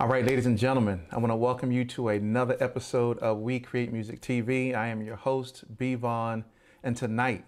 All 0.00 0.06
right, 0.06 0.24
ladies 0.24 0.46
and 0.46 0.56
gentlemen, 0.56 1.02
I 1.10 1.18
want 1.18 1.32
to 1.32 1.36
welcome 1.36 1.72
you 1.72 1.84
to 1.86 2.10
another 2.10 2.56
episode 2.60 3.18
of 3.18 3.38
We 3.38 3.58
Create 3.58 3.92
Music 3.92 4.20
TV. 4.20 4.72
I 4.72 4.86
am 4.86 5.02
your 5.02 5.16
host, 5.16 5.64
B 5.76 5.96
Vaughn, 5.96 6.44
and 6.84 6.96
tonight, 6.96 7.44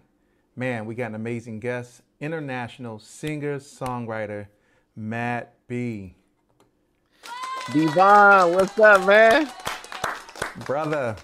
man, 0.57 0.85
we 0.85 0.97
got 0.97 1.11
an 1.11 1.15
amazing 1.15 1.61
guest, 1.61 2.03
international 2.19 2.99
singer 2.99 3.61
songwriter 3.61 4.49
Matt 4.97 5.55
B. 5.69 6.17
B 7.73 7.87
Vaughn, 7.87 8.53
what's 8.53 8.77
up, 8.81 9.07
man? 9.07 9.49
Brother, 10.67 11.15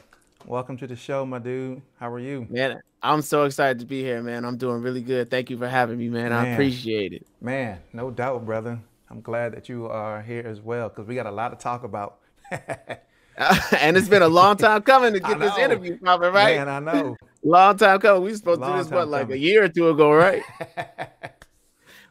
welcome 0.45 0.77
to 0.77 0.87
the 0.87 0.95
show, 0.95 1.27
my 1.27 1.41
dude. 1.41 1.83
How 1.99 2.09
are 2.13 2.21
you? 2.21 2.47
Man, 2.49 2.81
I'm 3.03 3.21
so 3.21 3.43
excited 3.47 3.81
to 3.81 3.87
be 3.87 4.01
here, 4.01 4.23
man. 4.23 4.45
I'm 4.45 4.59
doing 4.59 4.81
really 4.81 5.03
good. 5.03 5.29
Thank 5.29 5.51
you 5.51 5.59
for 5.59 5.67
having 5.67 5.99
me, 5.99 6.09
man. 6.09 6.31
man 6.31 6.33
I 6.33 6.49
appreciate 6.51 7.15
it. 7.15 7.27
Man, 7.41 7.81
no 7.93 8.13
doubt, 8.13 8.47
brother. 8.47 8.79
I'm 9.11 9.21
glad 9.21 9.53
that 9.55 9.69
you 9.69 9.87
are 9.87 10.21
here 10.23 10.45
as 10.47 10.61
well 10.61 10.89
because 10.89 11.07
we 11.07 11.15
got 11.15 11.27
a 11.27 11.31
lot 11.31 11.51
to 11.51 11.57
talk 11.57 11.85
about. 11.85 12.19
and 12.51 13.97
it's 13.97 14.09
been 14.09 14.23
a 14.23 14.29
long 14.29 14.57
time 14.57 14.83
coming 14.83 15.13
to 15.13 15.21
get 15.21 15.39
this 15.39 15.57
interview 15.59 15.99
popping, 15.99 16.33
right? 16.33 16.57
Man, 16.57 16.69
I 16.69 16.81
know. 16.81 17.17
long 17.45 17.77
time 17.77 18.01
coming. 18.01 18.23
We 18.23 18.35
supposed 18.35 18.61
long 18.61 18.73
to 18.73 18.77
do 18.79 18.83
this 18.85 18.93
what 18.93 19.09
like 19.09 19.31
a 19.31 19.39
year 19.39 19.65
or 19.65 19.69
two 19.69 19.91
ago, 19.91 20.13
right? 20.13 20.43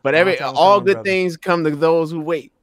but 0.04 0.16
every 0.16 0.40
all 0.40 0.80
coming, 0.80 0.86
good 0.86 0.94
brother. 0.94 1.10
things 1.10 1.38
come 1.38 1.64
to 1.64 1.72
those 1.72 2.12
who 2.12 2.22
wait. 2.22 2.54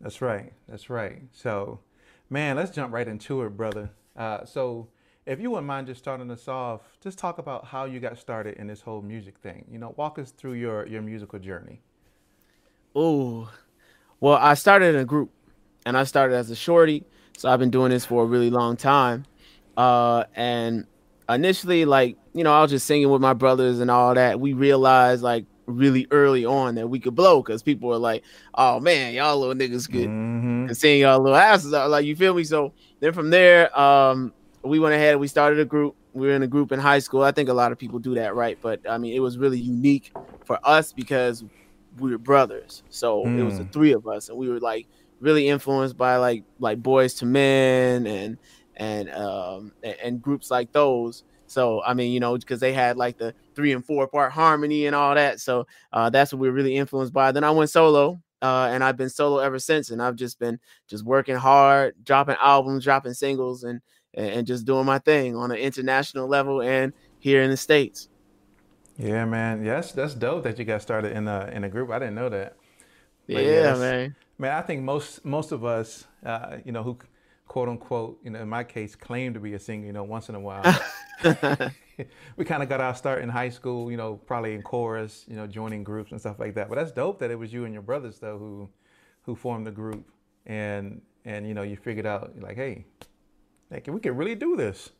That's 0.00 0.20
right. 0.20 0.52
That's 0.68 0.90
right. 0.90 1.22
So, 1.32 1.80
man, 2.28 2.56
let's 2.56 2.70
jump 2.70 2.92
right 2.92 3.08
into 3.08 3.42
it, 3.42 3.56
brother. 3.56 3.90
Uh, 4.16 4.44
so, 4.44 4.88
if 5.26 5.40
you 5.40 5.50
wouldn't 5.50 5.66
mind 5.66 5.86
just 5.86 6.00
starting 6.00 6.30
us 6.30 6.48
off, 6.48 6.82
just 7.00 7.18
talk 7.18 7.38
about 7.38 7.66
how 7.66 7.84
you 7.84 8.00
got 8.00 8.18
started 8.18 8.56
in 8.56 8.66
this 8.66 8.80
whole 8.80 9.02
music 9.02 9.38
thing. 9.38 9.64
You 9.70 9.78
know, 9.78 9.94
walk 9.96 10.18
us 10.18 10.30
through 10.30 10.54
your 10.54 10.86
your 10.86 11.02
musical 11.02 11.38
journey. 11.38 11.82
Oh, 12.94 13.50
well, 14.20 14.36
I 14.36 14.54
started 14.54 14.94
in 14.94 15.00
a 15.00 15.04
group, 15.04 15.30
and 15.86 15.96
I 15.96 16.04
started 16.04 16.36
as 16.36 16.50
a 16.50 16.56
shorty, 16.56 17.04
so 17.36 17.48
I've 17.48 17.58
been 17.58 17.70
doing 17.70 17.90
this 17.90 18.04
for 18.04 18.24
a 18.24 18.26
really 18.26 18.50
long 18.50 18.76
time. 18.76 19.24
Uh, 19.76 20.24
and 20.34 20.86
initially, 21.28 21.84
like 21.84 22.16
you 22.34 22.44
know, 22.44 22.52
I 22.52 22.62
was 22.62 22.70
just 22.70 22.86
singing 22.86 23.10
with 23.10 23.20
my 23.20 23.32
brothers 23.32 23.80
and 23.80 23.90
all 23.90 24.14
that. 24.14 24.40
We 24.40 24.52
realized 24.52 25.22
like 25.22 25.44
really 25.66 26.06
early 26.10 26.44
on 26.44 26.76
that 26.76 26.88
we 26.88 26.98
could 26.98 27.14
blow 27.14 27.42
because 27.42 27.62
people 27.62 27.88
were 27.88 27.98
like, 27.98 28.24
"Oh 28.54 28.80
man, 28.80 29.14
y'all 29.14 29.38
little 29.38 29.54
niggas 29.54 29.90
good. 29.90 30.08
mm-hmm. 30.08 30.66
could 30.66 30.76
sing 30.76 31.00
y'all 31.00 31.20
little 31.20 31.36
asses 31.36 31.72
out." 31.74 31.90
Like 31.90 32.06
you 32.06 32.16
feel 32.16 32.34
me? 32.34 32.44
So 32.44 32.72
then 33.00 33.12
from 33.12 33.30
there, 33.30 33.76
um, 33.78 34.32
we 34.62 34.78
went 34.78 34.94
ahead. 34.94 35.12
And 35.12 35.20
we 35.20 35.28
started 35.28 35.60
a 35.60 35.64
group. 35.64 35.94
We 36.12 36.26
were 36.26 36.34
in 36.34 36.42
a 36.42 36.48
group 36.48 36.72
in 36.72 36.80
high 36.80 36.98
school. 36.98 37.22
I 37.22 37.32
think 37.32 37.48
a 37.48 37.54
lot 37.54 37.70
of 37.70 37.78
people 37.78 37.98
do 37.98 38.14
that, 38.14 38.34
right? 38.34 38.58
But 38.60 38.80
I 38.88 38.98
mean, 38.98 39.14
it 39.14 39.20
was 39.20 39.38
really 39.38 39.60
unique 39.60 40.12
for 40.44 40.58
us 40.64 40.92
because 40.92 41.44
we 42.00 42.10
were 42.10 42.18
brothers. 42.18 42.82
So 42.90 43.24
mm. 43.24 43.38
it 43.38 43.44
was 43.44 43.58
the 43.58 43.64
hmm. 43.64 43.70
three 43.70 43.92
of 43.92 44.06
us, 44.06 44.28
and 44.28 44.38
we 44.38 44.48
were 44.48 44.60
like 44.60 44.86
really 45.20 45.48
influenced 45.48 45.96
by 45.96 46.16
like 46.16 46.44
like 46.58 46.82
Boyz 46.82 47.22
II 47.22 47.28
Men 47.28 48.06
and 48.06 48.38
and 48.76 49.10
um 49.10 49.72
and, 49.82 49.96
and 50.02 50.22
groups 50.22 50.50
like 50.50 50.72
those. 50.72 51.24
So 51.46 51.82
I 51.82 51.94
mean, 51.94 52.12
you 52.12 52.20
know, 52.20 52.36
because 52.36 52.60
they 52.60 52.72
had 52.72 52.96
like 52.96 53.18
the 53.18 53.34
three 53.54 53.72
and 53.72 53.84
four 53.84 54.06
part 54.06 54.32
harmony 54.32 54.86
and 54.86 54.94
all 54.94 55.14
that. 55.14 55.40
So 55.40 55.66
uh, 55.92 56.10
that's 56.10 56.32
what 56.32 56.38
we 56.38 56.48
were 56.48 56.54
really 56.54 56.76
influenced 56.76 57.12
by. 57.12 57.32
Then 57.32 57.44
I 57.44 57.50
went 57.50 57.70
solo, 57.70 58.20
uh, 58.42 58.68
and 58.70 58.84
I've 58.84 58.96
been 58.96 59.10
solo 59.10 59.38
ever 59.38 59.58
since. 59.58 59.90
And 59.90 60.02
I've 60.02 60.16
just 60.16 60.38
been 60.38 60.60
just 60.86 61.04
working 61.04 61.36
hard, 61.36 61.94
dropping 62.04 62.36
albums, 62.40 62.84
dropping 62.84 63.14
singles, 63.14 63.64
and 63.64 63.80
and 64.14 64.46
just 64.46 64.66
doing 64.66 64.86
my 64.86 64.98
thing 64.98 65.36
on 65.36 65.50
an 65.50 65.58
international 65.58 66.28
level 66.28 66.62
and 66.62 66.92
here 67.18 67.42
in 67.42 67.50
the 67.50 67.56
states. 67.56 68.08
Yeah, 68.98 69.24
man. 69.24 69.64
Yes, 69.64 69.92
that's 69.92 70.14
dope 70.14 70.42
that 70.42 70.58
you 70.58 70.64
got 70.64 70.82
started 70.82 71.12
in 71.12 71.28
a 71.28 71.50
in 71.52 71.64
a 71.64 71.68
group. 71.68 71.90
I 71.90 72.00
didn't 72.00 72.16
know 72.16 72.28
that. 72.28 72.56
But 73.28 73.44
yeah, 73.44 73.74
man. 73.76 74.16
Man, 74.38 74.52
I 74.52 74.62
think 74.62 74.82
most 74.82 75.24
most 75.24 75.52
of 75.52 75.64
us, 75.64 76.06
uh, 76.24 76.58
you 76.64 76.72
know, 76.72 76.82
who 76.82 76.98
quote 77.46 77.68
unquote, 77.68 78.18
you 78.24 78.30
know, 78.30 78.40
in 78.40 78.48
my 78.48 78.64
case, 78.64 78.96
claim 78.96 79.34
to 79.34 79.40
be 79.40 79.54
a 79.54 79.58
singer, 79.58 79.86
you 79.86 79.92
know, 79.92 80.02
once 80.02 80.28
in 80.28 80.34
a 80.34 80.40
while. 80.40 80.62
we 82.36 82.44
kind 82.44 82.62
of 82.62 82.68
got 82.68 82.80
our 82.80 82.94
start 82.94 83.22
in 83.22 83.28
high 83.28 83.48
school, 83.48 83.90
you 83.90 83.96
know, 83.96 84.14
probably 84.14 84.54
in 84.54 84.62
chorus, 84.62 85.24
you 85.28 85.36
know, 85.36 85.46
joining 85.46 85.82
groups 85.82 86.12
and 86.12 86.20
stuff 86.20 86.38
like 86.38 86.54
that. 86.54 86.68
But 86.68 86.76
that's 86.76 86.92
dope 86.92 87.18
that 87.20 87.30
it 87.30 87.38
was 87.38 87.52
you 87.52 87.64
and 87.64 87.72
your 87.72 87.82
brothers 87.82 88.18
though 88.18 88.38
who 88.38 88.68
who 89.22 89.34
formed 89.34 89.66
the 89.66 89.72
group 89.72 90.08
and 90.46 91.02
and 91.24 91.46
you 91.46 91.54
know 91.54 91.62
you 91.62 91.76
figured 91.76 92.06
out 92.06 92.32
like, 92.40 92.56
hey, 92.56 92.84
like 93.70 93.86
we 93.86 94.00
can 94.00 94.16
really 94.16 94.34
do 94.34 94.56
this. 94.56 94.90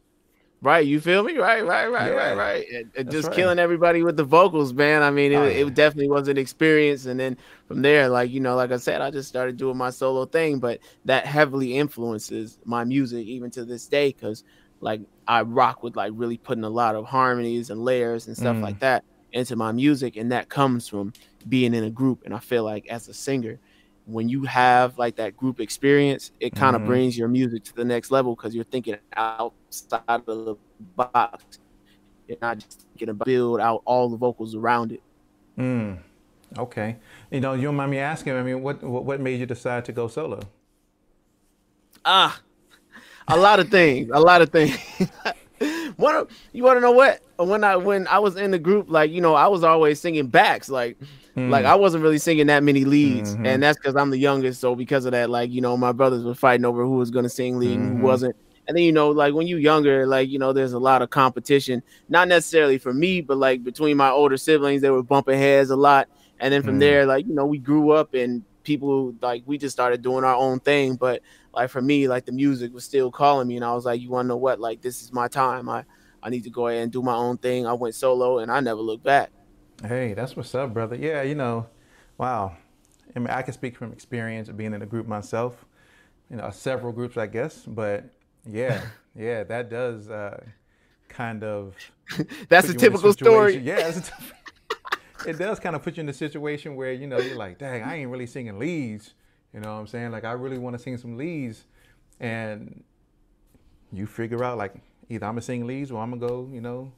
Right, 0.60 0.84
you 0.84 1.00
feel 1.00 1.22
me? 1.22 1.36
Right, 1.36 1.64
right, 1.64 1.86
right, 1.86 2.10
yeah. 2.10 2.16
right, 2.16 2.36
right. 2.36 2.66
And, 2.72 2.90
and 2.96 3.10
just 3.10 3.28
right. 3.28 3.36
killing 3.36 3.60
everybody 3.60 4.02
with 4.02 4.16
the 4.16 4.24
vocals, 4.24 4.72
man. 4.72 5.02
I 5.02 5.10
mean, 5.10 5.30
it, 5.30 5.36
oh, 5.36 5.44
yeah. 5.44 5.66
it, 5.66 5.74
definitely 5.74 6.08
was 6.08 6.26
an 6.26 6.36
experience. 6.36 7.06
And 7.06 7.20
then 7.20 7.36
from 7.68 7.80
there, 7.82 8.08
like 8.08 8.32
you 8.32 8.40
know, 8.40 8.56
like 8.56 8.72
I 8.72 8.76
said, 8.78 9.00
I 9.00 9.12
just 9.12 9.28
started 9.28 9.56
doing 9.56 9.76
my 9.76 9.90
solo 9.90 10.26
thing, 10.26 10.58
but 10.58 10.80
that 11.04 11.26
heavily 11.26 11.76
influences 11.76 12.58
my 12.64 12.82
music 12.82 13.24
even 13.26 13.52
to 13.52 13.64
this 13.64 13.86
day 13.86 14.08
because, 14.08 14.42
like, 14.80 15.00
I 15.28 15.42
rock 15.42 15.84
with 15.84 15.94
like 15.94 16.12
really 16.16 16.38
putting 16.38 16.64
a 16.64 16.70
lot 16.70 16.96
of 16.96 17.04
harmonies 17.04 17.70
and 17.70 17.84
layers 17.84 18.26
and 18.26 18.36
stuff 18.36 18.56
mm. 18.56 18.62
like 18.62 18.80
that 18.80 19.04
into 19.32 19.54
my 19.54 19.70
music, 19.70 20.16
and 20.16 20.32
that 20.32 20.48
comes 20.48 20.88
from 20.88 21.12
being 21.48 21.72
in 21.72 21.84
a 21.84 21.90
group. 21.90 22.22
And 22.24 22.34
I 22.34 22.40
feel 22.40 22.64
like 22.64 22.88
as 22.88 23.06
a 23.06 23.14
singer, 23.14 23.60
when 24.08 24.28
you 24.28 24.44
have 24.44 24.98
like 24.98 25.16
that 25.16 25.36
group 25.36 25.60
experience, 25.60 26.32
it 26.40 26.54
kind 26.54 26.74
of 26.74 26.80
mm-hmm. 26.80 26.90
brings 26.90 27.18
your 27.18 27.28
music 27.28 27.62
to 27.64 27.76
the 27.76 27.84
next 27.84 28.10
level 28.10 28.34
because 28.34 28.54
you're 28.54 28.64
thinking 28.64 28.96
outside 29.14 30.02
of 30.08 30.24
the 30.24 30.56
box. 30.96 31.58
You're 32.26 32.38
not 32.40 32.58
just 32.58 32.86
thinking 32.88 33.10
about 33.10 33.26
build 33.26 33.60
out 33.60 33.82
all 33.84 34.08
the 34.08 34.16
vocals 34.16 34.54
around 34.54 34.92
it. 34.92 35.02
Mm. 35.58 35.98
Okay. 36.56 36.96
You 37.30 37.40
know, 37.40 37.52
you 37.52 37.62
don't 37.62 37.76
mind 37.76 37.90
me 37.90 37.98
asking, 37.98 38.32
I 38.34 38.42
mean, 38.42 38.62
what 38.62 38.82
what 38.82 39.20
made 39.20 39.38
you 39.40 39.46
decide 39.46 39.84
to 39.84 39.92
go 39.92 40.08
solo? 40.08 40.40
Ah, 42.04 42.40
a 43.26 43.36
lot 43.36 43.60
of 43.60 43.68
things. 43.68 44.10
A 44.12 44.20
lot 44.20 44.40
of 44.42 44.48
things. 44.48 44.78
One, 45.96 46.26
you 46.52 46.62
want 46.62 46.76
to 46.76 46.80
know 46.80 46.92
what? 46.92 47.20
When 47.36 47.62
I 47.62 47.76
when 47.76 48.06
I 48.06 48.20
was 48.20 48.36
in 48.36 48.52
the 48.52 48.58
group, 48.58 48.86
like 48.88 49.10
you 49.10 49.20
know, 49.20 49.34
I 49.34 49.48
was 49.48 49.64
always 49.64 50.00
singing 50.00 50.28
backs. 50.28 50.70
Like 50.70 50.96
Mm. 51.38 51.50
Like 51.50 51.64
I 51.64 51.74
wasn't 51.74 52.02
really 52.02 52.18
singing 52.18 52.46
that 52.48 52.62
many 52.62 52.84
leads, 52.84 53.34
mm-hmm. 53.34 53.46
and 53.46 53.62
that's 53.62 53.78
because 53.78 53.96
I'm 53.96 54.10
the 54.10 54.18
youngest. 54.18 54.60
So 54.60 54.74
because 54.74 55.04
of 55.04 55.12
that, 55.12 55.30
like 55.30 55.50
you 55.50 55.60
know, 55.60 55.76
my 55.76 55.92
brothers 55.92 56.24
were 56.24 56.34
fighting 56.34 56.64
over 56.64 56.84
who 56.84 56.96
was 56.96 57.10
gonna 57.10 57.28
sing 57.28 57.58
lead 57.58 57.70
mm-hmm. 57.70 57.80
and 57.80 57.88
who 57.88 57.94
mm-hmm. 57.96 58.04
wasn't. 58.04 58.36
And 58.66 58.76
then 58.76 58.84
you 58.84 58.92
know, 58.92 59.10
like 59.10 59.34
when 59.34 59.46
you're 59.46 59.58
younger, 59.58 60.06
like 60.06 60.28
you 60.28 60.38
know, 60.38 60.52
there's 60.52 60.74
a 60.74 60.78
lot 60.78 61.00
of 61.00 61.10
competition. 61.10 61.82
Not 62.08 62.28
necessarily 62.28 62.78
for 62.78 62.92
me, 62.92 63.20
but 63.20 63.38
like 63.38 63.64
between 63.64 63.96
my 63.96 64.10
older 64.10 64.36
siblings, 64.36 64.82
they 64.82 64.90
were 64.90 65.02
bumping 65.02 65.38
heads 65.38 65.70
a 65.70 65.76
lot. 65.76 66.08
And 66.40 66.52
then 66.52 66.62
from 66.62 66.76
mm. 66.76 66.80
there, 66.80 67.06
like 67.06 67.26
you 67.26 67.34
know, 67.34 67.46
we 67.46 67.58
grew 67.58 67.90
up 67.90 68.14
and 68.14 68.44
people 68.64 69.14
like 69.22 69.42
we 69.46 69.56
just 69.56 69.74
started 69.74 70.02
doing 70.02 70.24
our 70.24 70.36
own 70.36 70.60
thing. 70.60 70.96
But 70.96 71.22
like 71.54 71.70
for 71.70 71.80
me, 71.80 72.06
like 72.06 72.26
the 72.26 72.32
music 72.32 72.72
was 72.74 72.84
still 72.84 73.10
calling 73.10 73.48
me, 73.48 73.56
and 73.56 73.64
I 73.64 73.74
was 73.74 73.86
like, 73.86 74.00
you 74.00 74.10
want 74.10 74.26
to 74.26 74.28
know 74.28 74.36
what? 74.36 74.60
Like 74.60 74.82
this 74.82 75.02
is 75.02 75.12
my 75.12 75.28
time. 75.28 75.68
I 75.68 75.84
I 76.22 76.30
need 76.30 76.44
to 76.44 76.50
go 76.50 76.68
ahead 76.68 76.82
and 76.82 76.92
do 76.92 77.02
my 77.02 77.14
own 77.14 77.38
thing. 77.38 77.66
I 77.66 77.72
went 77.72 77.94
solo, 77.94 78.38
and 78.38 78.52
I 78.52 78.60
never 78.60 78.80
looked 78.80 79.04
back. 79.04 79.30
Hey, 79.84 80.12
that's 80.12 80.34
what's 80.34 80.54
up, 80.56 80.74
brother. 80.74 80.96
Yeah, 80.96 81.22
you 81.22 81.36
know, 81.36 81.68
wow. 82.16 82.56
I 83.14 83.18
mean, 83.20 83.28
I 83.28 83.42
can 83.42 83.54
speak 83.54 83.76
from 83.76 83.92
experience 83.92 84.48
of 84.48 84.56
being 84.56 84.74
in 84.74 84.82
a 84.82 84.86
group 84.86 85.06
myself. 85.06 85.64
You 86.28 86.36
know, 86.36 86.50
several 86.50 86.92
groups, 86.92 87.16
I 87.16 87.28
guess. 87.28 87.64
But 87.64 88.06
yeah, 88.44 88.82
yeah, 89.16 89.44
that 89.44 89.70
does 89.70 90.10
uh, 90.10 90.42
kind 91.08 91.44
of. 91.44 91.76
that's 92.48 92.68
a 92.68 92.74
typical 92.74 93.12
story. 93.12 93.56
Yeah, 93.64 93.92
it 95.26 95.38
does 95.38 95.60
kind 95.60 95.76
of 95.76 95.82
put 95.82 95.96
you 95.96 96.02
in 96.02 96.08
a 96.08 96.12
situation 96.12 96.74
where 96.74 96.92
you 96.92 97.06
know 97.06 97.18
you're 97.18 97.36
like, 97.36 97.58
dang, 97.58 97.82
I 97.82 97.96
ain't 97.96 98.10
really 98.10 98.26
singing 98.26 98.58
leads. 98.58 99.14
You 99.54 99.60
know 99.60 99.74
what 99.74 99.80
I'm 99.80 99.86
saying? 99.86 100.10
Like, 100.10 100.24
I 100.24 100.32
really 100.32 100.58
want 100.58 100.76
to 100.76 100.82
sing 100.82 100.96
some 100.96 101.16
leads, 101.16 101.64
and 102.18 102.82
you 103.92 104.06
figure 104.06 104.42
out 104.42 104.58
like 104.58 104.74
either 105.08 105.24
I'm 105.24 105.32
gonna 105.32 105.42
sing 105.42 105.66
leads 105.66 105.92
or 105.92 106.02
I'm 106.02 106.10
gonna 106.10 106.26
go, 106.26 106.50
you 106.52 106.60
know, 106.60 106.92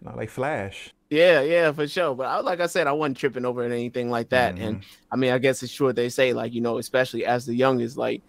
you 0.00 0.08
know 0.08 0.16
like 0.16 0.30
Flash. 0.30 0.92
Yeah, 1.08 1.40
yeah, 1.42 1.70
for 1.72 1.86
sure. 1.86 2.14
But 2.14 2.26
I, 2.26 2.40
like 2.40 2.60
I 2.60 2.66
said, 2.66 2.86
I 2.86 2.92
wasn't 2.92 3.16
tripping 3.16 3.44
over 3.44 3.62
anything 3.62 4.10
like 4.10 4.30
that. 4.30 4.54
Mm-hmm. 4.54 4.64
And 4.64 4.82
I 5.10 5.16
mean, 5.16 5.32
I 5.32 5.38
guess 5.38 5.62
it's 5.62 5.72
true 5.72 5.92
they 5.92 6.08
say, 6.08 6.32
like, 6.32 6.52
you 6.52 6.60
know, 6.60 6.78
especially 6.78 7.24
as 7.24 7.46
the 7.46 7.54
youngest, 7.54 7.96
like, 7.96 8.22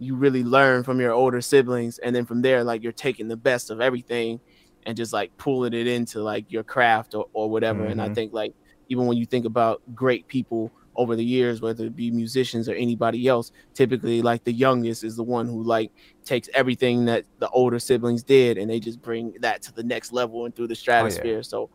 you 0.00 0.16
really 0.16 0.44
learn 0.44 0.82
from 0.82 1.00
your 1.00 1.12
older 1.12 1.40
siblings. 1.40 1.98
And 1.98 2.14
then 2.14 2.24
from 2.24 2.42
there, 2.42 2.64
like, 2.64 2.82
you're 2.82 2.92
taking 2.92 3.28
the 3.28 3.36
best 3.36 3.70
of 3.70 3.80
everything 3.80 4.40
and 4.86 4.96
just 4.96 5.12
like 5.12 5.36
pulling 5.36 5.74
it 5.74 5.86
into 5.86 6.22
like 6.22 6.50
your 6.50 6.62
craft 6.62 7.14
or, 7.14 7.26
or 7.32 7.50
whatever. 7.50 7.82
Mm-hmm. 7.82 7.92
And 7.92 8.02
I 8.02 8.06
mm-hmm. 8.06 8.14
think, 8.14 8.32
like, 8.32 8.54
even 8.88 9.06
when 9.06 9.16
you 9.16 9.26
think 9.26 9.44
about 9.44 9.82
great 9.94 10.26
people 10.26 10.72
over 10.96 11.14
the 11.14 11.24
years, 11.24 11.60
whether 11.60 11.84
it 11.84 11.94
be 11.94 12.10
musicians 12.10 12.68
or 12.68 12.74
anybody 12.74 13.28
else, 13.28 13.52
typically 13.74 14.20
like 14.20 14.42
the 14.42 14.52
youngest 14.52 15.04
is 15.04 15.14
the 15.14 15.22
one 15.22 15.46
who 15.46 15.62
like 15.62 15.92
takes 16.24 16.48
everything 16.54 17.04
that 17.04 17.24
the 17.38 17.48
older 17.50 17.78
siblings 17.78 18.24
did 18.24 18.58
and 18.58 18.68
they 18.68 18.80
just 18.80 19.00
bring 19.00 19.32
that 19.40 19.62
to 19.62 19.72
the 19.72 19.82
next 19.84 20.12
level 20.12 20.44
and 20.44 20.56
through 20.56 20.66
the 20.66 20.74
stratosphere. 20.74 21.34
Oh, 21.34 21.36
yeah. 21.36 21.42
So 21.42 21.70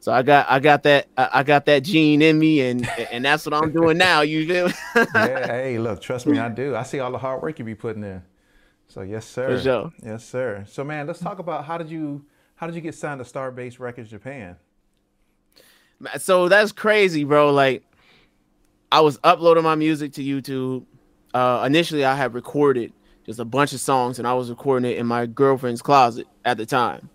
so 0.00 0.12
I 0.12 0.22
got 0.22 0.46
I 0.48 0.60
got 0.60 0.84
that 0.84 1.08
I 1.16 1.42
got 1.42 1.66
that 1.66 1.82
gene 1.82 2.22
in 2.22 2.38
me, 2.38 2.60
and 2.60 2.88
and 3.12 3.24
that's 3.24 3.44
what 3.44 3.54
I'm 3.54 3.72
doing 3.72 3.98
now. 3.98 4.20
You 4.20 4.46
feel? 4.46 4.70
yeah. 5.14 5.46
Hey, 5.58 5.78
look, 5.78 6.00
trust 6.00 6.26
me, 6.26 6.38
I 6.38 6.48
do. 6.48 6.76
I 6.76 6.82
see 6.82 7.00
all 7.00 7.10
the 7.10 7.18
hard 7.18 7.42
work 7.42 7.58
you 7.58 7.64
be 7.64 7.74
putting 7.74 8.04
in. 8.04 8.22
So 8.86 9.02
yes, 9.02 9.26
sir. 9.26 9.56
For 9.56 9.62
sure. 9.62 9.92
Yes, 10.02 10.24
sir. 10.24 10.64
So 10.68 10.84
man, 10.84 11.06
let's 11.06 11.18
talk 11.18 11.38
about 11.38 11.64
how 11.64 11.78
did 11.78 11.90
you 11.90 12.24
how 12.54 12.66
did 12.66 12.74
you 12.76 12.80
get 12.80 12.94
signed 12.94 13.24
to 13.24 13.30
Starbase 13.30 13.78
Records 13.80 14.10
Japan? 14.10 14.56
So 16.18 16.48
that's 16.48 16.70
crazy, 16.70 17.24
bro. 17.24 17.52
Like 17.52 17.82
I 18.92 19.00
was 19.00 19.18
uploading 19.24 19.64
my 19.64 19.74
music 19.74 20.12
to 20.14 20.22
YouTube. 20.22 20.86
Uh, 21.34 21.64
initially 21.66 22.04
I 22.04 22.14
had 22.14 22.34
recorded 22.34 22.92
just 23.26 23.40
a 23.40 23.44
bunch 23.44 23.72
of 23.72 23.80
songs, 23.80 24.18
and 24.18 24.28
I 24.28 24.34
was 24.34 24.48
recording 24.48 24.90
it 24.90 24.96
in 24.96 25.06
my 25.06 25.26
girlfriend's 25.26 25.82
closet 25.82 26.26
at 26.44 26.56
the 26.56 26.64
time 26.64 27.10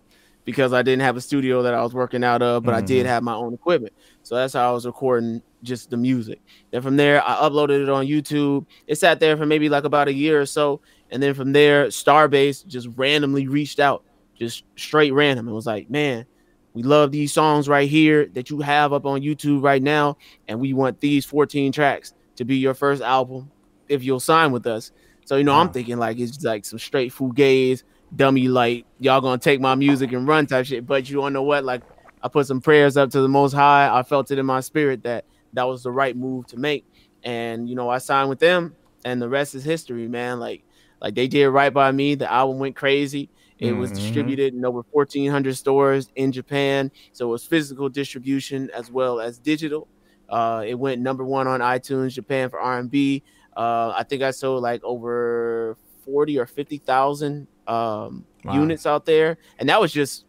because 0.45 0.73
I 0.73 0.81
didn't 0.81 1.01
have 1.01 1.15
a 1.15 1.21
studio 1.21 1.61
that 1.63 1.73
I 1.73 1.81
was 1.81 1.93
working 1.93 2.23
out 2.23 2.41
of, 2.41 2.63
but 2.63 2.71
mm-hmm. 2.71 2.77
I 2.77 2.81
did 2.81 2.99
mm-hmm. 2.99 3.07
have 3.07 3.23
my 3.23 3.33
own 3.33 3.53
equipment. 3.53 3.93
So 4.23 4.35
that's 4.35 4.53
how 4.53 4.69
I 4.69 4.73
was 4.73 4.85
recording 4.85 5.41
just 5.63 5.89
the 5.89 5.97
music. 5.97 6.41
Then 6.71 6.81
from 6.81 6.97
there, 6.97 7.23
I 7.23 7.35
uploaded 7.35 7.81
it 7.83 7.89
on 7.89 8.05
YouTube. 8.05 8.65
It 8.87 8.95
sat 8.95 9.19
there 9.19 9.37
for 9.37 9.45
maybe 9.45 9.69
like 9.69 9.85
about 9.85 10.07
a 10.07 10.13
year 10.13 10.39
or 10.41 10.45
so. 10.45 10.81
And 11.11 11.21
then 11.21 11.33
from 11.33 11.53
there, 11.53 11.87
Starbase 11.87 12.65
just 12.67 12.89
randomly 12.95 13.47
reached 13.47 13.79
out, 13.79 14.03
just 14.37 14.63
straight 14.75 15.13
random. 15.13 15.47
It 15.47 15.53
was 15.53 15.65
like, 15.65 15.89
man, 15.89 16.25
we 16.73 16.83
love 16.83 17.11
these 17.11 17.31
songs 17.31 17.69
right 17.69 17.89
here 17.89 18.25
that 18.33 18.49
you 18.49 18.59
have 18.61 18.93
up 18.93 19.05
on 19.05 19.21
YouTube 19.21 19.63
right 19.63 19.81
now. 19.81 20.17
And 20.47 20.59
we 20.59 20.73
want 20.73 20.99
these 20.99 21.25
14 21.25 21.71
tracks 21.71 22.13
to 22.35 22.45
be 22.45 22.57
your 22.57 22.73
first 22.73 23.01
album 23.01 23.51
if 23.87 24.03
you'll 24.03 24.19
sign 24.19 24.51
with 24.51 24.67
us. 24.67 24.91
So, 25.25 25.37
you 25.37 25.43
know, 25.43 25.53
wow. 25.53 25.61
I'm 25.61 25.71
thinking 25.71 25.97
like 25.97 26.19
it's 26.19 26.43
like 26.43 26.65
some 26.65 26.79
straight 26.79 27.13
fugazi 27.13 27.83
dummy 28.15 28.47
like 28.47 28.85
y'all 28.99 29.21
gonna 29.21 29.37
take 29.37 29.59
my 29.59 29.75
music 29.75 30.11
and 30.11 30.27
run 30.27 30.45
type 30.45 30.65
shit. 30.65 30.85
But 30.85 31.09
you 31.09 31.19
wanna 31.19 31.33
know 31.33 31.43
what? 31.43 31.63
Like 31.63 31.81
I 32.21 32.27
put 32.27 32.47
some 32.47 32.61
prayers 32.61 32.97
up 32.97 33.09
to 33.11 33.21
the 33.21 33.29
most 33.29 33.53
high. 33.53 33.89
I 33.91 34.03
felt 34.03 34.31
it 34.31 34.39
in 34.39 34.45
my 34.45 34.61
spirit 34.61 35.03
that 35.03 35.25
that 35.53 35.63
was 35.63 35.83
the 35.83 35.91
right 35.91 36.15
move 36.15 36.47
to 36.47 36.57
make. 36.57 36.85
And 37.23 37.69
you 37.69 37.75
know, 37.75 37.89
I 37.89 37.97
signed 37.97 38.29
with 38.29 38.39
them 38.39 38.75
and 39.05 39.21
the 39.21 39.29
rest 39.29 39.55
is 39.55 39.63
history, 39.63 40.07
man. 40.07 40.39
Like 40.39 40.63
like 41.01 41.15
they 41.15 41.27
did 41.27 41.47
right 41.49 41.73
by 41.73 41.91
me. 41.91 42.15
The 42.15 42.31
album 42.31 42.59
went 42.59 42.75
crazy. 42.75 43.29
It 43.59 43.67
mm-hmm. 43.67 43.79
was 43.79 43.91
distributed 43.91 44.53
in 44.53 44.65
over 44.65 44.81
1400 44.91 45.55
stores 45.55 46.09
in 46.15 46.31
Japan. 46.31 46.91
So 47.11 47.27
it 47.27 47.31
was 47.31 47.45
physical 47.45 47.87
distribution 47.89 48.69
as 48.71 48.91
well 48.91 49.19
as 49.19 49.37
digital. 49.37 49.87
Uh, 50.27 50.63
it 50.65 50.73
went 50.73 51.01
number 51.01 51.23
one 51.23 51.47
on 51.47 51.59
iTunes 51.59 52.13
Japan 52.13 52.49
for 52.49 52.59
R&B. 52.59 53.23
Uh, 53.55 53.93
I 53.95 54.03
think 54.03 54.23
I 54.23 54.31
sold 54.31 54.63
like 54.63 54.83
over 54.83 55.77
40 56.03 56.39
or 56.39 56.45
50,000 56.45 57.47
um, 57.67 58.25
wow. 58.43 58.53
units 58.53 58.85
out 58.85 59.05
there, 59.05 59.37
and 59.59 59.69
that 59.69 59.79
was 59.79 59.91
just 59.91 60.25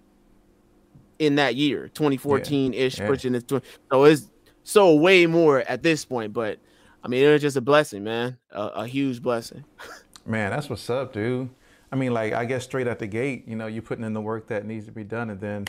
in 1.19 1.37
that 1.37 1.55
year, 1.55 1.89
2014 1.89 2.75
ish, 2.75 2.99
yeah. 2.99 3.07
pushing 3.07 3.35
it. 3.35 3.49
So 3.49 4.05
it's 4.05 4.31
so 4.63 4.95
way 4.95 5.27
more 5.27 5.61
at 5.61 5.83
this 5.83 6.05
point, 6.05 6.33
but 6.33 6.59
I 7.03 7.09
mean, 7.09 7.23
it 7.23 7.31
was 7.31 7.43
just 7.43 7.57
a 7.57 7.61
blessing, 7.61 8.05
man, 8.05 8.39
a, 8.51 8.63
a 8.63 8.87
huge 8.87 9.23
blessing. 9.23 9.65
man, 10.27 10.51
that's 10.51 10.69
what's 10.69 10.89
up, 10.89 11.13
dude. 11.13 11.51
I 11.93 11.97
mean, 11.97 12.13
like 12.13 12.33
I 12.33 12.45
guess 12.45 12.65
straight 12.65 12.87
at 12.87 12.99
the 12.99 13.07
gate, 13.07 13.47
you 13.47 13.57
know, 13.57 13.67
you're 13.67 13.83
putting 13.83 14.05
in 14.05 14.15
the 14.15 14.21
work 14.21 14.49
that 14.49 14.65
needs 14.65 14.87
to 14.87 14.93
be 14.93 15.05
done, 15.05 15.31
and 15.31 15.41
then, 15.41 15.67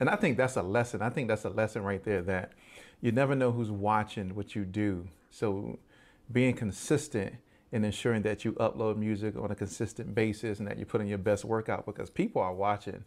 and 0.00 0.08
I 0.08 0.16
think 0.16 0.36
that's 0.36 0.56
a 0.56 0.62
lesson. 0.62 1.02
I 1.02 1.10
think 1.10 1.28
that's 1.28 1.44
a 1.44 1.50
lesson 1.50 1.82
right 1.82 2.02
there 2.02 2.22
that 2.22 2.52
you 3.00 3.12
never 3.12 3.34
know 3.34 3.50
who's 3.50 3.70
watching 3.70 4.34
what 4.34 4.54
you 4.54 4.64
do. 4.64 5.08
So 5.30 5.78
being 6.30 6.54
consistent 6.54 7.34
and 7.72 7.86
ensuring 7.86 8.22
that 8.22 8.44
you 8.44 8.52
upload 8.54 8.96
music 8.96 9.34
on 9.36 9.50
a 9.50 9.54
consistent 9.54 10.14
basis 10.14 10.58
and 10.58 10.68
that 10.68 10.78
you 10.78 10.84
put 10.84 11.00
in 11.00 11.06
your 11.06 11.18
best 11.18 11.44
workout 11.44 11.86
because 11.86 12.10
people 12.10 12.42
are 12.42 12.54
watching. 12.54 13.04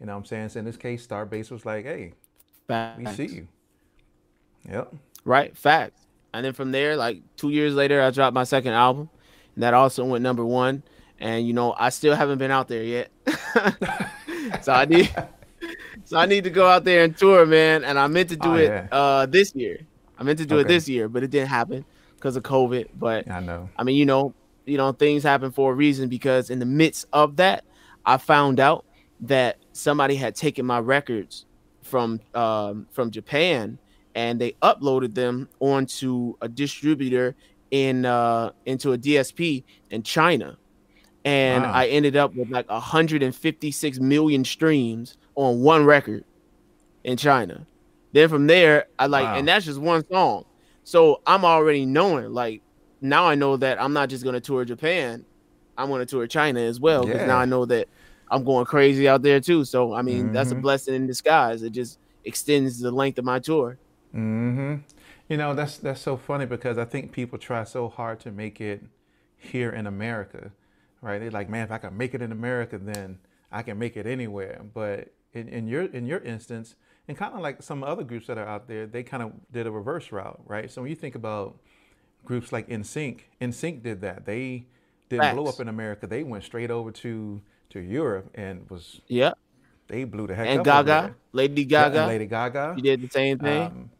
You 0.00 0.06
know 0.06 0.12
what 0.12 0.20
I'm 0.20 0.24
saying? 0.24 0.48
So 0.50 0.60
in 0.60 0.64
this 0.64 0.76
case, 0.76 1.06
Starbase 1.06 1.50
was 1.50 1.66
like, 1.66 1.84
hey, 1.84 2.14
Facts. 2.66 2.98
we 2.98 3.06
see 3.06 3.34
you. 3.34 3.48
Yep. 4.70 4.94
Right. 5.24 5.56
Facts. 5.56 6.06
And 6.32 6.44
then 6.44 6.54
from 6.54 6.72
there, 6.72 6.96
like 6.96 7.20
two 7.36 7.50
years 7.50 7.74
later, 7.74 8.02
I 8.02 8.10
dropped 8.10 8.34
my 8.34 8.44
second 8.44 8.72
album. 8.72 9.10
And 9.54 9.62
that 9.62 9.74
also 9.74 10.04
went 10.04 10.22
number 10.22 10.44
one. 10.44 10.82
And 11.18 11.46
you 11.46 11.52
know, 11.52 11.74
I 11.78 11.90
still 11.90 12.14
haven't 12.14 12.38
been 12.38 12.50
out 12.50 12.68
there 12.68 12.82
yet. 12.82 13.10
so 14.62 14.72
I 14.72 14.84
need 14.86 15.14
so 16.04 16.18
I 16.18 16.26
need 16.26 16.44
to 16.44 16.50
go 16.50 16.66
out 16.66 16.84
there 16.84 17.04
and 17.04 17.16
tour, 17.16 17.46
man. 17.46 17.84
And 17.84 17.98
I 17.98 18.06
meant 18.06 18.28
to 18.30 18.36
do 18.36 18.48
oh, 18.50 18.54
it 18.54 18.68
yeah. 18.68 18.88
uh 18.92 19.26
this 19.26 19.54
year. 19.54 19.80
I 20.18 20.24
meant 20.24 20.38
to 20.38 20.46
do 20.46 20.56
okay. 20.56 20.62
it 20.62 20.68
this 20.68 20.88
year, 20.88 21.08
but 21.08 21.22
it 21.22 21.30
didn't 21.30 21.48
happen 21.48 21.84
because 22.26 22.36
of 22.36 22.42
COVID. 22.42 22.88
But 22.98 23.30
I 23.30 23.38
know. 23.38 23.68
I 23.76 23.84
mean, 23.84 23.96
you 23.96 24.04
know, 24.04 24.34
you 24.64 24.76
know, 24.76 24.90
things 24.90 25.22
happen 25.22 25.52
for 25.52 25.72
a 25.72 25.74
reason 25.74 26.08
because 26.08 26.50
in 26.50 26.58
the 26.58 26.66
midst 26.66 27.06
of 27.12 27.36
that, 27.36 27.64
I 28.04 28.16
found 28.16 28.58
out 28.58 28.84
that 29.20 29.58
somebody 29.72 30.16
had 30.16 30.34
taken 30.34 30.66
my 30.66 30.80
records 30.80 31.46
from 31.82 32.20
um, 32.34 32.88
from 32.90 33.12
Japan 33.12 33.78
and 34.16 34.40
they 34.40 34.52
uploaded 34.62 35.14
them 35.14 35.48
onto 35.60 36.34
a 36.40 36.48
distributor 36.48 37.36
in 37.70 38.04
uh, 38.04 38.50
into 38.64 38.92
a 38.92 38.98
DSP 38.98 39.62
in 39.90 40.02
China. 40.02 40.58
And 41.24 41.62
wow. 41.62 41.72
I 41.72 41.86
ended 41.86 42.16
up 42.16 42.34
with 42.34 42.50
like 42.50 42.68
156 42.68 44.00
million 44.00 44.44
streams 44.44 45.16
on 45.36 45.60
one 45.62 45.84
record 45.84 46.24
in 47.04 47.16
China. 47.16 47.66
Then 48.12 48.28
from 48.28 48.46
there, 48.46 48.86
I 48.98 49.06
like, 49.06 49.24
wow. 49.24 49.36
and 49.36 49.46
that's 49.48 49.64
just 49.66 49.80
one 49.80 50.06
song. 50.08 50.44
So 50.86 51.20
I'm 51.26 51.44
already 51.44 51.84
knowing, 51.84 52.32
like, 52.32 52.62
now 53.00 53.26
I 53.26 53.34
know 53.34 53.56
that 53.56 53.82
I'm 53.82 53.92
not 53.92 54.08
just 54.08 54.22
going 54.22 54.34
to 54.34 54.40
tour 54.40 54.64
Japan. 54.64 55.24
I'm 55.76 55.88
going 55.88 55.98
to 55.98 56.06
tour 56.06 56.28
China 56.28 56.60
as 56.60 56.78
well 56.78 57.04
because 57.04 57.22
yeah. 57.22 57.26
now 57.26 57.38
I 57.38 57.44
know 57.44 57.64
that 57.64 57.88
I'm 58.30 58.44
going 58.44 58.66
crazy 58.66 59.08
out 59.08 59.22
there 59.22 59.40
too. 59.40 59.64
So 59.64 59.94
I 59.94 60.02
mean, 60.02 60.26
mm-hmm. 60.26 60.32
that's 60.32 60.52
a 60.52 60.54
mm-hmm. 60.54 60.62
blessing 60.62 60.94
in 60.94 61.08
disguise. 61.08 61.64
It 61.64 61.70
just 61.70 61.98
extends 62.24 62.78
the 62.78 62.92
length 62.92 63.18
of 63.18 63.24
my 63.24 63.40
tour. 63.40 63.78
Mm-hmm. 64.14 64.76
You 65.28 65.36
know, 65.36 65.54
that's 65.54 65.76
that's 65.78 66.00
so 66.00 66.16
funny 66.16 66.46
because 66.46 66.78
I 66.78 66.84
think 66.84 67.10
people 67.10 67.36
try 67.36 67.64
so 67.64 67.88
hard 67.88 68.20
to 68.20 68.30
make 68.30 68.60
it 68.60 68.84
here 69.36 69.70
in 69.70 69.88
America, 69.88 70.52
right? 71.00 71.18
They're 71.18 71.32
like, 71.32 71.50
man, 71.50 71.64
if 71.64 71.72
I 71.72 71.78
can 71.78 71.96
make 71.96 72.14
it 72.14 72.22
in 72.22 72.30
America, 72.30 72.78
then 72.78 73.18
I 73.50 73.62
can 73.62 73.76
make 73.76 73.96
it 73.96 74.06
anywhere. 74.06 74.62
But 74.72 75.12
in, 75.32 75.48
in 75.48 75.66
your 75.66 75.82
in 75.82 76.06
your 76.06 76.20
instance, 76.20 76.76
and 77.08 77.16
kind 77.16 77.34
of 77.34 77.40
like 77.40 77.62
some 77.62 77.84
other 77.84 78.02
groups 78.02 78.26
that 78.26 78.38
are 78.38 78.46
out 78.46 78.68
there, 78.68 78.86
they 78.86 79.02
kind 79.02 79.22
of 79.22 79.32
did 79.52 79.66
a 79.66 79.70
reverse 79.70 80.10
route, 80.12 80.40
right? 80.46 80.70
So 80.70 80.82
when 80.82 80.90
you 80.90 80.96
think 80.96 81.14
about 81.14 81.58
groups 82.24 82.52
like 82.52 82.68
NSYNC, 82.68 83.20
NSYNC 83.40 83.82
did 83.82 84.00
that. 84.00 84.26
They 84.26 84.66
didn't 85.08 85.22
Facts. 85.22 85.34
blow 85.36 85.46
up 85.46 85.60
in 85.60 85.68
America. 85.68 86.06
They 86.06 86.22
went 86.22 86.44
straight 86.44 86.70
over 86.70 86.90
to 86.90 87.40
to 87.70 87.80
Europe 87.80 88.30
and 88.34 88.68
was 88.70 89.00
yeah. 89.08 89.32
They 89.88 90.04
blew 90.04 90.26
the 90.26 90.34
heck 90.34 90.46
out. 90.46 90.50
and 90.50 90.60
up. 90.60 90.64
Gaga, 90.64 91.14
Lady 91.32 91.64
Gaga, 91.64 91.94
yeah, 91.94 92.06
Lady 92.06 92.26
Gaga. 92.26 92.74
She 92.76 92.82
did 92.82 93.02
the 93.02 93.08
same 93.08 93.38
thing. 93.38 93.62
Um, 93.62 93.90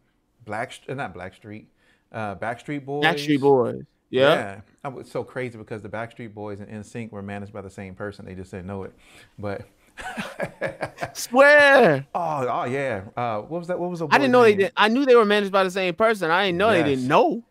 Black, 0.45 0.73
uh, 0.89 0.95
not 0.95 1.15
Blackstreet, 1.15 1.67
uh, 2.11 2.35
Backstreet 2.37 2.85
Boys. 2.85 3.05
Backstreet 3.05 3.41
Boys. 3.41 3.83
Yeah. 4.11 4.35
yeah. 4.35 4.61
I 4.85 4.89
was 4.89 5.11
so 5.11 5.25
crazy 5.25 5.59
because 5.59 5.83
the 5.83 5.89
Backstreet 5.89 6.35
Boys 6.35 6.61
and 6.61 6.69
NSYNC 6.69 7.11
were 7.13 7.23
managed 7.23 7.53
by 7.53 7.61
the 7.61 7.71
same 7.71 7.95
person. 7.95 8.25
They 8.25 8.35
just 8.35 8.51
didn't 8.51 8.67
know 8.67 8.85
it. 8.85 8.93
But 9.39 9.63
Swear. 11.13 12.07
Oh, 12.15 12.47
oh 12.49 12.65
yeah. 12.65 13.03
Uh, 13.17 13.41
what 13.41 13.59
was 13.59 13.69
that? 13.69 13.79
What 13.79 13.91
was 13.91 14.01
the? 14.01 14.09
I 14.11 14.19
didn't 14.19 14.33
know 14.33 14.43
name? 14.43 14.57
they 14.57 14.65
did. 14.65 14.73
I 14.77 14.89
knew 14.89 15.05
they 15.05 15.17
were 15.17 15.25
managed 15.25 15.53
by 15.53 15.65
the 15.65 15.71
same 15.71 15.95
person. 15.95 16.31
I 16.31 16.47
didn't 16.47 16.59
know 16.59 16.71
yes. 16.71 16.85
they 16.85 16.91
didn't 16.91 17.09
know. 17.09 17.43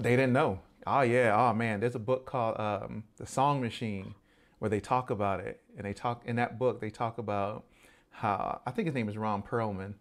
They 0.00 0.16
didn't 0.16 0.32
know. 0.32 0.60
Oh 0.86 1.02
yeah. 1.02 1.34
Oh 1.36 1.54
man. 1.54 1.80
There's 1.80 1.94
a 1.94 2.00
book 2.00 2.26
called 2.26 2.58
um, 2.58 3.04
The 3.16 3.26
Song 3.26 3.60
Machine 3.60 4.14
where 4.58 4.68
they 4.68 4.80
talk 4.80 5.10
about 5.10 5.40
it, 5.40 5.60
and 5.76 5.84
they 5.84 5.92
talk 5.92 6.22
in 6.24 6.36
that 6.36 6.58
book. 6.58 6.80
They 6.80 6.90
talk 6.90 7.18
about 7.18 7.64
how 8.10 8.60
I 8.66 8.70
think 8.70 8.86
his 8.86 8.94
name 8.94 9.08
is 9.08 9.16
Ron 9.16 9.42
Perlman, 9.42 9.94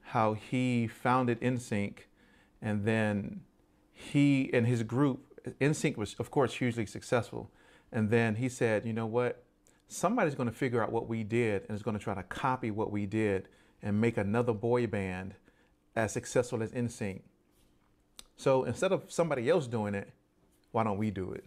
how 0.00 0.34
he 0.34 0.86
founded 0.86 1.40
NSYNC, 1.40 1.98
and 2.60 2.84
then 2.84 3.42
he 3.92 4.50
and 4.52 4.66
his 4.66 4.82
group 4.82 5.20
NSYNC 5.60 5.96
was 5.96 6.14
of 6.18 6.30
course 6.30 6.54
hugely 6.54 6.86
successful, 6.86 7.50
and 7.92 8.10
then 8.10 8.36
he 8.36 8.48
said, 8.48 8.84
you 8.84 8.92
know 8.92 9.06
what? 9.06 9.44
Somebody's 9.88 10.34
going 10.34 10.48
to 10.48 10.54
figure 10.54 10.82
out 10.82 10.92
what 10.92 11.08
we 11.08 11.24
did 11.24 11.64
and 11.68 11.74
is 11.74 11.82
going 11.82 11.98
to 11.98 12.02
try 12.02 12.14
to 12.14 12.22
copy 12.22 12.70
what 12.70 12.92
we 12.92 13.06
did 13.06 13.48
and 13.82 14.00
make 14.00 14.16
another 14.16 14.52
boy 14.52 14.86
band 14.86 15.34
as 15.96 16.12
successful 16.12 16.62
as 16.62 16.70
NSYNC. 16.72 17.22
So 18.36 18.64
instead 18.64 18.92
of 18.92 19.04
somebody 19.08 19.48
else 19.48 19.66
doing 19.66 19.94
it, 19.94 20.10
why 20.70 20.84
don't 20.84 20.98
we 20.98 21.10
do 21.10 21.32
it? 21.32 21.44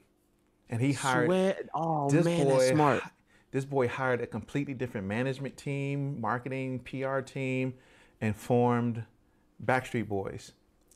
And 0.69 0.81
he 0.81 0.93
hired. 0.93 1.27
Sweat. 1.27 1.69
Oh 1.73 2.09
this 2.09 2.25
man, 2.25 2.45
boy, 2.45 2.57
that's 2.57 2.69
smart. 2.69 3.03
This 3.51 3.65
boy 3.65 3.87
hired 3.87 4.21
a 4.21 4.27
completely 4.27 4.73
different 4.73 5.07
management 5.07 5.57
team, 5.57 6.19
marketing, 6.19 6.79
PR 6.79 7.19
team, 7.19 7.73
and 8.19 8.35
formed 8.35 9.03
Backstreet 9.63 10.07
Boys. 10.07 10.53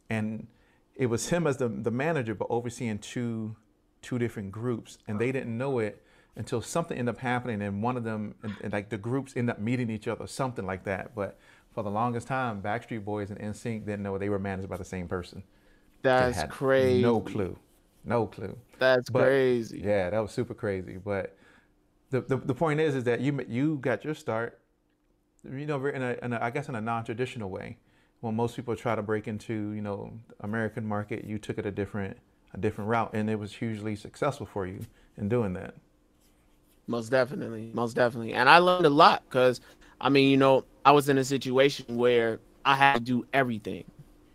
And 0.10 0.48
it 0.96 1.08
was 1.08 1.30
him 1.30 1.46
as 1.48 1.58
the, 1.58 1.68
the 1.68 1.92
manager, 1.92 2.34
but 2.34 2.48
overseeing 2.50 3.00
two 3.00 3.56
two 4.02 4.20
different 4.20 4.52
groups, 4.52 5.00
and 5.08 5.20
they 5.20 5.32
didn't 5.32 5.58
know 5.58 5.80
it 5.80 6.05
until 6.38 6.62
something 6.62 6.98
ended 6.98 7.16
up 7.16 7.22
happening 7.22 7.62
and 7.62 7.82
one 7.82 7.96
of 7.96 8.04
them 8.04 8.36
and, 8.44 8.54
and 8.62 8.74
like 8.74 8.90
the 8.90 8.98
groups 8.98 9.34
end 9.36 9.50
up 9.50 9.60
meeting 9.60 9.90
each 9.90 10.08
other 10.08 10.28
something 10.28 10.66
like 10.66 10.84
that. 10.84 11.16
But 11.16 11.38
for 11.74 11.84
the 11.84 11.90
longest 11.90 12.28
time 12.28 12.62
backstreet 12.62 13.04
boys 13.04 13.30
and 13.32 13.40
nsync 13.40 13.86
didn't 13.86 14.04
know 14.04 14.18
they 14.18 14.30
were 14.30 14.40
managed 14.40 14.70
by 14.70 14.78
the 14.78 14.86
same 14.86 15.08
person. 15.08 15.44
That's 16.02 16.44
crazy. 16.52 17.02
no 17.02 17.20
clue. 17.20 17.58
No 18.04 18.28
clue. 18.28 18.58
That's 18.80 19.10
but, 19.10 19.24
crazy. 19.24 19.82
yeah 19.84 20.10
that 20.10 20.20
was 20.20 20.32
super 20.32 20.54
crazy. 20.54 20.98
But 20.98 21.38
the, 22.12 22.22
the, 22.22 22.38
the 22.38 22.54
point 22.54 22.80
is 22.80 22.96
is 22.96 23.04
that 23.06 23.22
you 23.22 23.40
you 23.48 23.78
got 23.78 24.04
your 24.04 24.14
start 24.14 24.60
you 25.44 25.66
know 25.66 25.84
in 25.86 26.02
a, 26.02 26.18
in 26.24 26.34
a 26.34 26.40
i 26.42 26.50
guess 26.50 26.70
in 26.70 26.76
a 26.76 26.82
non-traditional 26.82 27.50
way. 27.50 27.78
When 28.22 28.36
most 28.36 28.56
people 28.56 28.76
try 28.76 28.96
to 28.96 29.04
break 29.04 29.28
into 29.28 29.72
you 29.72 29.82
know 29.82 30.20
american 30.42 30.86
market 30.86 31.26
you 31.26 31.38
took 31.38 31.58
it 31.58 31.66
a 31.66 31.72
different 31.72 32.18
a 32.54 32.58
different 32.58 32.90
route 32.90 33.12
and 33.14 33.30
it 33.30 33.38
was 33.38 33.54
hugely 33.54 33.96
successful 33.96 34.46
for 34.46 34.66
you 34.66 34.80
in 35.18 35.30
doing 35.30 35.54
that 35.54 35.76
most 36.88 37.10
definitely, 37.10 37.72
most 37.74 37.96
definitely. 37.96 38.34
And 38.34 38.50
I 38.50 38.60
learned 38.60 38.86
a 38.86 38.90
lot 38.90 39.24
because, 39.28 39.62
I 40.00 40.10
mean, 40.10 40.30
you 40.30 40.38
know, 40.38 40.66
I 40.84 40.92
was 40.92 41.10
in 41.10 41.18
a 41.18 41.24
situation 41.24 41.98
where 41.98 42.40
I 42.64 42.76
had 42.76 42.94
to 42.96 43.00
do 43.00 43.26
everything. 43.34 43.84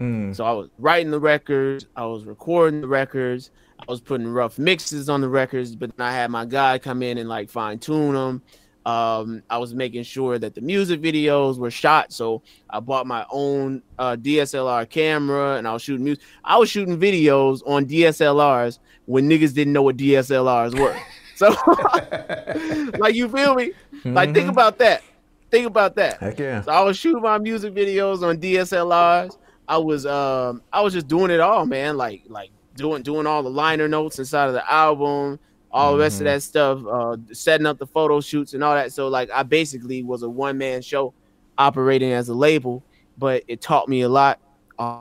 Mm. 0.01 0.35
So 0.35 0.45
I 0.45 0.53
was 0.53 0.71
writing 0.79 1.11
the 1.11 1.21
records, 1.21 1.87
I 1.95 2.07
was 2.07 2.25
recording 2.25 2.81
the 2.81 2.89
records, 2.89 3.51
I 3.79 3.85
was 3.89 4.01
putting 4.01 4.29
rough 4.29 4.59
mixes 4.59 5.09
on 5.09 5.21
the 5.21 5.29
records, 5.29 5.77
but 5.77 5.97
then 5.97 6.07
I 6.07 6.13
had 6.13 6.31
my 6.31 6.45
guy 6.45 6.79
come 6.79 7.03
in 7.03 7.19
and 7.19 7.29
like 7.29 7.51
fine 7.51 7.79
tune 7.79 8.15
them. 8.15 8.43
Um, 8.87 9.43
I 9.51 9.59
was 9.59 9.75
making 9.75 10.05
sure 10.05 10.39
that 10.39 10.55
the 10.55 10.63
music 10.63 11.03
videos 11.03 11.59
were 11.59 11.71
shot. 11.71 12.13
So 12.13 12.43
I 12.71 12.81
bought 12.81 13.07
my 13.07 13.27
own 13.31 13.83
uh, 13.99 14.17
DSLR 14.17 14.89
camera 14.89 15.57
and 15.57 15.69
I 15.69 15.73
was 15.75 15.83
shooting 15.83 16.05
music. 16.05 16.25
I 16.45 16.57
was 16.57 16.71
shooting 16.71 16.99
videos 16.99 17.61
on 17.67 17.85
DSLRs 17.85 18.79
when 19.05 19.29
niggas 19.29 19.55
didn't 19.55 19.75
know 19.75 19.83
what 19.83 19.99
DSLRs 19.99 20.79
were. 20.79 20.97
So, 21.41 21.49
like, 22.99 23.15
you 23.15 23.27
feel 23.31 23.55
me? 23.55 23.73
Like, 24.05 24.29
mm-hmm. 24.29 24.33
think 24.35 24.51
about 24.51 24.77
that. 24.77 25.03
Think 25.51 25.67
about 25.67 25.95
that. 25.95 26.19
Heck 26.19 26.39
yeah. 26.39 26.61
So 26.61 26.71
I 26.71 26.83
was 26.83 26.99
shooting 26.99 27.23
my 27.23 27.39
music 27.39 27.73
videos 27.73 28.23
on 28.23 28.37
DSLRs. 28.37 29.39
I 29.67 29.79
was 29.79 30.05
um 30.05 30.63
I 30.71 30.83
was 30.83 30.93
just 30.93 31.09
doing 31.09 31.31
it 31.31 31.41
all, 31.41 31.65
man. 31.65 31.97
Like 31.97 32.25
like 32.29 32.51
doing 32.77 33.03
doing 33.03 33.27
all 33.27 33.43
the 33.43 33.49
liner 33.49 33.89
notes 33.89 34.19
inside 34.19 34.49
of 34.49 34.53
the 34.53 34.71
album, 34.71 35.41
all 35.73 35.93
mm-hmm. 35.93 35.97
the 35.97 36.05
rest 36.05 36.21
of 36.21 36.27
mm-hmm. 36.27 36.35
that 36.35 36.43
stuff, 36.43 36.87
uh, 36.87 37.17
setting 37.33 37.67
up 37.67 37.79
the 37.79 37.87
photo 37.87 38.21
shoots 38.21 38.53
and 38.53 38.63
all 38.63 38.75
that. 38.75 38.93
So 38.93 39.09
like 39.09 39.31
I 39.31 39.43
basically 39.43 40.03
was 40.03 40.23
a 40.23 40.29
one 40.29 40.59
man 40.59 40.83
show 40.83 41.15
operating 41.57 42.13
as 42.13 42.29
a 42.29 42.35
label, 42.35 42.85
but 43.17 43.45
it 43.49 43.63
taught 43.63 43.89
me 43.89 44.03
a 44.03 44.11
lot. 44.11 44.41
Uh, 44.79 45.01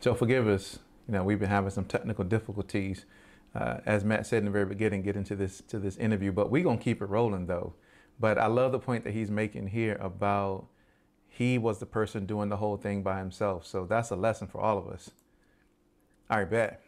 so 0.00 0.12
forgive 0.14 0.48
us. 0.48 0.80
You 1.08 1.14
know, 1.14 1.24
we've 1.24 1.40
been 1.40 1.48
having 1.48 1.70
some 1.70 1.86
technical 1.86 2.24
difficulties, 2.24 3.06
uh, 3.54 3.78
as 3.86 4.04
Matt 4.04 4.26
said 4.26 4.38
in 4.38 4.44
the 4.44 4.50
very 4.50 4.66
beginning, 4.66 5.02
get 5.02 5.16
into 5.16 5.34
this 5.34 5.62
to 5.68 5.78
this 5.78 5.96
interview. 5.96 6.30
But 6.32 6.50
we're 6.50 6.64
gonna 6.64 6.78
keep 6.78 7.00
it 7.00 7.06
rolling 7.06 7.46
though. 7.46 7.74
But 8.20 8.38
I 8.38 8.46
love 8.46 8.72
the 8.72 8.78
point 8.78 9.04
that 9.04 9.14
he's 9.14 9.30
making 9.30 9.68
here 9.68 9.96
about 10.00 10.66
he 11.28 11.56
was 11.56 11.78
the 11.78 11.86
person 11.86 12.26
doing 12.26 12.48
the 12.48 12.56
whole 12.56 12.76
thing 12.76 13.02
by 13.02 13.18
himself. 13.18 13.64
So 13.64 13.86
that's 13.86 14.10
a 14.10 14.16
lesson 14.16 14.48
for 14.48 14.60
all 14.60 14.76
of 14.76 14.88
us. 14.88 15.10
All 16.28 16.38
right, 16.38 16.50
bet. 16.50 16.82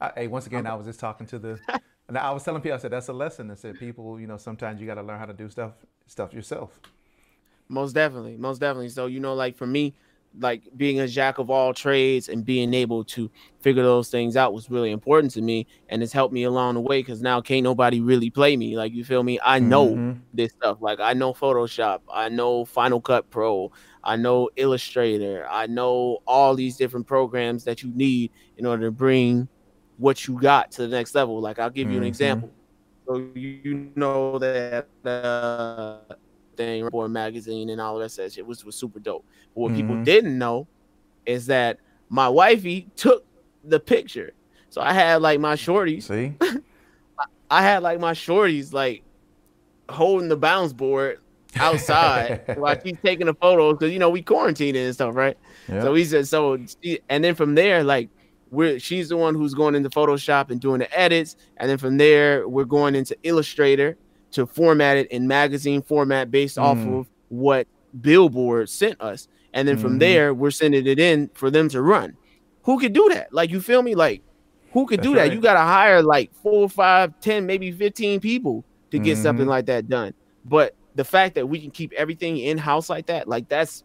I, 0.00 0.12
hey, 0.14 0.26
once 0.28 0.46
again, 0.46 0.66
I 0.66 0.74
was 0.74 0.86
just 0.86 1.00
talking 1.00 1.26
to 1.26 1.38
the, 1.38 1.58
and 2.08 2.16
I 2.16 2.30
was 2.30 2.44
telling 2.44 2.62
people, 2.62 2.76
I 2.76 2.78
said 2.80 2.92
that's 2.92 3.08
a 3.08 3.12
lesson. 3.12 3.50
I 3.50 3.54
said 3.54 3.78
people, 3.78 4.20
you 4.20 4.26
know, 4.26 4.36
sometimes 4.36 4.80
you 4.80 4.86
got 4.86 4.94
to 4.94 5.02
learn 5.02 5.18
how 5.18 5.26
to 5.26 5.32
do 5.32 5.50
stuff 5.50 5.72
stuff 6.06 6.32
yourself. 6.32 6.80
Most 7.68 7.94
definitely, 7.94 8.36
most 8.36 8.60
definitely. 8.60 8.90
So 8.90 9.06
you 9.06 9.20
know, 9.20 9.34
like 9.34 9.56
for 9.56 9.66
me, 9.66 9.96
like 10.38 10.62
being 10.76 11.00
a 11.00 11.08
jack 11.08 11.38
of 11.38 11.50
all 11.50 11.72
trades 11.72 12.28
and 12.28 12.44
being 12.44 12.74
able 12.74 13.04
to 13.04 13.30
figure 13.60 13.82
those 13.82 14.10
things 14.10 14.36
out 14.36 14.52
was 14.52 14.70
really 14.70 14.90
important 14.90 15.32
to 15.32 15.40
me 15.40 15.66
and 15.88 16.02
it's 16.02 16.12
helped 16.12 16.32
me 16.32 16.44
along 16.44 16.74
the 16.74 16.80
way 16.80 17.00
because 17.00 17.22
now 17.22 17.40
can't 17.40 17.64
nobody 17.64 18.00
really 18.00 18.30
play 18.30 18.56
me 18.56 18.76
like 18.76 18.92
you 18.92 19.04
feel 19.04 19.22
me 19.22 19.38
i 19.44 19.58
know 19.58 19.88
mm-hmm. 19.88 20.18
this 20.34 20.52
stuff 20.52 20.78
like 20.80 21.00
i 21.00 21.12
know 21.12 21.32
photoshop 21.32 22.00
i 22.12 22.28
know 22.28 22.64
final 22.64 23.00
cut 23.00 23.28
pro 23.30 23.70
i 24.04 24.14
know 24.16 24.48
illustrator 24.56 25.46
i 25.50 25.66
know 25.66 26.18
all 26.26 26.54
these 26.54 26.76
different 26.76 27.06
programs 27.06 27.64
that 27.64 27.82
you 27.82 27.90
need 27.94 28.30
in 28.58 28.66
order 28.66 28.86
to 28.86 28.92
bring 28.92 29.48
what 29.98 30.26
you 30.26 30.38
got 30.38 30.70
to 30.70 30.82
the 30.82 30.88
next 30.88 31.14
level 31.14 31.40
like 31.40 31.58
i'll 31.58 31.70
give 31.70 31.88
you 31.88 31.96
an 31.96 32.00
mm-hmm. 32.00 32.08
example 32.08 32.50
so 33.06 33.30
you 33.34 33.90
know 33.94 34.38
that 34.38 34.88
uh, 35.04 36.14
thing, 36.56 36.84
Report 36.84 37.10
magazine, 37.10 37.70
and 37.70 37.80
all 37.80 37.98
that 37.98 38.12
shit 38.12 38.46
was 38.46 38.64
was 38.64 38.76
super 38.76 38.98
dope. 38.98 39.24
But 39.54 39.60
what 39.60 39.72
mm-hmm. 39.72 39.80
people 39.80 40.04
didn't 40.04 40.38
know 40.38 40.66
is 41.24 41.46
that 41.46 41.78
my 42.08 42.28
wifey 42.28 42.88
took 42.96 43.24
the 43.64 43.80
picture. 43.80 44.32
So 44.70 44.80
I 44.80 44.92
had 44.92 45.22
like 45.22 45.40
my 45.40 45.54
shorties. 45.54 46.04
See, 46.04 46.34
I 47.50 47.62
had 47.62 47.82
like 47.82 48.00
my 48.00 48.12
shorties 48.12 48.72
like 48.72 49.02
holding 49.88 50.28
the 50.28 50.36
bounce 50.36 50.72
board 50.72 51.20
outside 51.56 52.42
while 52.56 52.76
she's 52.84 52.98
taking 53.02 53.26
the 53.26 53.34
photos 53.34 53.74
because 53.74 53.92
you 53.92 53.98
know 53.98 54.10
we 54.10 54.22
quarantined 54.22 54.76
and 54.76 54.94
stuff, 54.94 55.14
right? 55.14 55.36
Yep. 55.68 55.82
So 55.82 55.94
he 55.94 56.04
said 56.04 56.28
so, 56.28 56.58
and 57.08 57.24
then 57.24 57.34
from 57.34 57.54
there, 57.54 57.82
like 57.84 58.08
we're 58.50 58.78
she's 58.78 59.08
the 59.08 59.16
one 59.16 59.34
who's 59.34 59.54
going 59.54 59.74
into 59.74 59.90
Photoshop 59.90 60.50
and 60.50 60.60
doing 60.60 60.78
the 60.78 60.98
edits, 60.98 61.36
and 61.56 61.68
then 61.68 61.78
from 61.78 61.96
there 61.96 62.48
we're 62.48 62.64
going 62.64 62.94
into 62.94 63.16
Illustrator 63.22 63.96
to 64.32 64.46
format 64.46 64.96
it 64.96 65.10
in 65.10 65.26
magazine 65.26 65.82
format 65.82 66.30
based 66.30 66.56
mm. 66.56 66.62
off 66.62 66.78
of 66.78 67.08
what 67.28 67.66
Billboard 68.00 68.68
sent 68.68 69.00
us. 69.00 69.28
And 69.52 69.66
then 69.66 69.78
from 69.78 69.92
mm-hmm. 69.92 69.98
there, 70.00 70.34
we're 70.34 70.50
sending 70.50 70.86
it 70.86 70.98
in 70.98 71.30
for 71.34 71.50
them 71.50 71.68
to 71.70 71.80
run. 71.80 72.16
Who 72.64 72.78
could 72.78 72.92
do 72.92 73.08
that? 73.10 73.32
Like, 73.32 73.50
you 73.50 73.60
feel 73.60 73.82
me? 73.82 73.94
Like, 73.94 74.22
who 74.72 74.86
could 74.86 74.98
That's 74.98 75.08
do 75.08 75.14
that? 75.14 75.20
Right. 75.22 75.32
You 75.32 75.40
got 75.40 75.54
to 75.54 75.60
hire 75.60 76.02
like 76.02 76.34
four, 76.34 76.68
five, 76.68 77.18
ten, 77.20 77.46
maybe 77.46 77.72
15 77.72 78.20
people 78.20 78.64
to 78.90 78.98
get 78.98 79.14
mm-hmm. 79.14 79.22
something 79.22 79.46
like 79.46 79.66
that 79.66 79.88
done. 79.88 80.12
But 80.44 80.74
the 80.94 81.04
fact 81.04 81.36
that 81.36 81.48
we 81.48 81.60
can 81.60 81.70
keep 81.70 81.92
everything 81.94 82.38
in 82.38 82.58
house 82.58 82.90
like 82.90 83.06
that, 83.06 83.28
like, 83.28 83.48
that's 83.48 83.84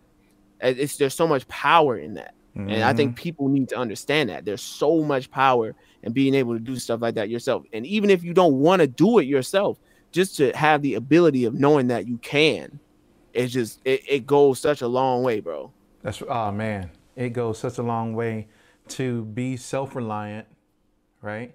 it's 0.59 0.97
there's 0.97 1.13
so 1.13 1.27
much 1.27 1.47
power 1.47 1.97
in 1.97 2.15
that. 2.15 2.33
Mm-hmm. 2.55 2.69
And 2.69 2.83
I 2.83 2.93
think 2.93 3.11
mm-hmm. 3.11 3.23
people 3.23 3.47
need 3.47 3.69
to 3.69 3.77
understand 3.77 4.29
that 4.29 4.43
there's 4.43 4.61
so 4.61 5.03
much 5.03 5.31
power 5.31 5.73
in 6.03 6.11
being 6.11 6.35
able 6.35 6.53
to 6.53 6.59
do 6.59 6.75
stuff 6.75 7.01
like 7.01 7.15
that 7.15 7.29
yourself. 7.29 7.63
And 7.71 7.85
even 7.85 8.09
if 8.09 8.23
you 8.23 8.33
don't 8.33 8.55
want 8.59 8.81
to 8.81 8.87
do 8.87 9.19
it 9.19 9.25
yourself, 9.25 9.79
just 10.11 10.37
to 10.37 10.55
have 10.55 10.81
the 10.81 10.95
ability 10.95 11.45
of 11.45 11.53
knowing 11.53 11.87
that 11.87 12.07
you 12.07 12.17
can, 12.17 12.79
it's 13.33 13.53
just 13.53 13.79
it, 13.85 14.01
it 14.07 14.27
goes 14.27 14.59
such 14.59 14.81
a 14.81 14.87
long 14.87 15.23
way, 15.23 15.39
bro. 15.39 15.71
That's 16.01 16.21
oh 16.27 16.51
man, 16.51 16.91
it 17.15 17.29
goes 17.29 17.59
such 17.59 17.77
a 17.77 17.83
long 17.83 18.13
way 18.13 18.47
to 18.89 19.25
be 19.25 19.55
self-reliant, 19.57 20.47
right? 21.21 21.53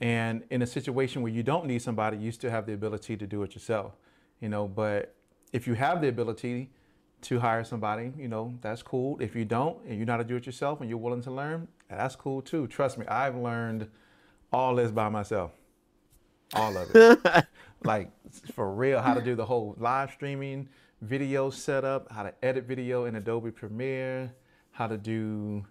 And 0.00 0.42
in 0.50 0.62
a 0.62 0.66
situation 0.66 1.22
where 1.22 1.32
you 1.32 1.42
don't 1.42 1.66
need 1.66 1.82
somebody, 1.82 2.16
you 2.18 2.30
still 2.30 2.50
have 2.50 2.66
the 2.66 2.74
ability 2.74 3.16
to 3.16 3.26
do 3.26 3.42
it 3.42 3.54
yourself, 3.54 3.92
you 4.40 4.48
know. 4.48 4.68
But 4.68 5.14
if 5.52 5.66
you 5.66 5.74
have 5.74 6.00
the 6.00 6.08
ability 6.08 6.70
to 7.22 7.40
hire 7.40 7.64
somebody, 7.64 8.12
you 8.16 8.28
know, 8.28 8.54
that's 8.60 8.82
cool. 8.82 9.18
If 9.20 9.34
you 9.34 9.44
don't 9.44 9.78
and 9.86 9.98
you 9.98 10.04
know 10.04 10.12
how 10.12 10.18
to 10.18 10.24
do 10.24 10.36
it 10.36 10.46
yourself 10.46 10.80
and 10.80 10.88
you're 10.88 10.98
willing 10.98 11.22
to 11.22 11.30
learn, 11.30 11.68
that's 11.88 12.14
cool 12.14 12.42
too. 12.42 12.66
Trust 12.66 12.98
me, 12.98 13.06
I've 13.06 13.36
learned 13.36 13.88
all 14.52 14.74
this 14.74 14.90
by 14.90 15.08
myself. 15.08 15.52
All 16.54 16.76
of 16.76 16.94
it. 16.94 17.46
like 17.84 18.10
for 18.54 18.72
real, 18.72 19.00
how 19.00 19.14
to 19.14 19.22
do 19.22 19.34
the 19.34 19.44
whole 19.44 19.74
live 19.78 20.10
streaming 20.12 20.68
video 21.02 21.50
setup, 21.50 22.10
how 22.10 22.22
to 22.22 22.32
edit 22.42 22.64
video 22.64 23.04
in 23.04 23.16
Adobe 23.16 23.50
Premiere, 23.50 24.32
how 24.72 24.86
to 24.86 24.96
do 24.96 25.64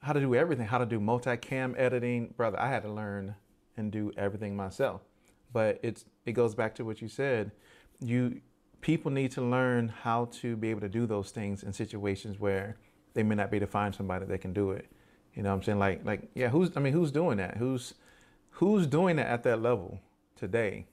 how 0.00 0.12
to 0.12 0.20
do 0.20 0.34
everything, 0.34 0.66
how 0.66 0.78
to 0.78 0.86
do 0.86 1.00
multicam 1.00 1.74
editing. 1.78 2.32
Brother, 2.36 2.60
I 2.60 2.68
had 2.68 2.82
to 2.82 2.92
learn 2.92 3.34
and 3.76 3.90
do 3.90 4.12
everything 4.16 4.56
myself. 4.56 5.02
But 5.52 5.80
it's 5.82 6.04
it 6.24 6.32
goes 6.32 6.54
back 6.54 6.74
to 6.76 6.84
what 6.84 7.00
you 7.00 7.08
said. 7.08 7.52
You 8.00 8.40
people 8.80 9.10
need 9.10 9.32
to 9.32 9.42
learn 9.42 9.88
how 9.88 10.26
to 10.26 10.56
be 10.56 10.70
able 10.70 10.82
to 10.82 10.88
do 10.88 11.06
those 11.06 11.30
things 11.30 11.62
in 11.62 11.72
situations 11.72 12.38
where 12.38 12.76
they 13.14 13.22
may 13.22 13.34
not 13.34 13.50
be 13.50 13.56
able 13.56 13.66
to 13.66 13.72
find 13.72 13.94
somebody 13.94 14.26
that 14.26 14.40
can 14.40 14.52
do 14.52 14.72
it. 14.72 14.86
You 15.34 15.42
know 15.42 15.50
what 15.50 15.56
I'm 15.56 15.62
saying? 15.62 15.78
Like 15.78 16.04
like 16.04 16.28
yeah, 16.34 16.48
who's 16.48 16.76
I 16.76 16.80
mean 16.80 16.92
who's 16.92 17.10
doing 17.10 17.38
that? 17.38 17.56
Who's 17.56 17.94
who's 18.50 18.86
doing 18.86 19.16
that 19.16 19.26
at 19.26 19.42
that 19.44 19.62
level 19.62 20.00
today? 20.36 20.86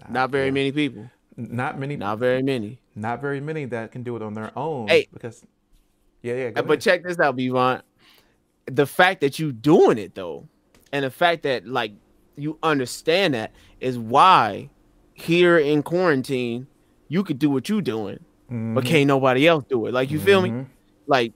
Not, 0.00 0.12
not 0.12 0.30
very 0.30 0.46
yeah. 0.46 0.52
many 0.52 0.72
people. 0.72 1.10
Not 1.36 1.78
many. 1.78 1.96
Not 1.96 2.18
very 2.18 2.42
many. 2.42 2.80
Not 2.94 3.20
very 3.20 3.40
many 3.40 3.64
that 3.66 3.92
can 3.92 4.02
do 4.02 4.16
it 4.16 4.22
on 4.22 4.34
their 4.34 4.56
own. 4.56 4.88
Hey, 4.88 5.08
because 5.12 5.44
yeah, 6.22 6.34
yeah. 6.34 6.50
But 6.50 6.64
ahead. 6.64 6.80
check 6.80 7.02
this 7.04 7.18
out, 7.18 7.36
B 7.36 7.48
Vaughn. 7.48 7.82
The 8.66 8.86
fact 8.86 9.20
that 9.20 9.38
you 9.38 9.52
doing 9.52 9.98
it 9.98 10.14
though, 10.14 10.48
and 10.92 11.04
the 11.04 11.10
fact 11.10 11.44
that 11.44 11.66
like 11.66 11.92
you 12.36 12.58
understand 12.62 13.34
that 13.34 13.52
is 13.80 13.98
why 13.98 14.68
here 15.14 15.58
in 15.58 15.82
quarantine 15.82 16.66
you 17.08 17.24
could 17.24 17.38
do 17.38 17.50
what 17.50 17.68
you 17.68 17.80
doing, 17.80 18.18
mm-hmm. 18.46 18.74
but 18.74 18.84
can't 18.84 19.06
nobody 19.06 19.46
else 19.46 19.64
do 19.68 19.86
it. 19.86 19.94
Like 19.94 20.10
you 20.10 20.18
mm-hmm. 20.18 20.26
feel 20.26 20.42
me? 20.42 20.50
Mm-hmm. 20.50 20.70
Like 21.06 21.32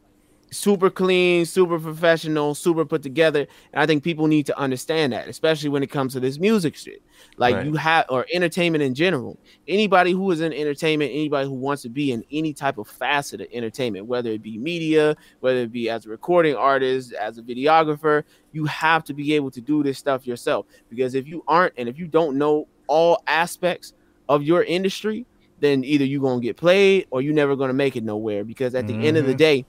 super 0.53 0.91
clean, 0.91 1.47
super 1.47 1.79
professional, 1.79 2.55
super 2.55 2.85
put 2.85 3.03
together. 3.03 3.47
And 3.73 3.83
I 3.83 3.87
think 3.87 4.05
people 4.05 4.27
need 4.27 4.47
to 4.47 4.59
understand 4.59 5.13
that, 5.13 5.27
especially 5.27 5.71
when 5.71 5.83
it 5.83 5.89
comes 5.89 6.13
to 6.13 6.21
this 6.21 6.39
music 6.39 6.77
shit. 6.77 7.03
Like 7.39 7.57
right. 7.57 7.67
you 7.67 7.75
have 7.75 8.07
or 8.09 8.27
entertainment 8.33 8.83
in 8.83 8.95
general. 8.95 9.39
Anybody 9.67 10.13
who 10.13 10.31
is 10.31 10.41
in 10.41 10.53
entertainment, 10.53 11.11
anybody 11.11 11.49
who 11.49 11.55
wants 11.55 11.83
to 11.83 11.89
be 11.89 12.13
in 12.13 12.25
any 12.31 12.53
type 12.53 12.79
of 12.79 12.87
facet 12.87 13.41
of 13.41 13.49
entertainment, 13.53 14.07
whether 14.07 14.31
it 14.31 14.43
be 14.43 14.59
media, 14.59 15.17
whether 15.41 15.61
it 15.61 15.73
be 15.73 15.89
as 15.89 16.07
a 16.07 16.11
recording 16.11 16.55
artist, 16.55 17.13
as 17.15 17.39
a 17.39 17.43
videographer, 17.43 18.23
you 18.53 18.67
have 18.67 19.05
to 19.05 19.15
be 19.15 19.35
able 19.35 19.51
to 19.51 19.61
do 19.61 19.83
this 19.83 19.99
stuff 19.99 20.27
yourself. 20.27 20.67
Because 20.91 21.15
if 21.15 21.27
you 21.27 21.43
aren't 21.49 21.73
and 21.79 21.89
if 21.89 21.99
you 21.99 22.07
don't 22.07 22.37
know 22.37 22.69
all 22.87 23.23
aspects 23.27 23.95
of 24.29 24.43
your 24.43 24.63
industry, 24.65 25.25
then 25.61 25.85
either 25.85 26.05
you're 26.05 26.21
gonna 26.21 26.41
get 26.41 26.57
played 26.57 27.07
or 27.11 27.23
you're 27.23 27.33
never 27.33 27.57
gonna 27.57 27.73
make 27.73 27.97
it 27.97 28.03
nowhere. 28.03 28.45
Because 28.45 28.75
at 28.75 28.87
the 28.87 28.93
mm-hmm. 28.93 29.05
end 29.05 29.17
of 29.17 29.25
the 29.25 29.33
mm-hmm. 29.33 29.39
day, 29.39 29.67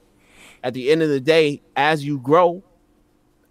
at 0.63 0.73
the 0.73 0.89
end 0.89 1.03
of 1.03 1.09
the 1.09 1.19
day, 1.19 1.61
as 1.75 2.03
you 2.03 2.17
grow 2.19 2.63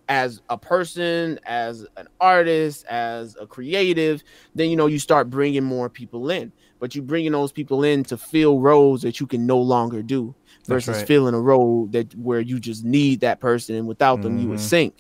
as 0.09 0.40
a 0.49 0.59
person, 0.59 1.38
as 1.45 1.87
an 1.97 2.09
artist, 2.21 2.85
as 2.87 3.37
a 3.40 3.47
creative, 3.47 4.23
then 4.54 4.69
you 4.69 4.76
know 4.76 4.87
you 4.87 4.99
start 4.99 5.31
bringing 5.31 5.62
more 5.62 5.88
people 5.88 6.31
in. 6.31 6.52
But 6.81 6.95
you 6.95 7.02
bringing 7.02 7.33
those 7.33 7.52
people 7.52 7.85
in 7.85 8.02
to 8.04 8.16
fill 8.16 8.59
roles 8.59 9.02
that 9.02 9.21
you 9.21 9.26
can 9.26 9.47
no 9.47 9.59
longer 9.59 10.02
do 10.02 10.35
versus 10.66 10.97
right. 10.97 11.07
filling 11.07 11.35
a 11.35 11.40
role 11.40 11.87
that 11.92 12.12
where 12.16 12.40
you 12.40 12.59
just 12.59 12.85
need 12.85 13.21
that 13.21 13.38
person 13.38 13.76
and 13.76 13.87
without 13.87 14.21
them 14.21 14.33
mm-hmm. 14.33 14.42
you 14.42 14.49
would 14.49 14.59
mm-hmm. 14.59 14.66
sink. 14.66 14.97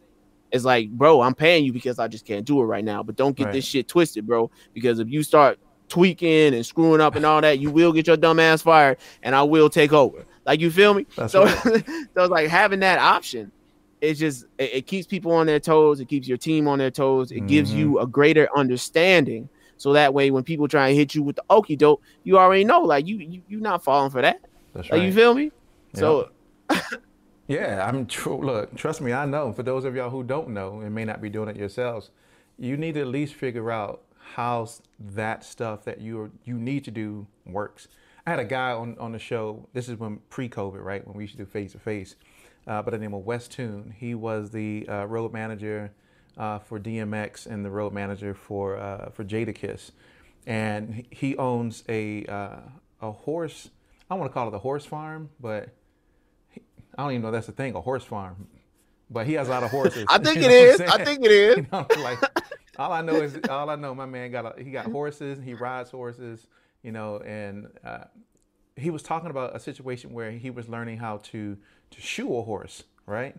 It's 0.52 0.64
like, 0.64 0.90
bro, 0.90 1.22
I'm 1.22 1.34
paying 1.34 1.64
you 1.64 1.72
because 1.72 1.98
I 1.98 2.08
just 2.08 2.24
can't 2.24 2.44
do 2.44 2.60
it 2.60 2.64
right 2.64 2.84
now. 2.84 3.02
But 3.02 3.16
don't 3.16 3.34
get 3.34 3.46
right. 3.46 3.52
this 3.52 3.64
shit 3.64 3.88
twisted, 3.88 4.26
bro. 4.26 4.50
Because 4.74 4.98
if 4.98 5.08
you 5.08 5.22
start 5.22 5.58
tweaking 5.88 6.54
and 6.54 6.64
screwing 6.64 7.00
up 7.00 7.16
and 7.16 7.26
all 7.26 7.40
that, 7.40 7.58
you 7.58 7.70
will 7.70 7.92
get 7.92 8.06
your 8.06 8.16
dumb 8.16 8.38
ass 8.38 8.62
fired, 8.62 8.98
and 9.22 9.34
I 9.34 9.42
will 9.42 9.68
take 9.68 9.92
over. 9.92 10.24
Like 10.44 10.60
you 10.60 10.70
feel 10.70 10.94
me? 10.94 11.06
That's 11.16 11.32
so, 11.32 11.44
right. 11.44 11.62
so 11.64 11.82
it's 12.16 12.30
like 12.30 12.48
having 12.48 12.80
that 12.80 12.98
option. 12.98 13.52
It 14.00 14.14
just 14.14 14.46
it, 14.58 14.74
it, 14.74 14.86
keeps 14.86 15.06
people 15.06 15.32
on 15.32 15.46
their 15.46 15.60
toes. 15.60 16.00
It 16.00 16.06
keeps 16.06 16.26
your 16.26 16.38
team 16.38 16.66
on 16.66 16.78
their 16.78 16.90
toes. 16.90 17.30
It 17.30 17.36
mm-hmm. 17.36 17.46
gives 17.46 17.72
you 17.72 18.00
a 18.00 18.06
greater 18.06 18.48
understanding. 18.56 19.48
So 19.76 19.92
that 19.92 20.12
way, 20.12 20.30
when 20.30 20.42
people 20.42 20.68
try 20.68 20.88
and 20.88 20.96
hit 20.96 21.14
you 21.14 21.22
with 21.22 21.36
the 21.36 21.44
okey 21.50 21.76
doke, 21.76 22.02
you 22.24 22.38
already 22.38 22.64
know, 22.64 22.80
like 22.80 23.06
you 23.06 23.18
you 23.18 23.42
you're 23.48 23.60
not 23.60 23.84
falling 23.84 24.10
for 24.10 24.22
that. 24.22 24.40
That's 24.74 24.90
right. 24.90 25.02
You 25.02 25.12
feel 25.12 25.34
me? 25.34 25.52
Yep. 25.94 25.98
So. 25.98 26.30
yeah, 27.46 27.86
I'm 27.86 28.06
true. 28.18 28.44
Look, 28.44 28.74
trust 28.74 29.00
me, 29.00 29.12
I 29.12 29.24
know. 29.24 29.52
For 29.52 29.62
those 29.62 29.84
of 29.84 29.94
y'all 29.94 30.10
who 30.10 30.24
don't 30.24 30.48
know 30.48 30.80
and 30.80 30.94
may 30.94 31.04
not 31.04 31.20
be 31.20 31.28
doing 31.28 31.48
it 31.48 31.56
yourselves, 31.56 32.10
you 32.58 32.76
need 32.76 32.94
to 32.94 33.00
at 33.02 33.08
least 33.08 33.34
figure 33.34 33.70
out 33.70 34.02
how 34.34 34.68
that 34.98 35.44
stuff 35.44 35.84
that 35.84 36.00
you 36.00 36.30
you 36.44 36.54
need 36.54 36.84
to 36.84 36.90
do 36.90 37.26
works. 37.46 37.88
I 38.26 38.30
had 38.30 38.38
a 38.38 38.44
guy 38.44 38.72
on, 38.72 38.96
on 38.98 39.12
the 39.12 39.18
show. 39.18 39.68
This 39.72 39.88
is 39.88 39.98
when 39.98 40.20
pre-COVID, 40.30 40.82
right? 40.82 41.06
When 41.06 41.16
we 41.16 41.24
used 41.24 41.36
to 41.36 41.38
do 41.38 41.46
face 41.46 41.72
to 41.72 41.78
face. 41.78 42.14
By 42.64 42.82
the 42.82 42.98
name 42.98 43.12
of 43.12 43.24
West 43.24 43.50
Toon. 43.50 43.92
He 43.98 44.14
was 44.14 44.50
the 44.52 44.86
uh, 44.88 45.04
road 45.06 45.32
manager 45.32 45.92
uh, 46.36 46.58
for 46.60 46.78
DMX 46.78 47.46
and 47.46 47.64
the 47.64 47.70
road 47.70 47.92
manager 47.92 48.34
for 48.34 48.76
uh, 48.76 49.10
for 49.10 49.24
Jadakiss, 49.24 49.90
and 50.46 51.04
he 51.10 51.36
owns 51.36 51.84
a 51.88 52.24
uh, 52.26 52.60
a 53.00 53.12
horse. 53.12 53.68
I 54.08 54.14
don't 54.14 54.20
want 54.20 54.30
to 54.30 54.34
call 54.34 54.48
it 54.48 54.54
a 54.54 54.58
horse 54.58 54.84
farm, 54.84 55.30
but 55.40 55.70
he, 56.50 56.62
I 56.96 57.02
don't 57.02 57.12
even 57.12 57.22
know 57.22 57.30
that's 57.30 57.48
a 57.48 57.52
thing, 57.52 57.74
a 57.74 57.80
horse 57.80 58.04
farm. 58.04 58.48
But 59.10 59.26
he 59.26 59.34
has 59.34 59.48
a 59.48 59.50
lot 59.50 59.62
of 59.62 59.70
horses. 59.70 60.06
I 60.08 60.18
think 60.22 60.38
it 60.38 60.50
is. 60.50 60.80
I 60.80 61.04
think 61.04 61.24
it 61.24 61.30
is. 61.30 61.56
You 61.58 61.66
know, 61.70 61.86
like 61.98 62.18
all 62.78 62.92
I 62.92 63.02
know 63.02 63.16
is 63.16 63.38
all 63.48 63.68
I 63.68 63.76
know. 63.76 63.94
My 63.94 64.06
man 64.06 64.30
got 64.30 64.58
a, 64.58 64.62
he 64.62 64.70
got 64.70 64.86
horses. 64.86 65.38
He 65.44 65.54
rides 65.54 65.90
horses 65.90 66.46
you 66.82 66.92
know, 66.92 67.18
and 67.18 67.68
uh, 67.84 68.04
he 68.76 68.90
was 68.90 69.02
talking 69.02 69.30
about 69.30 69.54
a 69.54 69.60
situation 69.60 70.12
where 70.12 70.32
he 70.32 70.50
was 70.50 70.68
learning 70.68 70.98
how 70.98 71.18
to 71.18 71.56
to 71.90 72.00
shoe 72.00 72.36
a 72.36 72.42
horse, 72.42 72.84
right? 73.06 73.36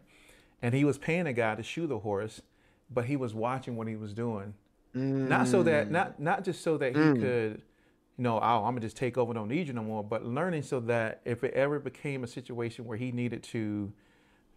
And 0.61 0.73
he 0.73 0.85
was 0.85 0.97
paying 0.97 1.27
a 1.27 1.33
guy 1.33 1.55
to 1.55 1.63
shoe 1.63 1.87
the 1.87 1.99
horse, 1.99 2.41
but 2.89 3.05
he 3.05 3.15
was 3.15 3.33
watching 3.33 3.75
what 3.75 3.87
he 3.87 3.95
was 3.95 4.13
doing, 4.13 4.53
mm. 4.95 5.27
not 5.27 5.47
so 5.47 5.63
that 5.63 5.91
not 5.91 6.19
not 6.19 6.43
just 6.43 6.61
so 6.61 6.77
that 6.77 6.95
he 6.95 7.01
mm. 7.01 7.19
could, 7.19 7.61
you 8.17 8.23
know, 8.23 8.37
oh, 8.37 8.63
I'm 8.63 8.73
gonna 8.73 8.81
just 8.81 8.97
take 8.97 9.17
over, 9.17 9.33
don't 9.33 9.49
need 9.49 9.67
you 9.67 9.73
no 9.73 9.83
more, 9.83 10.03
but 10.03 10.25
learning 10.25 10.63
so 10.63 10.79
that 10.81 11.21
if 11.25 11.43
it 11.43 11.53
ever 11.53 11.79
became 11.79 12.23
a 12.23 12.27
situation 12.27 12.85
where 12.85 12.97
he 12.97 13.11
needed 13.11 13.43
to 13.43 13.91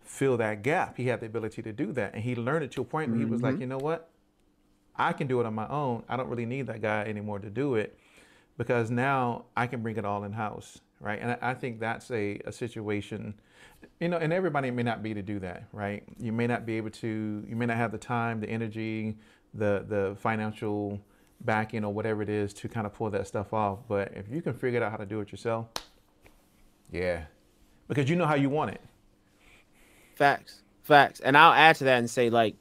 fill 0.02 0.37
that 0.37 0.62
gap, 0.62 0.97
he 0.97 1.09
had 1.09 1.21
the 1.21 1.26
ability 1.26 1.62
to 1.62 1.73
do 1.73 1.93
that, 1.93 2.14
and 2.14 2.23
he 2.23 2.37
learned 2.37 2.64
it 2.64 2.71
to 2.73 2.83
a 2.83 2.85
point 2.85 3.11
where 3.11 3.19
mm-hmm. 3.19 3.26
he 3.26 3.33
was 3.33 3.43
like, 3.43 3.55
mm-hmm. 3.55 3.62
you 3.62 3.66
know 3.66 3.78
what, 3.78 4.11
I 4.95 5.12
can 5.12 5.26
do 5.26 5.40
it 5.40 5.47
on 5.47 5.55
my 5.55 5.66
own. 5.69 6.05
I 6.09 6.16
don't 6.16 6.28
really 6.28 6.47
need 6.47 6.69
that 6.69 6.83
guy 6.83 7.05
anymore 7.05 7.40
to 7.40 7.50
do 7.50 7.75
it 7.75 7.99
because 8.57 8.91
now 8.91 9.45
I 9.57 9.67
can 9.67 9.83
bring 9.83 9.97
it 9.97 10.05
all 10.05 10.25
in 10.25 10.33
house, 10.33 10.81
right? 11.01 11.19
And 11.21 11.37
I, 11.41 11.55
think 11.55 11.81
that's 11.81 12.11
a, 12.11 12.41
a 12.47 12.53
situation, 12.53 13.35
you 14.01 14.09
know, 14.09 14.17
and 14.17 14.33
everybody 14.33 14.71
may 14.71 14.83
not 14.83 15.03
be 15.03 15.15
to 15.15 15.23
do 15.23 15.39
that, 15.41 15.65
right? 15.73 16.03
You 16.19 16.33
may 16.33 16.47
not 16.47 16.65
be 16.65 16.77
able 16.77 16.91
to, 16.91 17.45
you 17.47 17.57
may 17.57 17.67
not 17.67 17.77
have 17.77 17.93
the 17.93 17.99
time, 17.99 18.41
the 18.41 18.49
energy, 18.49 19.17
the 19.55 19.85
the 19.89 20.17
financial 20.19 21.01
backing 21.43 21.85
or 21.85 21.93
whatever 21.93 22.23
it 22.23 22.29
is 22.29 22.53
to 22.55 22.69
kind 22.69 22.87
of 22.87 22.95
pull 22.95 23.11
that 23.11 23.27
stuff 23.27 23.53
off. 23.53 23.81
But 23.89 24.13
if 24.15 24.29
you 24.31 24.43
can 24.43 24.55
figure 24.55 24.83
out 24.83 24.91
how 24.91 24.97
to 24.97 25.07
do 25.07 25.21
it 25.21 25.31
yourself, 25.33 25.67
yeah, 26.93 27.25
because 27.89 28.09
you 28.09 28.17
know 28.17 28.27
how 28.27 28.35
you 28.35 28.51
want 28.51 28.73
it. 28.73 28.81
Facts, 30.15 30.63
facts, 30.83 31.21
and 31.21 31.37
I'll 31.37 31.53
add 31.53 31.77
to 31.77 31.85
that 31.85 31.99
and 31.99 32.09
say 32.09 32.31
like 32.31 32.57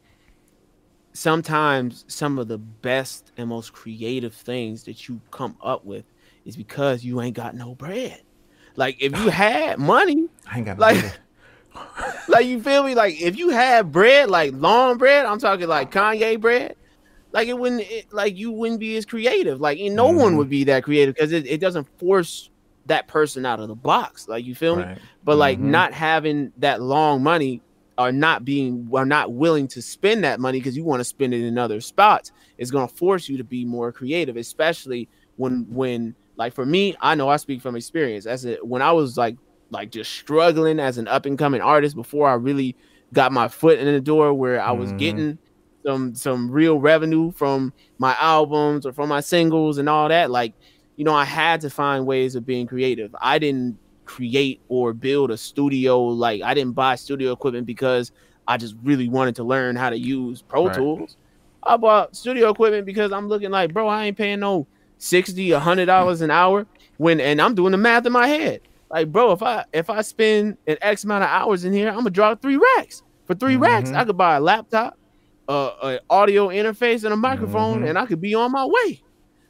sometimes 1.16 2.04
some 2.08 2.38
of 2.38 2.48
the 2.48 2.58
best 2.58 3.32
and 3.38 3.48
most 3.50 3.74
creative 3.74 4.34
things 4.34 4.84
that 4.84 5.08
you 5.08 5.22
come 5.32 5.58
up 5.62 5.86
with 5.86 6.04
is 6.44 6.56
because 6.58 7.04
you 7.04 7.22
ain't 7.22 7.36
got 7.36 7.56
no 7.56 7.74
bread. 7.74 8.22
Like 8.76 8.98
if 9.00 9.18
you 9.18 9.30
had 9.30 9.80
money, 9.80 10.28
I 10.52 10.58
ain't 10.58 10.66
got 10.66 10.78
like, 10.78 11.04
no 11.74 11.82
like 12.28 12.46
you 12.46 12.62
feel 12.62 12.84
me? 12.84 12.96
Like 12.96 13.20
if 13.22 13.38
you 13.38 13.50
had 13.50 13.92
bread, 13.92 14.30
like 14.30 14.54
long 14.56 14.98
bread, 14.98 15.26
I'm 15.26 15.40
talking 15.40 15.68
like 15.68 15.92
Kanye 15.92 16.40
bread, 16.40 16.76
like 17.32 17.48
it 17.48 17.58
wouldn't 17.58 17.82
it, 17.82 18.12
like 18.14 18.36
you 18.36 18.52
wouldn't 18.52 18.80
be 18.80 18.98
as 18.98 19.06
creative. 19.06 19.62
Like 19.62 19.80
no 19.80 20.10
mm-hmm. 20.10 20.20
one 20.20 20.38
would 20.38 20.50
be 20.50 20.66
that 20.66 20.84
creative 20.84 21.16
because 21.16 21.32
it, 21.32 21.48
it 21.48 21.60
doesn't 21.60 21.88
force 21.98 22.50
that 22.88 23.08
person 23.08 23.46
out 23.46 23.60
of 23.60 23.70
the 23.70 23.76
box. 23.76 24.28
Like 24.28 24.44
you 24.44 24.54
feel 24.54 24.78
right. 24.78 24.98
me? 24.98 25.02
But 25.24 25.38
like 25.38 25.58
mm-hmm. 25.58 25.72
not 25.72 25.94
having 25.94 26.52
that 26.58 26.82
long 26.82 27.24
money 27.24 27.62
are 27.98 28.12
not 28.12 28.44
being 28.44 28.90
are 28.94 29.06
not 29.06 29.34
willing 29.34 29.68
to 29.68 29.82
spend 29.82 30.24
that 30.24 30.40
money 30.40 30.60
because 30.60 30.76
you 30.76 30.84
want 30.84 31.00
to 31.00 31.04
spend 31.04 31.34
it 31.34 31.46
in 31.46 31.58
other 31.58 31.80
spots 31.80 32.32
is 32.58 32.72
going 32.72 32.88
to 32.88 32.94
force 32.96 33.30
you 33.30 33.38
to 33.38 33.44
be 33.44 33.64
more 33.64 33.92
creative 33.92 34.38
especially 34.38 35.08
when 35.38 35.66
when 35.70 36.16
like 36.36 36.54
for 36.54 36.66
me 36.66 36.96
i 37.02 37.16
know 37.16 37.30
i 37.30 37.38
speak 37.38 37.62
from 37.62 37.76
experience 37.76 38.26
as 38.26 38.46
it 38.46 38.66
when 38.66 38.82
i 38.82 38.92
was 38.92 39.18
like 39.18 39.38
like 39.72 39.92
just 39.92 40.12
struggling 40.12 40.80
as 40.80 40.98
an 40.98 41.08
up 41.08 41.26
and 41.26 41.40
coming 41.40 41.62
artist 41.62 41.96
before 41.96 42.28
i 42.28 42.34
really 42.34 42.76
got 43.14 43.32
my 43.32 43.48
foot 43.48 43.80
in 43.80 43.86
the 43.86 44.02
door 44.02 44.34
where 44.34 44.62
i 44.62 44.72
was 44.72 44.90
mm-hmm. 44.90 44.98
getting 44.98 45.38
some 45.86 46.16
some 46.16 46.50
real 46.52 46.80
revenue 46.80 47.32
from 47.32 47.72
my 47.98 48.16
albums 48.20 48.86
or 48.86 48.92
from 48.92 49.08
my 49.08 49.22
singles 49.22 49.78
and 49.78 49.88
all 49.88 50.10
that 50.10 50.30
like 50.32 50.54
you 50.98 51.06
know 51.06 51.14
i 51.14 51.26
had 51.26 51.62
to 51.62 51.70
find 51.70 52.06
ways 52.06 52.36
of 52.36 52.46
being 52.46 52.68
creative 52.68 53.16
i 53.22 53.40
didn't 53.40 53.78
create 54.06 54.62
or 54.70 54.94
build 54.94 55.32
a 55.32 55.38
studio. 55.38 56.02
Like 56.02 56.42
I 56.42 56.54
didn't 56.54 56.74
buy 56.74 56.96
studio 56.96 57.32
equipment 57.32 57.66
because 57.66 58.12
I 58.48 58.58
just 58.58 58.76
really 58.84 59.10
wanted 59.10 59.36
to 59.36 59.44
learn 59.44 59.76
how 59.76 59.90
to 59.90 59.98
use 59.98 60.42
Pro 60.42 60.68
right. 60.68 60.76
Tools. 60.76 61.18
I 61.64 61.78
bought 61.78 62.16
studio 62.16 62.50
equipment 62.50 62.86
because 62.86 63.12
I'm 63.12 63.28
looking 63.28 63.50
like, 63.50 63.74
bro, 63.74 63.88
I 63.88 64.06
ain't 64.06 64.18
paying 64.18 64.40
no 64.40 64.68
60 65.00 65.52
a 65.52 65.60
hundred 65.60 65.88
dollars 65.88 66.22
an 66.22 66.32
hour 66.32 66.66
when 66.98 67.20
and 67.20 67.42
I'm 67.42 67.56
doing 67.56 67.72
the 67.72 67.78
math 67.78 68.06
in 68.06 68.14
my 68.14 68.28
head. 68.28 68.62
Like, 68.90 69.12
bro, 69.12 69.32
if 69.32 69.42
I 69.42 69.66
if 69.74 69.90
I 69.90 70.02
spend 70.02 70.58
an 70.68 70.78
X 70.82 71.04
amount 71.04 71.24
of 71.24 71.30
hours 71.30 71.66
in 71.66 71.74
here, 71.74 71.90
I'm 71.90 71.98
gonna 71.98 72.12
draw 72.12 72.36
three 72.36 72.58
racks. 72.78 73.02
For 73.26 73.34
3 73.34 73.54
mm-hmm. 73.54 73.64
racks, 73.64 73.92
I 73.92 74.06
could 74.06 74.18
buy 74.18 74.36
a 74.36 74.40
laptop, 74.40 74.98
uh, 75.48 75.72
an 75.82 76.00
audio 76.10 76.50
interface, 76.50 77.04
and 77.04 77.12
a 77.12 77.16
microphone, 77.16 77.80
mm-hmm. 77.80 77.88
and 77.88 77.98
I 77.98 78.06
could 78.06 78.22
be 78.22 78.36
on 78.36 78.52
my 78.52 78.66
way. 78.66 79.02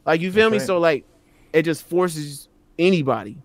Like, 0.05 0.21
you 0.21 0.31
feel 0.31 0.49
That's 0.49 0.51
me? 0.51 0.57
Right. 0.59 0.67
So 0.67 0.77
like, 0.79 1.05
it 1.51 1.63
just 1.63 1.83
forces 1.87 2.47
anybody 2.79 3.37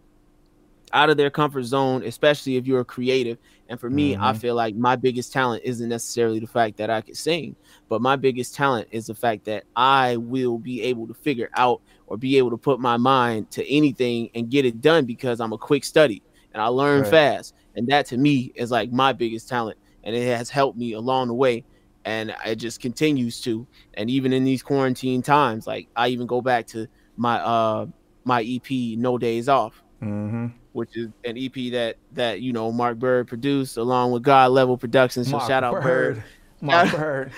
out 0.93 1.11
of 1.11 1.17
their 1.17 1.31
comfort 1.31 1.63
zone, 1.63 2.03
especially 2.05 2.57
if 2.57 2.67
you're 2.67 2.81
a 2.81 2.85
creative. 2.85 3.39
And 3.69 3.79
for 3.79 3.89
me, 3.89 4.15
mm-hmm. 4.15 4.23
I 4.23 4.33
feel 4.33 4.55
like 4.55 4.75
my 4.75 4.97
biggest 4.97 5.33
talent 5.33 5.63
isn't 5.65 5.89
necessarily 5.89 6.41
the 6.41 6.47
fact 6.47 6.77
that 6.79 6.91
I 6.91 7.01
can 7.01 7.15
sing, 7.15 7.55
but 7.89 8.03
my 8.03 8.17
biggest 8.17 8.55
talent 8.55 8.89
is 8.91 9.07
the 9.07 9.15
fact 9.15 9.45
that 9.45 9.65
I 9.77 10.17
will 10.17 10.59
be 10.59 10.83
able 10.83 11.07
to 11.07 11.15
figure 11.15 11.51
out 11.57 11.81
or 12.07 12.17
be 12.17 12.37
able 12.39 12.51
to 12.51 12.57
put 12.57 12.81
my 12.81 12.97
mind 12.97 13.51
to 13.53 13.73
anything 13.73 14.31
and 14.35 14.51
get 14.51 14.65
it 14.65 14.81
done 14.81 15.05
because 15.05 15.41
I'm 15.41 15.53
a 15.53 15.59
quick 15.59 15.85
study 15.85 16.23
and 16.53 16.61
I 16.61 16.67
learn 16.67 17.03
right. 17.03 17.11
fast. 17.11 17.55
And 17.77 17.87
that 17.89 18.07
to 18.07 18.17
me 18.17 18.53
is 18.57 18.71
like 18.73 18.91
my 18.91 19.13
biggest 19.13 19.49
talent. 19.49 19.79
And 20.03 20.17
it 20.17 20.37
has 20.37 20.51
helped 20.51 20.77
me 20.77 20.95
along 20.95 21.29
the 21.29 21.35
way. 21.35 21.65
And 22.05 22.35
it 22.45 22.57
just 22.57 22.81
continues 22.81 23.41
to. 23.43 23.67
And 23.95 24.11
even 24.11 24.33
in 24.33 24.43
these 24.43 24.63
quarantine 24.63 25.23
times, 25.23 25.67
like 25.67 25.89
I 25.95 26.09
even 26.09 26.27
go 26.27 26.41
back 26.41 26.67
to 26.69 26.89
my 27.17 27.39
uh 27.39 27.87
my 28.25 28.43
EP 28.43 28.99
No 28.99 29.19
Days 29.19 29.49
Off. 29.49 29.83
Mm-hmm 30.03 30.60
which 30.73 30.97
is 30.97 31.09
an 31.25 31.37
EP 31.37 31.73
that 31.73 31.97
that 32.13 32.41
you 32.41 32.53
know 32.53 32.71
Mark 32.73 32.99
Bird 32.99 33.29
produced 33.29 33.77
along 33.77 34.13
with 34.13 34.23
God 34.23 34.53
Level 34.53 34.77
Productions. 34.77 35.29
So 35.29 35.39
Mark 35.39 35.49
shout 35.49 35.65
out 35.65 35.75
Bird. 35.75 35.83
Bird. 36.17 36.25
Mark 36.61 36.91
Bird. 36.97 37.33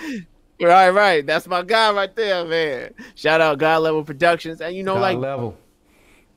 right, 0.61 0.89
right. 0.89 1.25
That's 1.25 1.47
my 1.47 1.63
guy 1.63 1.91
right 1.91 2.15
there, 2.15 2.45
man. 2.45 2.93
Shout 3.15 3.41
out 3.41 3.57
God 3.57 3.81
Level 3.83 4.03
Productions. 4.03 4.61
And 4.61 4.75
you 4.75 4.83
know, 4.83 4.95
God 4.95 5.01
like 5.01 5.17
level. 5.17 5.57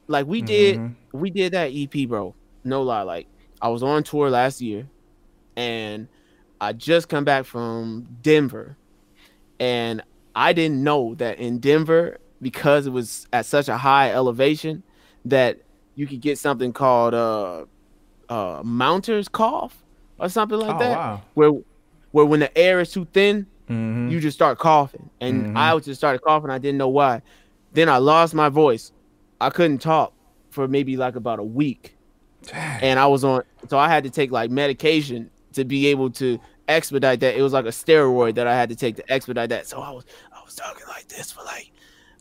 Like 0.08 0.26
we 0.26 0.42
did 0.42 0.78
mm-hmm. 0.78 1.18
we 1.18 1.30
did 1.30 1.52
that 1.52 1.72
EP, 1.74 2.08
bro. 2.08 2.34
No 2.64 2.82
lie. 2.82 3.02
Like 3.02 3.26
I 3.60 3.68
was 3.68 3.82
on 3.82 4.02
tour 4.02 4.30
last 4.30 4.60
year 4.60 4.88
and 5.56 6.08
I 6.60 6.72
just 6.72 7.08
come 7.08 7.24
back 7.24 7.44
from 7.44 8.06
Denver. 8.22 8.76
And 9.58 10.02
I 10.34 10.52
didn't 10.52 10.82
know 10.82 11.14
that 11.16 11.38
in 11.38 11.58
Denver, 11.58 12.18
because 12.42 12.86
it 12.86 12.90
was 12.90 13.26
at 13.32 13.46
such 13.46 13.68
a 13.68 13.76
high 13.76 14.12
elevation, 14.12 14.82
that 15.24 15.60
you 15.96 16.06
could 16.06 16.20
get 16.20 16.38
something 16.38 16.72
called 16.72 17.14
uh 17.14 17.64
uh 18.28 18.62
mounter's 18.64 19.28
cough 19.28 19.82
or 20.18 20.28
something 20.28 20.58
like 20.58 20.76
oh, 20.76 20.78
that. 20.78 20.96
Wow. 20.96 21.22
Where 21.34 21.52
where 22.12 22.24
when 22.24 22.40
the 22.40 22.56
air 22.56 22.80
is 22.80 22.92
too 22.92 23.06
thin, 23.12 23.46
mm-hmm. 23.68 24.08
you 24.08 24.20
just 24.20 24.36
start 24.36 24.58
coughing. 24.58 25.10
And 25.20 25.46
mm-hmm. 25.46 25.56
I 25.56 25.78
just 25.80 26.00
started 26.00 26.20
coughing. 26.20 26.50
I 26.50 26.58
didn't 26.58 26.78
know 26.78 26.88
why. 26.88 27.22
Then 27.72 27.88
I 27.88 27.98
lost 27.98 28.34
my 28.34 28.48
voice. 28.48 28.92
I 29.40 29.50
couldn't 29.50 29.78
talk 29.78 30.12
for 30.50 30.68
maybe 30.68 30.96
like 30.96 31.16
about 31.16 31.38
a 31.38 31.44
week. 31.44 31.96
Dang. 32.42 32.82
And 32.82 32.98
I 32.98 33.06
was 33.06 33.24
on 33.24 33.42
so 33.68 33.78
I 33.78 33.88
had 33.88 34.04
to 34.04 34.10
take 34.10 34.30
like 34.30 34.50
medication 34.50 35.30
to 35.54 35.64
be 35.64 35.86
able 35.88 36.10
to 36.10 36.38
expedite 36.68 37.20
that. 37.20 37.36
It 37.36 37.42
was 37.42 37.52
like 37.52 37.66
a 37.66 37.70
steroid 37.70 38.34
that 38.36 38.46
I 38.46 38.54
had 38.54 38.68
to 38.68 38.76
take 38.76 38.96
to 38.96 39.12
expedite 39.12 39.48
that. 39.50 39.66
So 39.66 39.80
I 39.80 39.90
was 39.90 40.04
I 40.32 40.42
was 40.44 40.54
talking 40.54 40.86
like 40.88 41.08
this 41.08 41.32
for 41.32 41.42
like 41.44 41.72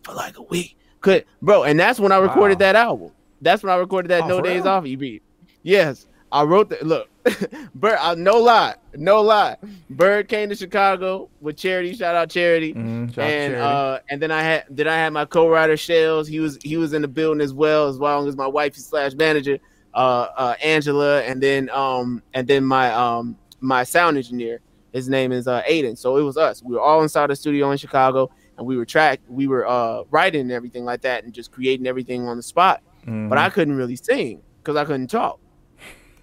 for 0.03 0.13
like 0.13 0.37
a 0.37 0.43
week. 0.43 0.77
Could 1.01 1.25
bro, 1.41 1.63
and 1.63 1.79
that's 1.79 1.99
when 1.99 2.11
I 2.11 2.17
recorded 2.17 2.55
wow. 2.55 2.59
that 2.59 2.75
album. 2.75 3.11
That's 3.41 3.63
when 3.63 3.71
I 3.71 3.77
recorded 3.77 4.09
that 4.09 4.23
oh, 4.23 4.27
No 4.27 4.41
Days 4.41 4.63
real? 4.63 4.69
Off 4.69 4.85
EP. 4.85 5.21
Yes, 5.63 6.07
I 6.31 6.43
wrote 6.43 6.69
that. 6.69 6.85
look. 6.85 7.09
Bird, 7.75 7.97
uh, 7.99 8.13
no 8.15 8.37
lie, 8.37 8.75
no 8.93 9.21
lie. 9.21 9.57
Bird 9.89 10.27
came 10.27 10.49
to 10.49 10.55
Chicago 10.55 11.27
with 11.41 11.57
Charity. 11.57 11.95
Shout 11.95 12.13
out 12.13 12.29
Charity. 12.29 12.73
Mm, 12.73 13.13
shout 13.13 13.25
out 13.25 13.31
and 13.31 13.53
Charity. 13.53 13.61
uh, 13.61 13.99
and 14.09 14.21
then 14.21 14.31
I 14.31 14.43
had 14.43 14.65
then 14.69 14.87
I 14.87 14.95
had 14.95 15.11
my 15.11 15.25
co-writer 15.25 15.75
Shells. 15.75 16.27
He 16.27 16.39
was 16.39 16.59
he 16.61 16.77
was 16.77 16.93
in 16.93 17.01
the 17.01 17.07
building 17.07 17.41
as 17.41 17.51
well 17.53 17.87
as 17.87 17.97
well 17.97 18.27
as 18.27 18.35
my 18.35 18.45
wife 18.45 18.75
slash 18.75 19.13
manager, 19.13 19.57
uh, 19.95 20.27
uh, 20.37 20.55
Angela, 20.63 21.23
and 21.23 21.41
then 21.41 21.69
um 21.71 22.21
and 22.35 22.47
then 22.47 22.63
my 22.63 22.93
um 22.93 23.37
my 23.59 23.83
sound 23.83 24.17
engineer. 24.17 24.61
His 24.93 25.09
name 25.09 25.31
is 25.31 25.47
uh 25.47 25.63
Aiden. 25.63 25.97
So 25.97 26.17
it 26.17 26.21
was 26.21 26.37
us. 26.37 26.61
We 26.61 26.75
were 26.75 26.81
all 26.81 27.01
inside 27.01 27.31
the 27.31 27.35
studio 27.35 27.71
in 27.71 27.77
Chicago, 27.79 28.29
and 28.57 28.67
we 28.67 28.77
were 28.77 28.85
track 28.85 29.19
we 29.27 29.47
were 29.47 29.67
uh 29.67 30.03
writing 30.11 30.41
and 30.41 30.51
everything 30.51 30.85
like 30.85 31.01
that, 31.01 31.23
and 31.23 31.33
just 31.33 31.51
creating 31.51 31.87
everything 31.87 32.27
on 32.27 32.37
the 32.37 32.43
spot. 32.43 32.83
Mhm. 33.07 33.29
But 33.29 33.37
I 33.37 33.49
couldn't 33.49 33.75
really 33.75 33.95
sing 33.95 34.41
because 34.61 34.75
I 34.75 34.85
couldn't 34.85 35.07
talk. 35.07 35.39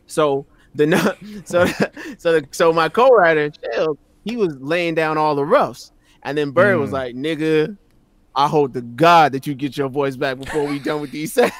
So 0.07 0.47
the 0.75 0.87
so 1.45 1.67
so 2.19 2.41
the, 2.41 2.49
so 2.51 2.73
my 2.73 2.89
co-writer 2.89 3.51
Shell, 3.73 3.97
he 4.25 4.37
was 4.37 4.57
laying 4.61 4.95
down 4.95 5.19
all 5.19 5.35
the 5.35 5.45
roughs, 5.45 5.93
and 6.23 6.37
then 6.37 6.51
Bird 6.51 6.79
was 6.79 6.91
Mm. 6.91 6.95
like, 6.95 7.15
"Nigga, 7.15 7.77
I 8.35 8.49
hope 8.49 8.73
to 8.75 8.81
God 8.83 9.33
that 9.33 9.47
you 9.47 9.55
get 9.55 9.77
your 9.77 9.89
voice 9.89 10.17
back 10.17 10.39
before 10.39 10.67
we 10.67 10.79
done 10.79 11.01
with 11.01 11.11
these 11.13 11.33
sessions." 11.33 11.55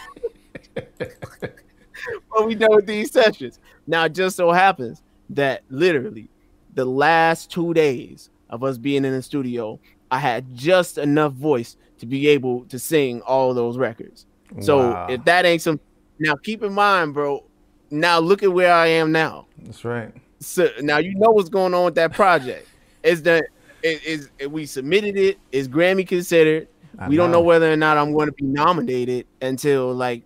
before 0.75 2.47
we 2.47 2.55
done 2.55 2.75
with 2.75 2.87
these 2.87 3.13
sessions. 3.13 3.59
Now, 3.87 4.05
it 4.05 4.15
just 4.15 4.37
so 4.37 4.51
happens 4.53 5.03
that 5.31 5.63
literally 5.69 6.29
the 6.75 6.85
last 6.85 7.51
two 7.51 7.75
days 7.75 8.31
of 8.51 8.65
us 8.65 8.79
being 8.79 9.05
in 9.05 9.13
the 9.13 9.23
studio, 9.23 9.79
I 10.11 10.19
had 10.19 10.55
just 10.55 10.99
enough 10.99 11.33
voice 11.35 11.77
to 11.99 12.07
be 12.07 12.29
able 12.29 12.65
to 12.67 12.79
sing 12.79 13.21
all 13.23 13.55
those 13.55 13.79
records. 13.79 14.27
So 14.61 14.79
Wow. 14.79 15.07
if 15.11 15.25
that 15.25 15.45
ain't 15.45 15.63
some, 15.63 15.81
now 16.19 16.35
keep 16.37 16.63
in 16.63 16.73
mind, 16.73 17.15
bro. 17.15 17.45
Now 17.91 18.19
look 18.21 18.43
at 18.43 18.53
where 18.53 18.73
I 18.73 18.87
am 18.87 19.13
now. 19.13 19.47
that's 19.63 19.85
right. 19.85 20.13
So 20.41 20.69
now 20.81 20.99
you 20.99 21.15
know 21.15 21.31
what's 21.31 21.49
going 21.49 21.73
on 21.75 21.85
with 21.85 21.95
that 21.97 22.13
project. 22.13 22.67
Is 23.03 23.23
that 23.23 23.45
it 23.83 24.05
is 24.05 24.29
we 24.49 24.67
submitted 24.67 25.17
it? 25.17 25.39
Is 25.53 25.69
Grammy 25.69 26.07
considered? 26.07 26.69
I 26.99 27.09
we 27.09 27.17
don't 27.17 27.31
know 27.31 27.41
whether 27.41 27.73
or 27.73 27.77
not 27.77 27.97
I'm 27.99 28.13
going 28.13 28.27
to 28.27 28.33
be 28.33 28.45
nominated 28.45 29.27
until 29.41 29.93
like, 29.95 30.23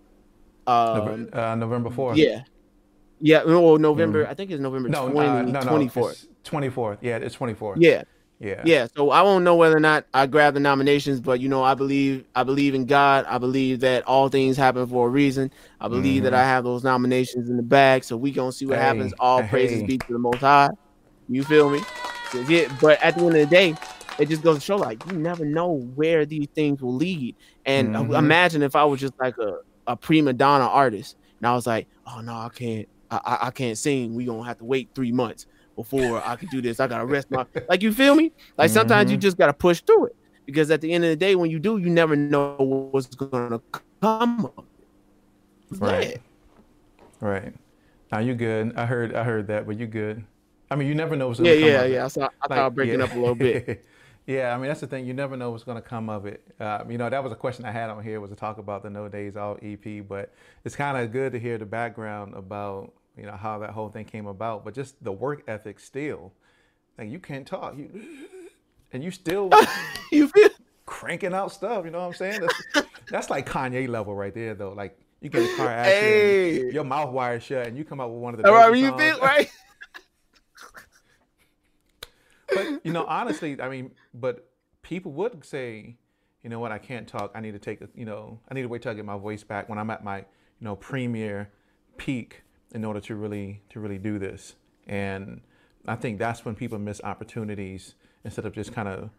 um, 0.67 0.97
November, 0.97 1.37
uh, 1.39 1.55
November 1.55 1.89
4th. 1.89 2.17
yeah, 2.17 2.41
yeah. 3.21 3.43
Well, 3.43 3.77
November. 3.77 4.27
I 4.27 4.33
think 4.33 4.51
it's 4.51 4.59
November 4.61 4.89
No, 4.89 5.09
20, 5.09 5.29
uh, 5.29 5.41
no, 5.43 5.51
no. 5.61 5.71
24th. 5.71 6.11
it's 6.11 6.27
24th. 6.49 6.97
Yeah, 7.01 7.17
it's 7.17 7.35
24th. 7.37 7.75
Yeah, 7.79 8.03
Yeah. 8.39 8.61
yeah. 8.65 8.87
So 8.95 9.09
I 9.09 9.21
won't 9.23 9.43
know 9.43 9.55
whether 9.55 9.75
or 9.75 9.79
not 9.79 10.05
I 10.13 10.27
grab 10.27 10.53
the 10.53 10.59
nominations, 10.59 11.19
but 11.19 11.39
you 11.39 11.49
know, 11.49 11.63
I 11.63 11.73
believe 11.73 12.25
I 12.35 12.43
believe 12.43 12.75
in 12.75 12.85
God. 12.85 13.25
I 13.27 13.37
believe 13.39 13.79
that 13.79 14.05
all 14.05 14.29
things 14.29 14.55
happen 14.57 14.85
for 14.87 15.07
a 15.07 15.09
reason. 15.09 15.51
I 15.79 15.87
believe 15.87 16.23
that 16.23 16.33
I 16.33 16.43
have 16.43 16.63
those 16.63 16.83
nominations 16.83 17.49
in 17.49 17.57
the 17.57 17.63
bag. 17.63 18.03
So 18.03 18.15
we 18.15 18.31
gonna 18.31 18.51
see 18.51 18.65
what 18.65 18.75
Mm-hmm. 18.75 18.81
Hey, 18.81 18.87
happens. 18.87 19.13
All 19.19 19.41
hey. 19.41 19.47
praises 19.49 19.83
be 19.83 19.97
to 19.97 20.05
the 20.09 20.19
Most 20.19 20.41
High. 20.41 20.69
You 21.27 21.43
feel 21.43 21.69
me? 21.69 21.81
So, 22.31 22.39
yeah, 22.41 22.67
but 22.81 23.01
at 23.01 23.15
the 23.15 23.21
end 23.25 23.35
of 23.37 23.41
the 23.49 23.55
day, 23.55 23.75
it 24.19 24.27
just 24.29 24.43
goes 24.43 24.55
to 24.57 24.61
show 24.61 24.77
like 24.77 24.99
you 25.09 25.17
never 25.17 25.45
know 25.45 25.71
where 25.95 26.25
these 26.25 26.47
things 26.53 26.81
will 26.81 26.95
lead. 26.95 27.35
And 27.65 27.93
Mhm. 27.95 28.17
imagine 28.17 28.61
if 28.61 28.75
I 28.75 28.83
was 28.85 28.99
just 28.99 29.13
like 29.19 29.35
a, 29.39 29.53
a 29.87 29.95
prima 29.97 30.33
donna 30.33 30.65
artist, 30.65 31.15
and 31.39 31.47
I 31.47 31.53
was 31.55 31.65
like, 31.65 31.87
oh 32.05 32.21
no, 32.21 32.33
I 32.33 32.49
can't, 32.53 32.87
I, 33.09 33.19
I, 33.25 33.47
I 33.47 33.51
can't 33.51 33.77
sing. 33.77 34.13
We 34.13 34.25
gonna 34.25 34.43
have 34.43 34.57
to 34.59 34.65
wait 34.65 34.89
three 34.93 35.11
months 35.11 35.47
before 35.77 36.21
I 36.25 36.35
could 36.35 36.49
do 36.49 36.61
this. 36.61 36.81
I 36.81 36.87
gotta 36.87 37.05
rest 37.05 37.31
my 37.31 37.45
like. 37.69 37.81
You 37.81 37.93
feel 37.93 38.15
me? 38.15 38.33
Like 38.57 38.69
sometimes 38.69 39.09
you 39.09 39.17
Mhm. 39.17 39.21
just 39.21 39.37
gotta 39.37 39.53
push 39.53 39.79
through 39.81 40.07
it 40.07 40.15
because 40.45 40.69
at 40.71 40.81
the 40.81 40.91
end 40.91 41.05
of 41.05 41.09
the 41.11 41.15
day, 41.15 41.35
when 41.35 41.49
you 41.49 41.59
do, 41.59 41.77
you 41.77 41.89
never 41.89 42.17
know 42.17 42.55
what's 42.91 43.07
gonna 43.15 43.61
come. 44.01 44.51
Right. 45.71 46.17
Right. 47.19 47.53
Now 48.11 48.19
you 48.19 48.35
good. 48.35 48.75
I 48.75 48.85
heard 48.85 49.13
I 49.15 49.23
heard 49.23 49.47
that, 49.47 49.65
but 49.65 49.77
you 49.79 49.87
good. 49.87 50.23
I 50.69 50.75
mean, 50.75 50.87
you 50.87 50.95
never 50.95 51.15
know 51.15 51.27
what's 51.27 51.39
Yeah, 51.39 51.53
gonna 51.53 51.61
come 51.61 51.69
yeah, 51.69 51.79
of 51.81 51.85
it. 51.85 51.93
yeah. 51.93 52.05
I 52.05 52.07
saw, 52.09 52.21
I 52.21 52.25
Like, 52.25 52.49
thought 52.49 52.75
breaking 52.75 52.99
yeah. 52.99 53.05
up 53.05 53.13
a 53.15 53.19
little 53.19 53.35
bit. 53.35 53.85
yeah, 54.27 54.53
I 54.53 54.57
mean 54.57 54.67
that's 54.67 54.81
the 54.81 54.87
thing. 54.87 55.05
You 55.05 55.13
never 55.13 55.37
know 55.37 55.51
what's 55.51 55.63
to 55.63 55.81
come 55.81 56.09
of 56.09 56.25
it. 56.25 56.41
Uh, 56.59 56.83
you 56.89 56.97
know, 56.97 57.09
that 57.09 57.23
was 57.23 57.31
a 57.31 57.35
question 57.35 57.65
I 57.65 57.71
had 57.71 57.89
on 57.89 58.03
here 58.03 58.19
was 58.19 58.29
to 58.31 58.35
talk 58.35 58.57
about 58.57 58.83
the 58.83 58.89
No 58.89 59.07
Days 59.07 59.37
Off 59.37 59.57
EP, 59.61 60.01
but 60.07 60.33
it's 60.65 60.75
kind 60.75 60.97
of 60.97 61.11
good 61.11 61.31
to 61.33 61.39
hear 61.39 61.57
the 61.57 61.65
background 61.65 62.33
about 62.33 62.93
you 63.17 63.25
know 63.25 63.35
how 63.35 63.59
that 63.59 63.71
whole 63.71 63.89
thing 63.89 64.05
came 64.05 64.27
about. 64.27 64.63
But 64.63 64.73
just 64.73 65.03
the 65.03 65.11
work 65.11 65.43
ethic 65.47 65.79
still, 65.79 66.33
like 66.97 67.09
you 67.09 67.19
can't 67.19 67.45
talk, 67.45 67.77
you 67.77 67.89
and 68.93 69.03
you 69.03 69.11
still 69.11 69.51
you 70.11 70.27
feel? 70.27 70.49
cranking 70.85 71.33
out 71.33 71.51
stuff. 71.51 71.85
You 71.85 71.91
know 71.91 71.99
what 71.99 72.07
I'm 72.07 72.13
saying? 72.13 72.41
That's, 72.41 72.87
that's 73.09 73.29
like 73.29 73.47
Kanye 73.47 73.87
level 73.87 74.15
right 74.15 74.33
there, 74.33 74.55
though. 74.55 74.73
Like 74.73 74.97
you 75.21 75.29
get 75.29 75.43
a 75.43 75.55
car 75.55 75.67
accident, 75.67 76.11
Hey. 76.11 76.71
your 76.71 76.83
mouth 76.83 77.11
wired 77.11 77.43
shut, 77.43 77.67
and 77.67 77.77
you 77.77 77.83
come 77.83 77.99
out 77.99 78.11
with 78.11 78.19
one 78.19 78.33
of 78.33 78.41
the 78.41 78.47
All 78.47 78.53
right, 78.53 78.75
you 78.75 78.97
feel 78.97 79.19
right? 79.19 79.49
but 82.53 82.81
you 82.83 82.91
know, 82.91 83.05
honestly, 83.05 83.59
I 83.61 83.69
mean, 83.69 83.91
but 84.13 84.49
people 84.81 85.11
would 85.13 85.43
say, 85.45 85.97
you 86.43 86.49
know 86.49 86.59
what, 86.59 86.71
I 86.71 86.77
can't 86.77 87.07
talk. 87.07 87.31
I 87.35 87.41
need 87.41 87.53
to 87.53 87.59
take, 87.59 87.81
a, 87.81 87.89
you 87.93 88.05
know, 88.05 88.39
I 88.49 88.53
need 88.53 88.61
to 88.61 88.67
wait 88.67 88.81
till 88.81 88.91
I 88.91 88.95
get 88.95 89.05
my 89.05 89.17
voice 89.17 89.43
back 89.43 89.69
when 89.69 89.77
I'm 89.77 89.89
at 89.89 90.03
my, 90.03 90.19
you 90.19 90.25
know, 90.61 90.75
premier 90.75 91.49
peak 91.97 92.43
in 92.73 92.83
order 92.85 92.99
to 93.01 93.15
really 93.15 93.61
to 93.69 93.79
really 93.79 93.97
do 93.97 94.19
this. 94.19 94.55
And 94.87 95.41
I 95.87 95.95
think 95.95 96.19
that's 96.19 96.45
when 96.45 96.55
people 96.55 96.79
miss 96.79 97.01
opportunities 97.03 97.95
instead 98.23 98.45
of 98.45 98.53
just 98.53 98.73
kind 98.73 98.87
of, 98.87 99.09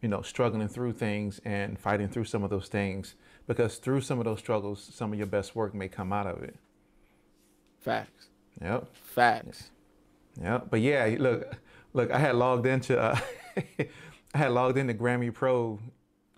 you 0.00 0.08
know, 0.08 0.22
struggling 0.22 0.68
through 0.68 0.92
things 0.92 1.40
and 1.44 1.78
fighting 1.78 2.08
through 2.08 2.24
some 2.24 2.42
of 2.42 2.50
those 2.50 2.68
things. 2.68 3.14
Because 3.46 3.76
through 3.76 4.02
some 4.02 4.18
of 4.18 4.24
those 4.24 4.38
struggles, 4.38 4.90
some 4.92 5.12
of 5.12 5.18
your 5.18 5.26
best 5.26 5.54
work 5.54 5.74
may 5.74 5.88
come 5.88 6.12
out 6.12 6.26
of 6.26 6.42
it. 6.42 6.56
Facts. 7.80 8.28
Yep. 8.60 8.88
Facts. 8.94 9.70
Yeah, 10.40 10.58
but 10.58 10.80
yeah, 10.80 11.16
look, 11.18 11.56
look, 11.92 12.10
I 12.10 12.18
had 12.18 12.36
logged 12.36 12.66
into, 12.66 12.98
uh, 12.98 13.18
I 13.56 13.88
had 14.38 14.52
logged 14.52 14.78
into 14.78 14.94
Grammy 14.94 15.32
Pro 15.32 15.78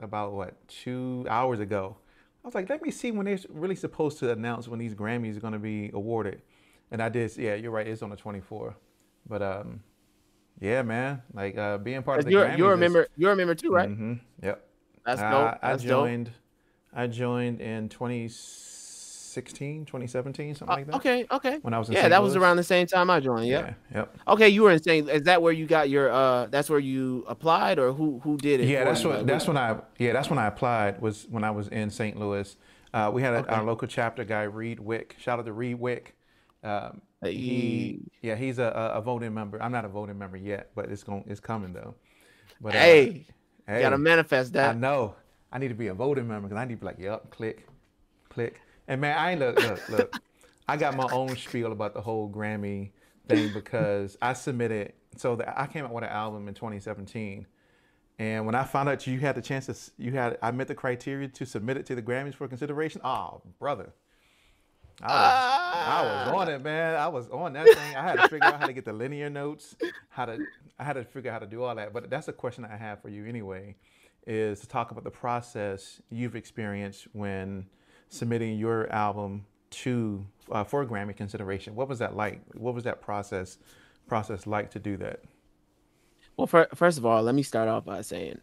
about 0.01 0.33
what 0.33 0.69
two 0.69 1.27
hours 1.29 1.61
ago. 1.61 1.97
I 2.43 2.49
was 2.49 2.55
like, 2.55 2.69
let 2.71 2.83
me 2.83 2.91
see 2.91 3.11
when 3.11 3.27
they're 3.27 3.39
really 3.51 3.77
supposed 3.77 4.19
to 4.21 4.31
announce 4.33 4.67
when 4.69 4.79
these 4.79 4.95
Grammys 4.95 5.37
are 5.37 5.41
going 5.41 5.53
to 5.53 5.59
be 5.59 5.91
awarded, 5.93 6.43
and 6.91 7.03
I 7.03 7.09
did. 7.09 7.37
Yeah, 7.37 7.55
you're 7.55 7.71
right. 7.71 7.87
It's 7.87 8.03
on 8.03 8.11
the 8.11 8.17
24th. 8.17 8.75
But 9.29 9.43
um, 9.43 9.81
yeah, 10.59 10.83
man, 10.83 11.23
like 11.35 11.59
uh, 11.59 11.77
being 11.79 12.03
part 12.03 12.21
of 12.21 12.25
the 12.25 12.31
You're, 12.31 12.47
Grammys. 12.47 12.59
you're 12.59 12.71
a 12.71 12.75
is- 12.75 12.81
member. 12.81 13.07
You're 13.17 13.33
a 13.33 13.37
member 13.37 13.55
too, 13.55 13.71
right? 13.73 13.89
Mhm, 13.89 14.21
Yep. 14.43 14.67
That's 15.05 15.21
I- 15.21 15.31
dope. 15.31 15.59
I, 15.63 15.71
That's 15.71 15.83
dope. 15.83 15.89
joined. 16.07 16.31
I 16.93 17.07
joined 17.07 17.61
in 17.61 17.89
2016, 17.89 18.80
2017, 19.35 20.55
something 20.55 20.73
Uh, 20.73 20.77
like 20.77 20.87
that. 20.87 20.95
okay, 20.97 21.27
okay. 21.31 21.59
When 21.63 21.75
I 21.75 21.79
was 21.79 21.89
in 21.89 21.95
Yeah, 21.95 22.01
St. 22.03 22.11
that 22.11 22.23
was 22.23 22.37
around 22.37 22.57
the 22.57 22.65
same 22.65 22.87
time 22.87 23.11
I 23.11 23.21
joined. 23.21 23.47
Yeah. 23.47 23.75
Yeah. 23.93 23.99
Yep. 23.99 24.19
Okay, 24.29 24.49
you 24.49 24.63
were 24.63 24.71
in 24.73 24.83
St. 24.83 25.09
Is 25.09 25.23
that 25.25 25.41
where 25.43 25.53
you 25.53 25.67
got 25.67 25.89
your? 25.91 26.11
uh 26.11 26.47
That's 26.47 26.69
where 26.71 26.79
you 26.79 27.25
applied, 27.29 27.79
or 27.79 27.93
who 27.93 28.21
who 28.25 28.37
did 28.37 28.61
it? 28.61 28.69
Yeah, 28.69 28.85
that's 28.85 29.05
what 29.05 29.27
that's 29.27 29.47
when 29.47 29.57
I 29.57 29.79
yeah 29.99 30.13
that's 30.13 30.29
when 30.31 30.39
I 30.39 30.47
applied 30.47 31.01
was 31.01 31.27
when 31.31 31.45
I 31.45 31.51
was 31.51 31.69
in 31.69 31.91
St. 31.91 32.19
Louis. 32.19 32.57
Uh, 32.93 33.11
we 33.15 33.23
had 33.23 33.35
a, 33.35 33.39
Okay. 33.39 33.55
our 33.55 33.63
local 33.65 33.87
chapter 33.87 34.25
guy 34.25 34.43
Reed 34.43 34.81
Wick. 34.81 35.15
Shout 35.19 35.39
out 35.39 35.47
to 35.47 35.53
Reed 35.53 35.79
Wick. 35.79 36.17
Um, 36.65 37.01
he 37.25 38.01
yeah 38.23 38.35
he's 38.35 38.59
a, 38.59 38.65
a 38.65 38.99
a 38.99 39.01
voting 39.01 39.33
member. 39.35 39.63
I'm 39.63 39.73
not 39.73 39.85
a 39.85 39.89
voting 39.89 40.19
member 40.19 40.37
yet, 40.37 40.71
but 40.75 40.91
it's 40.91 41.03
going 41.05 41.25
it's 41.27 41.41
coming 41.41 41.73
though. 41.73 41.95
But 42.61 42.75
uh, 42.75 42.79
Hey, 42.79 43.27
hey, 43.67 43.81
gotta 43.81 43.99
manifest 43.99 44.53
that. 44.55 44.71
I 44.71 44.79
know 44.79 45.15
I 45.53 45.59
need 45.59 45.69
to 45.69 45.75
be 45.75 45.87
a 45.89 45.95
voting 45.95 46.27
member 46.29 46.49
because 46.49 46.61
I 46.61 46.65
need 46.65 46.75
to 46.75 46.81
be 46.81 46.87
like 46.87 46.99
yep 46.99 47.31
click 47.31 47.67
click 48.29 48.61
and 48.91 49.01
man 49.01 49.17
I 49.17 49.31
ain't 49.31 49.41
look 49.41 49.59
look 49.63 49.89
look 49.89 50.17
I 50.69 50.77
got 50.77 50.95
my 50.95 51.09
own 51.11 51.35
spiel 51.37 51.73
about 51.73 51.95
the 51.95 52.03
whole 52.03 52.31
Grammy 52.31 52.91
thing 53.27 53.53
because 53.55 54.19
I 54.21 54.35
submitted 54.35 54.93
so 55.17 55.37
the, 55.37 55.61
I 55.61 55.67
came 55.67 55.85
out 55.85 55.93
with 55.93 56.05
an 56.05 56.11
album 56.11 56.47
in 56.47 56.55
2017 56.55 57.47
and 58.21 58.45
when 58.45 58.55
I 58.55 58.65
found 58.65 58.87
out 58.91 59.07
you 59.07 59.19
had 59.19 59.35
the 59.35 59.41
chance 59.41 59.65
to, 59.65 59.75
you 59.97 60.13
had, 60.13 60.37
I 60.43 60.51
met 60.51 60.69
the 60.69 60.75
criteria 60.75 61.27
to 61.29 61.47
submit 61.47 61.79
it 61.79 61.87
to 61.87 61.95
the 61.95 62.03
Grammys 62.03 62.35
for 62.35 62.47
consideration. 62.49 63.01
Oh, 63.03 63.41
brother. 63.59 63.95
I 65.03 65.07
was, 65.07 65.87
I 65.87 66.03
was 66.03 66.35
on 66.35 66.55
it, 66.55 66.63
man. 66.63 66.97
I 66.97 67.09
was 67.09 67.31
on 67.31 67.55
that 67.55 67.65
thing. 67.65 67.97
I 67.97 68.03
had 68.03 68.21
to 68.21 68.29
figure 68.29 68.45
out 68.47 68.61
how 68.61 68.67
to 68.67 68.75
get 68.75 68.85
the 68.85 68.93
linear 68.93 69.31
notes, 69.31 69.75
how 70.11 70.27
to, 70.27 70.39
I 70.79 70.85
had 70.85 70.93
to 70.93 71.05
figure 71.05 71.31
out 71.31 71.33
how 71.33 71.39
to 71.39 71.47
do 71.47 71.63
all 71.63 71.75
that. 71.75 71.95
But 71.95 72.11
that's 72.11 72.29
a 72.29 72.33
question 72.35 72.67
I 72.67 72.77
have 72.77 73.01
for 73.01 73.09
you 73.09 73.25
anyway, 73.25 73.77
is 74.27 74.61
to 74.61 74.69
talk 74.69 74.91
about 74.91 75.05
the 75.05 75.11
process 75.11 76.03
you've 76.11 76.37
experienced 76.37 77.07
when 77.15 77.65
submitting 78.11 78.59
your 78.59 78.91
album 78.93 79.47
to, 79.71 80.27
uh, 80.53 80.65
for 80.65 80.85
Grammy 80.85 81.17
consideration. 81.17 81.75
What 81.75 81.89
was 81.89 81.99
that 82.01 82.15
like? 82.17 82.43
What 82.55 82.75
was 82.75 82.85
that 82.85 83.01
process, 83.01 83.57
process 84.09 84.47
like 84.47 84.71
to 84.73 84.79
do 84.79 84.97
that? 84.99 85.21
Well, 86.37 86.47
fir- 86.47 86.69
first 86.75 86.99
of 86.99 87.07
all, 87.07 87.23
let 87.23 87.35
me 87.35 87.43
start 87.43 87.69
off 87.69 87.85
by 87.85 88.03
saying 88.03 88.39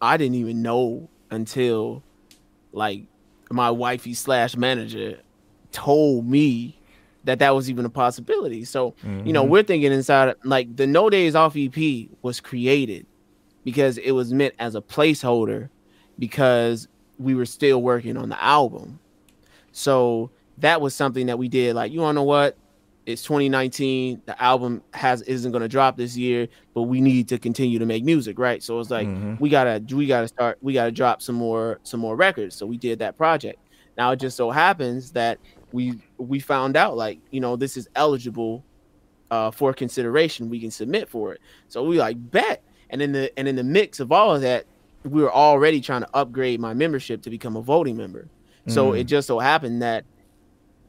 I 0.00 0.16
didn't 0.16 0.36
even 0.36 0.62
know 0.62 1.08
until 1.30 2.02
like 2.72 3.04
my 3.50 3.70
wifey 3.70 4.14
slash 4.14 4.56
manager 4.56 5.18
told 5.72 6.26
me 6.26 6.78
that 7.24 7.38
that 7.38 7.54
was 7.54 7.70
even 7.70 7.84
a 7.86 7.90
possibility. 7.90 8.64
So, 8.64 8.94
you 9.24 9.32
know, 9.32 9.44
Mhm. 9.44 9.48
we're 9.48 9.62
thinking 9.62 9.92
inside 9.92 10.34
like 10.44 10.76
the 10.76 10.86
No 10.86 11.08
Days 11.08 11.34
Off 11.34 11.56
EP 11.56 12.10
was 12.22 12.40
created 12.40 13.06
because 13.64 13.96
it 13.98 14.10
was 14.12 14.32
meant 14.32 14.54
as 14.58 14.74
a 14.74 14.82
placeholder 14.82 15.70
because 16.18 16.86
we 17.18 17.34
were 17.34 17.46
still 17.46 17.82
working 17.82 18.16
on 18.16 18.28
the 18.28 18.42
album. 18.42 18.98
So 19.72 20.30
that 20.58 20.80
was 20.80 20.94
something 20.94 21.26
that 21.26 21.38
we 21.38 21.48
did. 21.48 21.74
Like, 21.74 21.92
you 21.92 22.00
wanna 22.00 22.14
know 22.14 22.22
what? 22.22 22.56
It's 23.06 23.22
2019. 23.22 24.22
The 24.24 24.40
album 24.42 24.82
has 24.94 25.20
isn't 25.22 25.52
gonna 25.52 25.68
drop 25.68 25.96
this 25.96 26.16
year, 26.16 26.48
but 26.74 26.82
we 26.82 27.00
need 27.00 27.28
to 27.28 27.38
continue 27.38 27.78
to 27.78 27.86
make 27.86 28.02
music, 28.04 28.38
right? 28.38 28.62
So 28.62 28.80
it's 28.80 28.90
like 28.90 29.06
Mhm. 29.08 29.38
we 29.40 29.50
gotta 29.50 29.82
we 29.94 30.06
gotta 30.06 30.28
start 30.28 30.58
we 30.62 30.72
gotta 30.72 30.92
drop 30.92 31.20
some 31.20 31.34
more 31.34 31.80
some 31.82 32.00
more 32.00 32.16
records. 32.16 32.56
So 32.56 32.66
we 32.66 32.78
did 32.78 33.00
that 33.00 33.16
project. 33.18 33.58
Now 33.98 34.12
it 34.12 34.20
just 34.20 34.36
so 34.36 34.50
happens 34.50 35.12
that 35.12 35.38
we 35.72 35.94
we 36.18 36.40
found 36.40 36.76
out 36.76 36.96
like 36.96 37.18
you 37.30 37.40
know 37.40 37.56
this 37.56 37.76
is 37.76 37.88
eligible 37.94 38.64
uh, 39.30 39.50
for 39.50 39.72
consideration. 39.72 40.48
We 40.48 40.60
can 40.60 40.70
submit 40.70 41.08
for 41.08 41.32
it. 41.34 41.40
So 41.68 41.82
we 41.84 41.98
like 41.98 42.16
bet, 42.30 42.62
and 42.90 43.02
in 43.02 43.12
the 43.12 43.36
and 43.38 43.48
in 43.48 43.56
the 43.56 43.64
mix 43.64 43.98
of 44.00 44.12
all 44.12 44.34
of 44.34 44.42
that, 44.42 44.64
we 45.04 45.22
were 45.22 45.32
already 45.32 45.80
trying 45.80 46.00
to 46.02 46.08
upgrade 46.14 46.60
my 46.60 46.74
membership 46.74 47.22
to 47.22 47.30
become 47.30 47.56
a 47.56 47.60
voting 47.62 47.96
member. 47.96 48.28
So 48.68 48.92
Mm. 48.92 49.00
it 49.00 49.04
just 49.04 49.26
so 49.26 49.38
happened 49.38 49.82
that 49.82 50.04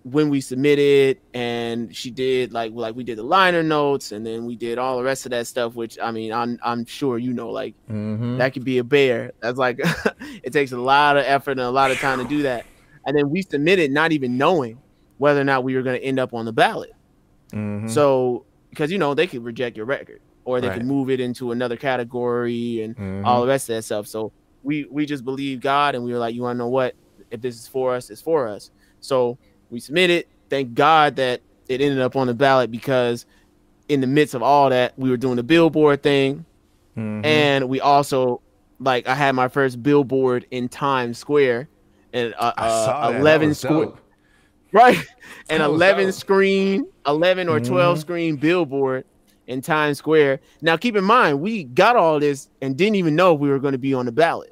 when 0.04 0.30
we 0.30 0.40
submitted 0.40 1.18
and 1.34 1.94
she 1.96 2.12
did 2.12 2.54
like 2.54 2.72
like 2.76 2.96
we 2.96 3.04
did 3.04 3.18
the 3.18 3.24
liner 3.24 3.64
notes 3.64 4.12
and 4.12 4.24
then 4.26 4.46
we 4.46 4.56
did 4.56 4.78
all 4.78 4.98
the 4.98 5.04
rest 5.04 5.26
of 5.26 5.32
that 5.32 5.48
stuff 5.48 5.74
which 5.74 5.98
i 6.00 6.12
mean 6.12 6.32
i'm 6.32 6.60
i'm 6.64 6.86
sure 6.86 7.18
you 7.18 7.34
know 7.34 7.50
like 7.50 7.74
Mhm. 7.90 8.38
that 8.38 8.54
could 8.54 8.64
be 8.64 8.78
a 8.78 8.84
bear 8.84 9.32
that's 9.42 9.58
like 9.58 9.80
it 10.44 10.54
takes 10.54 10.72
a 10.72 10.78
lot 10.78 11.18
of 11.18 11.24
effort 11.26 11.54
and 11.54 11.62
a 11.62 11.72
lot 11.72 11.90
of 11.90 11.98
time 11.98 12.20
to 12.20 12.28
do 12.28 12.44
that 12.44 12.68
and 13.08 13.18
then 13.18 13.32
we 13.32 13.42
submitted 13.42 13.90
not 13.90 14.12
even 14.12 14.38
knowing 14.38 14.78
whether 15.18 15.42
or 15.42 15.44
not 15.44 15.64
we 15.64 15.74
were 15.76 15.82
going 15.82 16.00
to 16.00 16.06
end 16.06 16.20
up 16.20 16.36
on 16.36 16.46
the 16.46 16.54
ballot 16.54 16.92
Mhm. 17.52 17.90
so 17.90 18.46
because 18.70 18.92
you 18.92 19.00
know 19.00 19.16
they 19.16 19.26
could 19.26 19.44
reject 19.44 19.76
your 19.76 19.88
record 19.88 20.20
or 20.46 20.62
they 20.62 20.68
Right. 20.70 20.78
could 20.78 20.86
move 20.86 21.10
it 21.10 21.20
into 21.20 21.52
another 21.52 21.76
category 21.76 22.82
and 22.82 22.96
Mhm. 22.96 23.26
all 23.26 23.42
the 23.42 23.48
rest 23.48 23.70
of 23.70 23.76
that 23.76 23.82
stuff. 23.84 24.08
So 24.08 24.32
we 24.64 24.86
we 24.90 25.06
just 25.06 25.26
believe 25.26 25.60
God 25.60 25.96
and 25.96 26.04
we 26.04 26.14
were 26.14 26.20
like, 26.20 26.34
you 26.36 26.42
want 26.44 26.56
to 26.56 26.60
know 26.60 26.70
what? 26.70 26.96
If 27.32 27.42
this 27.42 27.56
is 27.56 27.68
for 27.68 27.94
us, 27.96 28.10
it's 28.10 28.22
for 28.22 28.48
us. 28.48 28.72
So 29.02 29.38
we 29.70 29.80
submitted. 29.80 30.26
Thank 30.50 30.74
God 30.76 31.16
that 31.18 31.42
it 31.68 31.82
ended 31.82 32.00
up 32.00 32.16
on 32.16 32.28
the 32.28 32.34
ballot 32.34 32.70
because 32.72 33.26
in 33.90 34.02
the 34.02 34.08
midst 34.08 34.34
of 34.36 34.42
all 34.44 34.70
that, 34.70 34.94
we 34.98 35.10
were 35.10 35.18
doing 35.18 35.36
the 35.36 35.44
billboard 35.44 36.02
thing, 36.04 36.46
Mhm. 36.98 37.26
and 37.26 37.70
we 37.70 37.82
also 37.82 38.42
like 38.80 39.08
I 39.08 39.16
had 39.16 39.34
my 39.34 39.48
first 39.48 39.82
billboard 39.82 40.46
in 40.52 40.68
Times 40.70 41.18
Square, 41.18 41.70
and 42.14 42.34
uh, 42.38 42.52
uh, 42.58 42.86
that. 42.86 43.12
That 43.14 43.20
eleven 43.22 43.50
was 43.50 43.60
square 43.60 43.90
right 44.72 44.98
an 45.50 45.62
11 45.62 46.06
dope. 46.08 46.14
screen 46.14 46.86
11 47.08 47.48
or 47.48 47.60
12 47.62 47.98
Mhm. 47.98 48.02
screen 48.02 48.36
billboard 48.36 49.06
in 49.48 49.62
times 49.62 49.98
square. 50.00 50.40
Now 50.62 50.78
keep 50.78 50.96
in 50.96 51.04
mind 51.04 51.42
we 51.42 51.64
got 51.66 51.96
all 51.96 52.20
this 52.20 52.50
and 52.62 52.76
didn't 52.78 52.96
even 52.96 53.16
know 53.16 53.34
we 53.34 53.50
were 53.50 53.60
going 53.60 53.74
to 53.74 53.78
be 53.78 53.94
on 53.94 54.06
the 54.06 54.12
ballot. 54.12 54.52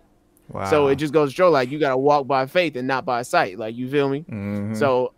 Wow. 0.49 0.69
so 0.69 0.88
it 0.89 0.97
just 0.97 1.13
goes 1.13 1.29
to 1.29 1.36
show 1.36 1.49
like 1.49 1.71
you 1.71 1.79
got 1.79 1.89
to 1.91 1.97
walk 1.97 2.27
by 2.27 2.45
faith 2.45 2.75
and 2.75 2.86
not 2.88 3.06
by 3.06 3.21
sight 3.21 3.58
like 3.58 3.75
you 3.75 3.89
feel 3.89 4.10
me? 4.10 4.25
Mhm. 4.29 4.75
so 4.77 5.13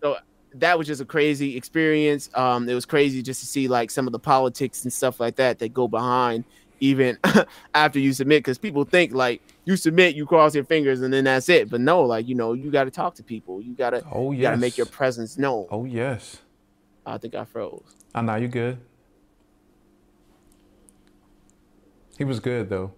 so 0.00 0.16
that 0.54 0.78
was 0.78 0.86
just 0.86 1.00
a 1.00 1.04
crazy 1.04 1.56
experience. 1.56 2.30
Um 2.34 2.68
it 2.68 2.74
was 2.74 2.86
crazy 2.86 3.20
just 3.22 3.40
to 3.40 3.46
see 3.46 3.68
like 3.68 3.90
some 3.90 4.06
of 4.06 4.12
the 4.12 4.18
politics 4.18 4.84
and 4.84 4.92
stuff 4.92 5.20
like 5.20 5.36
that 5.36 5.58
that 5.58 5.74
go 5.74 5.86
behind 5.88 6.44
even 6.78 7.18
after 7.74 7.98
you 7.98 8.12
submit 8.14 8.38
because 8.38 8.56
people 8.56 8.84
think 8.84 9.12
like 9.12 9.42
you 9.66 9.76
submit 9.76 10.14
you 10.14 10.24
cross 10.24 10.54
your 10.54 10.64
fingers 10.64 11.02
and 11.02 11.12
then 11.12 11.24
that's 11.24 11.48
it. 11.50 11.68
But 11.68 11.80
no 11.82 12.02
like 12.02 12.26
you 12.26 12.34
know 12.34 12.54
you 12.54 12.70
got 12.70 12.84
to 12.84 12.90
talk 12.90 13.16
to 13.16 13.22
people. 13.22 13.60
You 13.60 13.74
got 13.74 13.90
to 13.90 14.02
oh 14.10 14.32
you 14.32 14.40
got 14.40 14.52
to 14.52 14.56
make 14.56 14.78
your 14.78 14.86
presence 14.86 15.36
known. 15.36 15.66
Oh 15.70 15.84
yes. 15.84 16.38
i 17.04 17.18
think 17.18 17.34
i 17.34 17.44
froze. 17.44 17.82
Oh 18.14 18.22
no, 18.22 18.36
you 18.36 18.48
good. 18.48 18.78
He 22.20 22.24
was 22.24 22.38
good 22.38 22.68
though. 22.68 22.92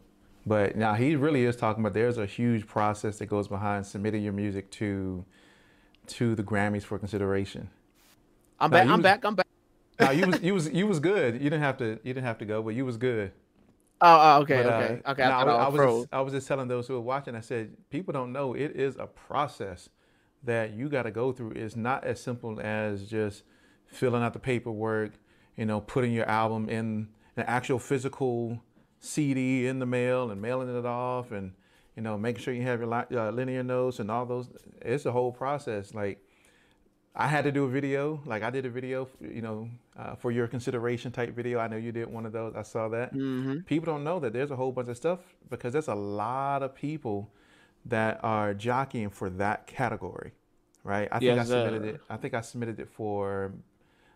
But 0.45 0.75
now 0.75 0.95
he 0.95 1.15
really 1.15 1.45
is 1.45 1.55
talking 1.55 1.81
about 1.85 1.95
there's 1.95 2.19
a 2.19 2.27
huge 2.27 2.67
process 2.67 3.19
that 3.19 3.27
goes 3.27 3.47
behind 3.47 3.87
submitting 3.87 4.25
your 4.25 4.33
music 4.33 4.69
to 4.73 5.25
to 6.09 6.35
the 6.35 6.43
Grammys 6.43 6.83
for 6.83 6.99
consideration. 6.99 7.71
i'm 8.59 8.69
back 8.69 8.89
i'm 8.89 8.95
was- 8.95 9.03
back 9.05 9.25
i'm 9.25 9.37
back 9.37 9.47
Now 10.01 10.11
you 10.11 10.27
was 10.27 10.43
you 10.43 10.55
was 10.55 10.71
you 10.71 10.89
was 10.89 10.99
good. 10.99 11.35
You 11.35 11.51
didn't 11.51 11.61
have 11.61 11.77
to 11.79 12.01
you 12.03 12.13
didn't 12.15 12.25
have 12.25 12.39
to 12.39 12.45
go, 12.45 12.65
but 12.65 12.71
you 12.71 12.85
was 12.85 12.97
good. 12.97 13.31
oh, 14.01 14.19
oh 14.39 14.41
okay 14.43 14.65
But, 14.65 14.67
uh, 14.67 14.77
okay 14.77 15.03
okay 15.07 15.23
now, 15.23 15.39
i, 15.39 15.43
I, 15.45 15.65
I 15.67 15.69
was 15.69 15.81
just, 16.01 16.15
I 16.15 16.21
was 16.23 16.33
just 16.33 16.49
telling 16.49 16.67
those 16.67 16.89
who 16.89 16.97
are 16.97 17.01
watching. 17.01 17.37
I 17.37 17.41
said 17.43 17.77
people 17.91 18.11
don't 18.13 18.33
know 18.33 18.55
it 18.55 18.75
is 18.75 18.97
a 18.97 19.07
process 19.07 19.89
that 20.43 20.73
you 20.73 20.89
got 20.89 21.05
to 21.05 21.13
go 21.13 21.31
through. 21.31 21.53
It's 21.53 21.77
not 21.77 22.03
as 22.03 22.21
simple 22.21 22.59
as 22.61 23.09
just 23.09 23.45
filling 23.87 24.25
out 24.25 24.33
the 24.33 24.41
paperwork, 24.41 25.13
you 25.57 25.65
know, 25.65 25.81
putting 25.81 26.13
your 26.13 26.29
album 26.29 26.69
in 26.69 27.11
an 27.37 27.45
actual 27.47 27.79
physical 27.79 28.61
CD 29.03 29.67
in 29.67 29.79
the 29.81 29.87
mail 29.87 30.31
and 30.31 30.41
mailing 30.41 30.75
it 30.75 30.87
off, 30.87 31.33
and 31.33 31.53
you 31.97 32.03
know, 32.03 32.17
making 32.17 32.41
sure 32.43 32.55
you 32.55 32.63
have 32.63 32.81
your 32.81 32.89
li- 32.89 33.15
uh, 33.17 33.31
linear 33.31 33.63
notes 33.63 33.99
and 33.99 34.11
all 34.11 34.25
those. 34.25 34.49
It's 34.81 35.05
a 35.05 35.13
whole 35.13 35.33
process. 35.33 35.93
Like 35.93 36.25
I 37.15 37.27
had 37.27 37.45
to 37.45 37.53
do 37.53 37.65
a 37.65 37.69
video. 37.69 38.23
Like 38.25 38.43
I 38.43 38.51
did 38.51 38.65
a 38.65 38.71
video, 38.71 39.09
you 39.21 39.43
know, 39.43 39.69
uh, 39.99 40.15
for 40.15 40.31
your 40.31 40.47
consideration 40.47 41.13
type 41.13 41.35
video. 41.37 41.59
I 41.59 41.69
know 41.69 41.77
you 41.77 41.93
did 41.93 42.09
one 42.11 42.25
of 42.25 42.33
those. 42.33 42.55
I 42.57 42.63
saw 42.63 42.89
that. 42.89 43.13
hmm 43.13 43.59
People 43.67 43.93
don't 43.93 44.05
know 44.05 44.19
that 44.21 44.33
there's 44.33 44.51
a 44.51 44.57
whole 44.57 44.73
bunch 44.73 44.89
of 44.89 44.97
stuff 44.97 45.21
because 45.51 45.73
there's 45.75 45.89
a 45.89 45.95
lot 45.95 46.63
of 46.63 46.75
people 46.75 47.31
that 47.87 48.21
are 48.23 48.55
jockeying 48.55 49.11
for 49.11 49.29
that 49.31 49.67
category, 49.67 50.33
right? 50.85 51.09
I 51.13 51.19
think 51.19 51.37
Yes, 51.37 51.49
I 51.51 51.51
submitted 51.51 51.83
sir. 51.83 51.89
it. 51.97 52.01
I 52.09 52.17
think 52.17 52.35
I 52.35 52.41
submitted 52.41 52.81
it 52.81 52.89
for 52.89 53.53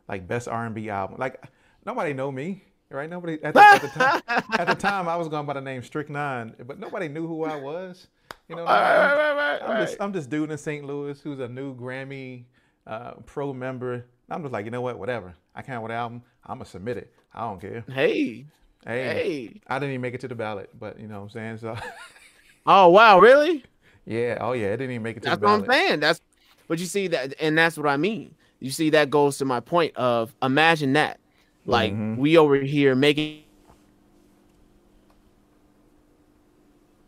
like 0.08 0.26
best 0.26 0.48
R&B 0.48 0.88
album. 0.88 1.16
Like 1.18 1.42
nobody 1.84 2.12
know 2.14 2.30
me, 2.32 2.64
right? 2.90 3.08
Nobody 3.08 3.42
at 3.42 3.54
the, 3.54 3.60
at 3.60 3.82
the 3.82 3.88
time. 3.88 4.22
At 4.58 4.68
the 4.68 4.74
time, 4.74 5.08
I 5.08 5.16
was 5.16 5.28
going 5.28 5.46
by 5.46 5.54
the 5.54 5.60
name 5.60 5.82
Strict 5.82 6.10
Nine, 6.10 6.54
but 6.66 6.78
nobody 6.78 7.08
knew 7.08 7.26
who 7.26 7.44
I 7.44 7.56
was. 7.56 8.08
You 8.48 8.56
know, 8.56 8.64
what 8.64 8.72
I 8.72 8.90
mean? 8.90 9.00
right, 9.00 9.16
right, 9.16 9.36
right, 9.36 9.62
I'm 9.62 9.70
right. 9.70 9.86
just 9.86 10.00
I'm 10.00 10.12
just 10.12 10.30
dude 10.30 10.50
in 10.50 10.58
St. 10.58 10.84
Louis 10.84 11.20
who's 11.20 11.40
a 11.40 11.48
new 11.48 11.74
Grammy 11.74 12.44
uh, 12.86 13.12
pro 13.26 13.52
member. 13.52 14.06
I'm 14.30 14.42
just 14.42 14.52
like, 14.52 14.64
you 14.64 14.70
know 14.70 14.80
what, 14.80 14.98
whatever. 14.98 15.34
I 15.54 15.62
can't 15.62 15.82
with 15.82 15.92
album. 15.92 16.22
I'm 16.44 16.58
gonna 16.58 16.64
submit 16.64 16.96
it. 16.96 17.12
I 17.34 17.40
don't 17.40 17.60
care. 17.60 17.84
hey 17.88 18.46
Hey, 18.86 19.02
hey 19.02 19.60
I 19.66 19.78
didn't 19.78 19.90
even 19.90 20.00
make 20.00 20.14
it 20.14 20.20
to 20.20 20.28
the 20.28 20.34
ballot, 20.34 20.70
but 20.78 21.00
you 21.00 21.08
know 21.08 21.16
what 21.16 21.22
I'm 21.24 21.30
saying. 21.30 21.58
So 21.58 21.76
oh 22.66 22.88
wow 22.88 23.18
really 23.18 23.64
yeah, 24.06 24.38
oh 24.40 24.52
yeah, 24.52 24.66
it 24.66 24.76
didn't 24.76 24.92
even 24.92 25.02
make 25.02 25.16
it 25.16 25.24
to 25.24 25.30
That's 25.30 25.40
the 25.40 25.46
ballot. 25.46 25.66
That's 25.66 25.68
what 25.68 25.76
I'm 25.76 25.88
saying. 25.88 26.00
That's 26.00 26.20
but 26.68 26.78
you 26.78 26.86
see 26.86 27.08
that, 27.08 27.34
and 27.40 27.58
that's 27.58 27.76
what 27.76 27.86
I 27.86 27.96
mean. 27.96 28.34
You 28.60 28.70
see 28.70 28.90
that 28.90 29.10
goes 29.10 29.38
to 29.38 29.44
my 29.44 29.60
point 29.60 29.94
of 29.96 30.34
imagine 30.42 30.92
that, 30.94 31.20
like 31.66 31.92
Mhm. 31.92 32.16
we 32.16 32.36
over 32.38 32.56
here 32.56 32.94
making. 32.94 33.42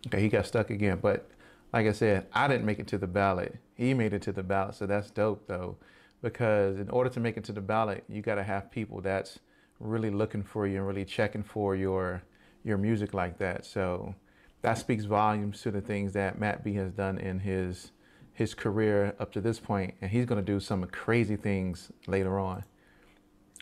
Okay, 0.06 0.20
he 0.22 0.28
got 0.28 0.46
stuck 0.46 0.70
again, 0.70 0.98
but 1.00 1.30
like 1.72 1.86
I 1.86 1.92
said, 1.92 2.26
I 2.32 2.48
didn't 2.48 2.64
make 2.66 2.78
it 2.78 2.86
to 2.88 2.98
the 2.98 3.06
ballot. 3.06 3.56
He 3.74 3.94
made 3.94 4.12
it 4.12 4.22
to 4.22 4.32
the 4.32 4.42
ballot, 4.42 4.74
so 4.74 4.86
that's 4.86 5.10
dope 5.10 5.46
though, 5.46 5.76
because 6.22 6.78
in 6.78 6.88
order 6.90 7.10
to 7.10 7.20
make 7.20 7.36
it 7.36 7.44
to 7.44 7.52
the 7.52 7.60
ballot, 7.60 8.04
you 8.08 8.22
got 8.22 8.36
to 8.36 8.42
have 8.42 8.70
people 8.70 9.00
that's 9.00 9.38
really 9.80 10.10
looking 10.10 10.42
for 10.42 10.66
you 10.66 10.78
and 10.78 10.86
really 10.86 11.04
checking 11.04 11.42
for 11.42 11.76
your 11.76 12.22
your 12.64 12.78
music 12.78 13.14
like 13.14 13.38
that. 13.38 13.64
So 13.64 14.14
that 14.62 14.78
speaks 14.78 15.04
volumes 15.04 15.62
to 15.62 15.70
the 15.70 15.80
things 15.80 16.12
that 16.14 16.38
Matt 16.38 16.64
B 16.64 16.74
has 16.74 16.92
done 16.92 17.18
in 17.18 17.40
his 17.40 17.92
his 18.32 18.54
career 18.54 19.14
up 19.18 19.32
to 19.32 19.40
this 19.40 19.58
point, 19.60 19.94
and 20.00 20.10
he's 20.10 20.24
gonna 20.24 20.42
do 20.42 20.60
some 20.60 20.84
crazy 20.86 21.36
things 21.36 21.90
later 22.06 22.38
on. 22.38 22.64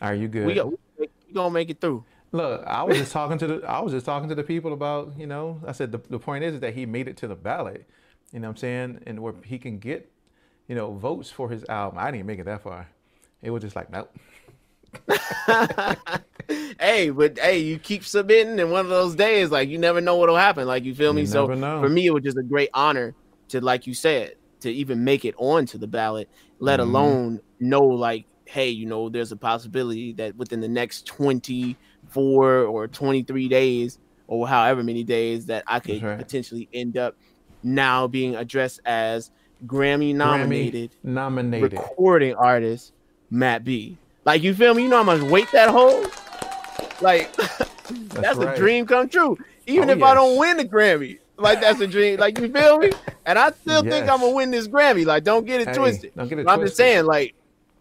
Are 0.01 0.13
you 0.15 0.27
good? 0.27 0.45
We 0.45 0.53
go, 0.53 0.67
we 0.67 0.77
gonna 1.37 1.51
make 1.53 1.69
it 1.69 1.79
through. 1.81 2.05
Look, 2.33 2.63
I 2.67 2.83
was 2.83 2.97
just 2.97 3.11
talking 3.13 3.37
to 3.37 3.47
the 3.47 3.55
I 3.67 3.79
was 3.79 3.93
just 3.93 4.05
talking 4.05 4.27
to 4.29 4.35
the 4.35 4.43
people 4.43 4.73
about, 4.73 5.13
you 5.17 5.27
know, 5.27 5.61
I 5.65 5.71
said 5.71 5.91
the, 5.91 5.99
the 6.09 6.19
point 6.19 6.43
is, 6.43 6.55
is 6.55 6.59
that 6.61 6.73
he 6.73 6.85
made 6.85 7.07
it 7.07 7.17
to 7.17 7.27
the 7.27 7.35
ballot. 7.35 7.87
You 8.33 8.39
know 8.41 8.47
what 8.49 8.53
I'm 8.53 8.57
saying? 8.57 9.03
And 9.07 9.21
where 9.21 9.33
he 9.45 9.57
can 9.57 9.79
get, 9.79 10.11
you 10.67 10.75
know, 10.75 10.93
votes 10.93 11.29
for 11.31 11.49
his 11.49 11.63
album. 11.69 11.99
I 11.99 12.11
didn't 12.11 12.25
make 12.25 12.39
it 12.39 12.45
that 12.45 12.63
far. 12.63 12.89
It 13.41 13.51
was 13.51 13.61
just 13.63 13.75
like, 13.75 13.89
nope. 13.89 14.13
hey, 16.79 17.09
but 17.09 17.37
hey, 17.39 17.59
you 17.59 17.79
keep 17.79 18.03
submitting, 18.05 18.59
and 18.59 18.71
one 18.71 18.81
of 18.81 18.89
those 18.89 19.15
days, 19.15 19.51
like 19.51 19.69
you 19.69 19.77
never 19.77 20.01
know 20.01 20.15
what'll 20.17 20.35
happen. 20.35 20.67
Like 20.67 20.83
you 20.83 20.95
feel 20.95 21.13
me? 21.13 21.21
You 21.21 21.27
so 21.27 21.47
know. 21.47 21.81
for 21.81 21.89
me, 21.89 22.07
it 22.07 22.13
was 22.13 22.23
just 22.23 22.37
a 22.37 22.43
great 22.43 22.69
honor 22.73 23.15
to, 23.49 23.61
like 23.61 23.87
you 23.87 23.93
said, 23.93 24.35
to 24.61 24.71
even 24.71 25.03
make 25.03 25.25
it 25.25 25.35
onto 25.37 25.77
the 25.77 25.87
ballot. 25.87 26.29
Let 26.59 26.79
Mhm. 26.79 26.83
alone 26.83 27.39
know, 27.59 27.83
like, 27.85 28.25
hey, 28.47 28.69
you 28.69 28.85
know, 28.85 29.09
there's 29.09 29.31
a 29.31 29.37
possibility 29.37 30.13
that 30.13 30.35
within 30.35 30.61
the 30.61 30.67
next 30.67 31.05
24 31.05 32.63
or 32.63 32.87
23 32.87 33.47
days, 33.47 33.99
or 34.27 34.47
however 34.47 34.83
many 34.83 35.03
days, 35.03 35.45
that 35.47 35.63
I 35.67 35.79
could 35.79 36.01
right. 36.01 36.17
potentially 36.17 36.67
end 36.73 36.97
up 36.97 37.15
now 37.63 38.07
being 38.07 38.35
addressed 38.35 38.79
as 38.85 39.31
Grammy 39.65 40.13
nominated 40.13 40.91
nominated. 41.03 41.73
recording 41.73 42.35
artist 42.35 42.93
Matt 43.29 43.63
B. 43.63 43.97
Like 44.25 44.43
you 44.43 44.53
feel 44.53 44.73
me? 44.73 44.83
You 44.83 44.89
know 44.89 44.97
how 44.97 45.03
much 45.03 45.21
weight 45.21 45.47
that 45.51 45.69
holds? 45.69 46.15
Like 47.01 47.33
that's, 48.09 48.37
right. 48.37 48.55
a 48.55 48.57
dream 48.57 48.85
come 48.85 49.09
true. 49.09 49.37
Even 49.65 49.89
Oh, 49.89 49.93
if 49.93 50.03
I 50.03 50.13
don't 50.13 50.37
win 50.37 50.57
the 50.57 50.65
Grammy, 50.65 51.19
like 51.37 51.61
that's 51.61 51.79
a 51.79 51.87
dream. 51.87 52.19
Like 52.19 52.37
you 52.39 52.51
feel 52.51 52.77
me? 52.77 52.91
And 53.25 53.37
I 53.39 53.51
still 53.51 53.81
think 53.81 54.09
I'm 54.09 54.19
gonna 54.19 54.31
win 54.31 54.51
this 54.51 54.67
Grammy. 54.67 55.05
Like 55.05 55.23
don't 55.23 55.45
get 55.45 55.61
it 55.61 55.69
Hey, 55.69 55.73
twisted. 55.75 56.11
Don't 56.15 56.27
get 56.27 56.39
it 56.39 56.45
But 56.45 56.59
I'm 56.59 56.61
just 56.61 56.77
saying, 56.77 57.05
like, 57.05 57.35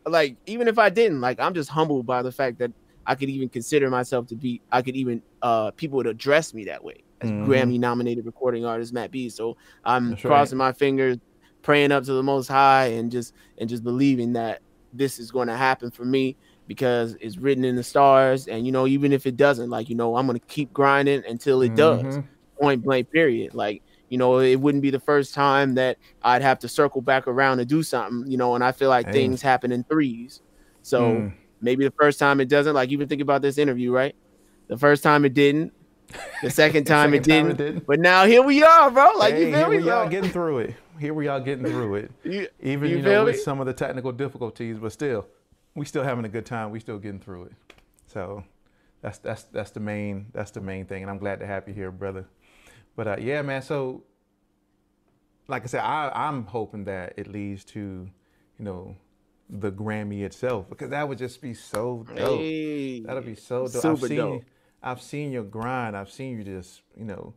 like 0.06 0.36
even 0.46 0.68
if 0.68 0.78
I 0.78 0.88
didn't, 0.88 1.20
like 1.20 1.40
I'm 1.40 1.54
just 1.54 1.70
humbled 1.70 2.06
by 2.06 2.22
the 2.22 2.32
fact 2.32 2.58
that 2.58 2.72
I 3.06 3.14
could 3.14 3.28
even 3.28 3.48
consider 3.48 3.90
myself 3.90 4.26
to 4.28 4.36
be. 4.36 4.60
I 4.72 4.82
could 4.82 4.96
even 4.96 5.22
uh 5.42 5.70
people 5.72 5.96
would 5.96 6.06
address 6.06 6.54
me 6.54 6.64
that 6.64 6.82
way 6.82 7.02
as 7.20 7.30
Mhm. 7.30 7.46
Grammy 7.46 7.78
nominated 7.78 8.26
recording 8.26 8.64
artist 8.64 8.92
Matt 8.92 9.10
B. 9.10 9.28
So 9.28 9.56
I'm 9.84 10.10
That's 10.10 10.24
right. 10.24 10.30
crossing 10.30 10.58
my 10.58 10.72
fingers, 10.72 11.18
praying 11.62 11.92
up 11.92 12.04
to 12.04 12.12
the 12.12 12.22
Most 12.22 12.48
High 12.48 12.86
and 12.86 13.10
just 13.10 13.34
and 13.58 13.68
just 13.68 13.84
believing 13.84 14.32
that 14.34 14.60
this 14.92 15.18
is 15.18 15.30
going 15.30 15.48
to 15.48 15.56
happen 15.56 15.90
for 15.90 16.04
me 16.04 16.36
because 16.66 17.16
it's 17.20 17.36
written 17.36 17.64
in 17.64 17.76
the 17.76 17.82
stars. 17.82 18.48
And 18.48 18.66
you 18.66 18.72
know, 18.72 18.86
even 18.86 19.12
if 19.12 19.26
it 19.26 19.36
doesn't, 19.36 19.70
like 19.70 19.88
you 19.88 19.94
know, 19.94 20.16
I'm 20.16 20.26
gonna 20.26 20.38
keep 20.40 20.72
grinding 20.72 21.24
until 21.26 21.62
it 21.62 21.74
mm-hmm. 21.74 22.08
does. 22.08 22.18
Point 22.60 22.82
blank. 22.82 23.10
Period. 23.10 23.54
Like 23.54 23.82
you 24.08 24.18
know, 24.18 24.38
it 24.38 24.56
wouldn't 24.56 24.82
be 24.82 24.90
the 24.90 25.00
first 25.00 25.34
time 25.34 25.74
that 25.74 25.98
I'd 26.22 26.42
have 26.42 26.58
to 26.60 26.68
circle 26.68 27.00
back 27.00 27.26
around 27.26 27.58
to 27.58 27.64
do 27.64 27.82
something. 27.82 28.30
You 28.30 28.36
know, 28.36 28.54
and 28.54 28.62
I 28.62 28.72
feel 28.72 28.88
like 28.88 29.06
hey. 29.06 29.12
things 29.12 29.42
happen 29.42 29.72
in 29.72 29.84
threes. 29.84 30.42
So 30.82 31.02
mm. 31.02 31.32
maybe 31.60 31.84
the 31.84 31.94
first 31.98 32.18
time 32.18 32.40
it 32.40 32.48
doesn't. 32.48 32.74
Like 32.74 32.90
even 32.90 33.08
think 33.08 33.22
about 33.22 33.42
this 33.42 33.58
interview, 33.58 33.92
right? 33.92 34.14
The 34.68 34.76
first 34.76 35.02
time 35.02 35.24
it 35.24 35.34
didn't. 35.34 35.72
The 36.42 36.50
second 36.50 36.84
time, 36.86 37.10
the 37.10 37.16
second 37.18 37.32
it, 37.32 37.34
didn't, 37.34 37.42
time 37.42 37.50
it, 37.50 37.56
didn't, 37.56 37.86
But 37.86 38.00
now 38.00 38.26
here 38.26 38.42
we 38.42 38.62
are, 38.62 38.90
bro. 38.90 39.12
Like 39.16 39.34
hey, 39.34 39.48
you 39.48 39.54
feel 39.54 39.70
here? 39.70 39.80
We 39.80 39.90
are 39.90 40.08
getting 40.08 40.30
through 40.30 40.58
it. 40.58 40.74
Here 41.00 41.12
we 41.12 41.28
are 41.28 41.40
getting 41.40 41.64
through 41.64 41.96
it. 41.96 42.10
you, 42.24 42.48
Even 42.60 42.88
you, 42.90 42.96
you 42.96 43.02
know 43.02 43.24
with 43.24 43.40
some 43.42 43.60
of 43.60 43.66
the 43.66 43.72
technical 43.72 44.12
difficulties, 44.12 44.78
but 44.78 44.92
still, 44.92 45.26
we 45.74 45.84
still 45.84 46.04
having 46.04 46.24
a 46.24 46.28
good 46.28 46.46
time. 46.46 46.70
We 46.70 46.80
still 46.80 46.98
getting 46.98 47.20
through 47.20 47.44
it. 47.44 47.52
So 48.06 48.44
that's 49.02 49.18
that's 49.18 49.42
that's 49.44 49.70
the 49.72 49.80
main 49.80 50.26
that's 50.32 50.52
the 50.52 50.60
main 50.60 50.86
thing, 50.86 51.02
and 51.02 51.10
I'm 51.10 51.18
glad 51.18 51.40
to 51.40 51.46
have 51.46 51.68
you 51.68 51.74
here, 51.74 51.90
brother. 51.90 52.26
But 52.96 53.06
uh, 53.06 53.16
yeah, 53.20 53.42
man. 53.42 53.62
So 53.62 54.02
like 55.48 55.62
I 55.62 55.66
said, 55.66 55.80
I, 55.80 56.10
I'm 56.14 56.44
hoping 56.46 56.84
that 56.84 57.14
it 57.16 57.28
leads 57.28 57.64
to, 57.66 58.08
you 58.58 58.64
know, 58.64 58.96
the 59.48 59.70
Grammy 59.70 60.22
itself 60.22 60.68
because 60.68 60.90
that 60.90 61.08
would 61.08 61.18
just 61.18 61.40
be 61.40 61.54
so 61.54 62.04
dope. 62.08 62.40
Hey, 62.40 63.00
That'd 63.00 63.24
be 63.24 63.36
so 63.36 63.68
dope. 63.68 63.84
I've 63.84 64.00
seen, 64.00 64.16
dope. 64.16 64.44
I've 64.82 65.02
seen 65.02 65.30
your 65.30 65.44
grind. 65.44 65.96
I've 65.96 66.10
seen 66.10 66.38
you 66.38 66.44
just, 66.44 66.82
you 66.96 67.04
know, 67.04 67.34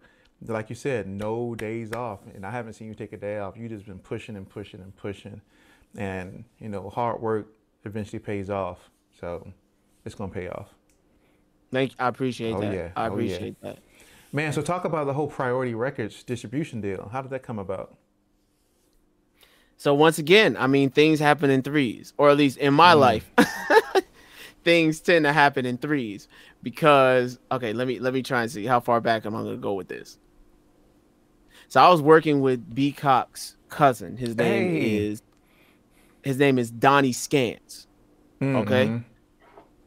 like 0.48 0.70
you 0.70 0.76
said, 0.76 1.08
no 1.08 1.54
days 1.54 1.94
off, 1.94 2.22
and 2.34 2.46
I 2.46 2.52
haven't 2.52 2.74
seen 2.74 2.88
you 2.88 2.96
take 2.96 3.14
a 3.14 3.18
day 3.18 3.38
off. 3.40 3.58
You 3.58 3.68
just 3.68 3.86
been 3.86 4.00
pushing 4.00 4.38
and 4.38 4.50
pushing 4.50 4.80
and 4.80 4.96
pushing, 4.96 5.42
and 5.98 6.46
you 6.60 6.70
know, 6.70 6.90
hard 6.90 7.22
work 7.22 7.48
eventually 7.84 8.20
pays 8.20 8.50
off. 8.50 8.90
So 9.20 9.52
it's 10.06 10.16
gonna 10.16 10.32
pay 10.32 10.48
off. 10.48 10.70
Thank. 11.72 11.94
I 12.00 12.08
appreciate 12.08 12.54
oh, 12.54 12.62
that. 12.62 12.74
Yeah. 12.74 12.90
I 12.96 13.08
appreciate 13.08 13.58
oh, 13.64 13.68
yeah. 13.68 13.74
that. 13.74 13.80
Man, 14.32 14.54
so 14.54 14.62
talk 14.62 14.86
about 14.86 15.08
the 15.08 15.14
whole 15.14 15.28
Priority 15.28 15.74
Records 15.74 16.24
distribution 16.24 16.82
deal. 16.82 17.10
How 17.12 17.22
did 17.22 17.32
that 17.32 17.42
come 17.42 17.58
about? 17.58 17.98
So 19.78 19.94
once 19.94 20.20
again, 20.20 20.58
I 20.58 20.68
mean, 20.68 20.90
things 20.90 21.20
happen 21.20 21.50
in 21.50 21.62
threes, 21.62 22.14
or 22.18 22.30
at 22.30 22.38
least 22.38 22.58
in 22.58 22.74
my 22.74 22.94
mm. 22.94 23.00
life, 23.00 23.32
things 24.64 25.00
tend 25.00 25.26
to 25.26 25.34
happen 25.34 25.66
in 25.66 25.78
threes 25.78 26.28
because 26.62 27.40
okay, 27.52 27.74
let 27.74 27.88
me 27.88 27.98
let 28.00 28.14
me 28.14 28.22
try 28.22 28.42
and 28.42 28.52
see 28.52 28.66
how 28.66 28.80
far 28.80 29.02
back 29.02 29.26
am 29.26 29.36
I 29.36 29.42
going 29.42 29.56
to 29.56 29.62
go 29.62 29.74
with 29.74 29.88
this. 29.88 30.20
So 31.70 31.82
I 31.82 31.90
was 31.90 32.02
working 32.02 32.42
with 32.42 32.76
B 32.76 32.92
Cox's 32.92 33.56
cousin. 33.70 34.18
His 34.18 34.36
name 34.36 34.72
hey. 34.72 34.98
is 34.98 35.22
his 36.24 36.38
name 36.38 36.60
is 36.60 36.72
Donnie 36.72 37.14
Scance. 37.14 37.88
Mm-hmm. 38.42 38.56
Okay, 38.58 39.02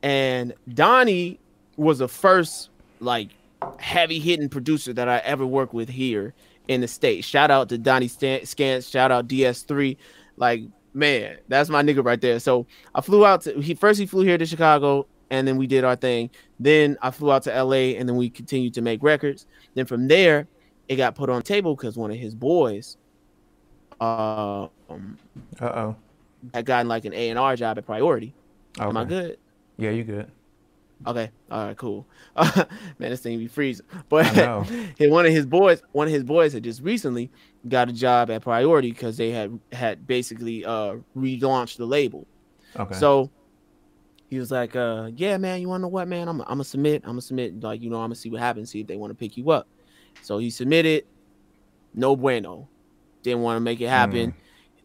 and 0.03 0.55
Donnie 0.73 1.39
was 1.77 1.99
the 1.99 2.09
first 2.09 2.71
like 3.01 3.29
heavy 3.79 4.19
hitting 4.19 4.49
producer 4.49 4.93
that 4.93 5.09
I 5.09 5.19
ever 5.19 5.47
worked 5.47 5.75
with 5.75 5.89
here 5.89 6.35
in 6.69 6.81
the 6.81 6.89
state. 6.89 7.25
Shout 7.25 7.51
out 7.51 7.69
to 7.71 7.79
Donnie 7.79 8.09
Scance. 8.09 8.91
Shout 8.91 9.11
out 9.11 9.29
DS3. 9.29 9.97
Like, 10.37 10.63
man, 10.95 11.39
that's 11.49 11.69
my 11.69 11.83
nigga 11.83 12.05
right 12.05 12.21
there. 12.21 12.39
So 12.41 12.67
I 12.95 13.01
flew 13.01 13.25
out 13.27 13.43
to 13.43 13.61
he 13.61 13.75
first 13.75 13.99
he 14.01 14.07
flew 14.07 14.25
here 14.25 14.39
to 14.39 14.47
Chicago 14.47 15.07
and 15.31 15.47
then 15.47 15.57
we 15.57 15.67
did 15.67 15.85
our 15.85 15.97
thing. 15.97 16.31
Then 16.61 16.97
I 17.03 17.11
flew 17.11 17.33
out 17.33 17.43
to 17.45 17.65
LA 17.65 17.97
and 17.97 18.09
then 18.09 18.17
we 18.17 18.31
continued 18.31 18.75
to 18.75 18.83
make 18.83 19.03
records. 19.03 19.47
Then 19.75 19.87
from 19.87 20.09
there, 20.09 20.47
it 20.89 20.97
got 20.97 21.15
put 21.15 21.31
on 21.31 21.37
the 21.37 21.43
table 21.43 21.75
because 21.75 21.97
one 21.97 22.11
of 22.11 22.19
his 22.19 22.35
boys 22.35 22.97
uh 24.01 24.67
um, 24.91 25.17
uh-oh 25.61 25.95
had 26.53 26.67
gotten 26.67 26.89
like 26.89 27.05
an 27.05 27.15
A 27.15 27.31
and 27.31 27.39
R 27.39 27.57
job 27.57 27.79
at 27.79 27.87
Priority. 27.87 28.35
Okay. 28.79 28.89
Am 28.89 28.97
I 28.97 29.05
good? 29.05 29.39
Yeah, 29.77 29.91
you 29.91 30.05
good. 30.05 30.31
Okay. 31.07 31.31
All 31.51 31.67
right. 31.67 31.77
Cool. 31.77 32.07
Uh, 32.37 32.65
man, 32.99 33.11
this 33.11 33.21
thing 33.21 33.39
be 33.39 33.49
freezing. 33.49 33.87
But 34.09 34.27
one 34.99 35.27
of 35.27 35.33
his 35.33 35.47
boys, 35.47 35.83
one 35.93 36.07
of 36.07 36.13
his 36.13 36.25
boys 36.25 36.53
had 36.53 36.65
just 36.65 36.83
recently 36.83 37.31
got 37.69 37.89
a 37.89 37.93
job 37.93 38.31
at 38.31 38.43
Priority 38.43 38.91
because 38.91 39.17
they 39.17 39.31
had 39.31 39.59
had 39.73 40.07
basically 40.07 40.65
uh 40.65 40.97
relaunched 41.17 41.77
the 41.77 41.87
label. 41.87 42.27
Okay. 42.79 42.95
So 42.95 43.31
he 44.31 44.39
was 44.39 44.51
like, 44.51 44.75
uh, 44.77 45.11
"Yeah, 45.15 45.37
man, 45.37 45.61
you 45.61 45.69
want 45.69 45.81
to 45.81 45.83
know 45.83 45.89
what, 45.89 46.09
man? 46.09 46.29
I'm 46.29 46.41
I'm 46.43 46.47
gonna 46.47 46.65
submit. 46.65 47.03
I'm 47.05 47.11
gonna 47.11 47.21
submit. 47.21 47.61
Like, 47.61 47.83
you 47.83 47.91
know, 47.91 47.97
I'm 47.97 48.05
gonna 48.05 48.15
see 48.15 48.31
what 48.31 48.41
happens. 48.41 48.71
See 48.71 48.81
if 48.81 48.87
they 48.87 48.97
want 48.97 49.11
to 49.11 49.15
pick 49.15 49.37
you 49.37 49.51
up." 49.51 49.69
So 50.23 50.39
he 50.39 50.51
submitted. 50.51 51.05
No 51.95 52.17
bueno. 52.17 52.69
Didn't 53.23 53.43
want 53.43 53.57
to 53.57 53.61
make 53.61 53.81
it 53.81 53.89
happen. 53.89 54.33
Mm. 54.33 54.35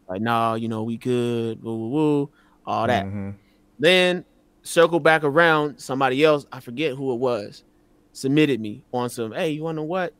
Like, 0.09 0.21
nah, 0.21 0.55
you 0.55 0.67
know, 0.67 0.83
we 0.83 0.97
good. 0.97 1.63
Woo, 1.63 1.77
woo, 1.77 1.89
woo. 1.89 2.29
All 2.65 2.87
that. 2.87 3.05
Mm-hmm. 3.05 3.29
Then 3.79 4.25
circle 4.67 4.99
back 4.99 5.23
around, 5.23 5.79
somebody 5.79 6.23
else, 6.23 6.45
I 6.51 6.59
forget 6.59 6.93
who 6.93 7.13
it 7.13 7.17
was, 7.17 7.63
submitted 8.11 8.59
me 8.59 8.83
on 8.93 9.09
some, 9.09 9.31
hey, 9.31 9.51
you 9.51 9.63
wanna 9.63 9.77
know 9.77 9.83
what? 9.83 10.13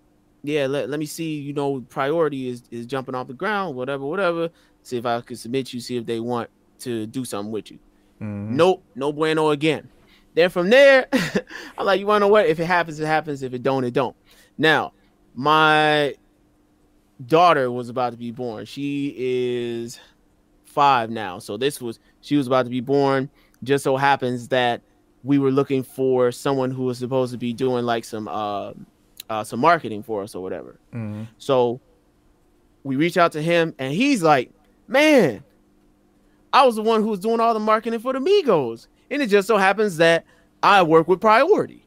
Yeah, 0.44 0.68
let, 0.68 0.90
let 0.90 1.00
me 1.00 1.06
see, 1.06 1.40
you 1.40 1.54
know, 1.54 1.82
priority 1.82 2.48
is, 2.48 2.64
is 2.72 2.86
jumping 2.86 3.14
off 3.14 3.28
the 3.28 3.34
ground, 3.34 3.76
whatever, 3.76 4.06
whatever. 4.06 4.50
See 4.84 4.98
if 4.98 5.06
I 5.06 5.20
could 5.22 5.38
submit 5.38 5.74
you, 5.74 5.80
see 5.80 5.98
if 5.98 6.06
they 6.06 6.20
want 6.20 6.50
to 6.80 7.06
do 7.08 7.26
something 7.26 7.52
with 7.52 7.72
you. 7.72 7.80
Mm-hmm. 8.22 8.56
Nope, 8.56 8.84
no 8.96 9.12
bueno 9.12 9.50
again. 9.50 9.90
Then 10.34 10.50
from 10.50 10.70
there, 10.70 11.08
I'm 11.78 11.86
like, 11.86 12.00
you 12.00 12.08
wanna 12.08 12.22
know 12.22 12.28
what? 12.30 12.46
If 12.46 12.60
it 12.60 12.66
happens, 12.66 13.00
it 13.00 13.06
happens. 13.06 13.44
If 13.44 13.54
it 13.54 13.64
don't, 13.64 13.84
it 13.84 13.94
don't. 13.94 14.16
Now, 14.58 14.94
my 15.36 16.16
daughter 17.26 17.70
was 17.70 17.90
about 17.90 18.12
to 18.12 18.18
be 18.18 18.32
born. 18.32 18.66
She 18.66 19.14
is 19.18 20.00
five 20.66 21.10
now. 21.10 21.40
So 21.40 21.58
this 21.58 21.82
was 21.82 22.00
she 22.22 22.38
was 22.38 22.48
about 22.48 22.64
to 22.64 22.70
be 22.70 22.82
born 22.82 23.30
just 23.63 23.84
so 23.84 23.98
happens 23.98 24.50
that 24.50 24.82
we 25.24 25.39
were 25.39 25.52
looking 25.52 25.84
for 25.84 26.32
someone 26.32 26.72
who 26.72 26.84
was 26.84 26.98
supposed 26.98 27.32
to 27.32 27.38
be 27.38 27.54
doing 27.54 27.86
like 27.86 28.06
some 28.06 28.28
uh, 28.28 28.74
uh 29.30 29.43
some 29.43 29.60
marketing 29.60 30.04
for 30.04 30.24
us 30.24 30.36
or 30.36 30.43
whatever. 30.43 30.80
Mm-hmm. 30.93 31.24
So 31.38 31.82
we 32.84 32.96
reach 32.96 33.17
out 33.17 33.32
to 33.34 33.41
him 33.41 33.74
and 33.78 33.93
he's 33.93 34.24
like, 34.24 34.52
"Man, 34.88 35.43
I 36.54 36.65
was 36.65 36.76
the 36.76 36.82
one 36.82 37.02
who 37.02 37.10
was 37.10 37.20
doing 37.20 37.39
all 37.39 37.54
the 37.54 37.60
marketing 37.60 38.00
for 38.00 38.13
the 38.13 38.20
Migos, 38.20 38.88
and 39.12 39.22
it 39.22 39.28
just 39.28 39.48
so 39.48 39.58
happens 39.58 39.98
that 39.98 40.26
I 40.63 40.84
work 40.84 41.08
with 41.08 41.20
Priority. 41.20 41.84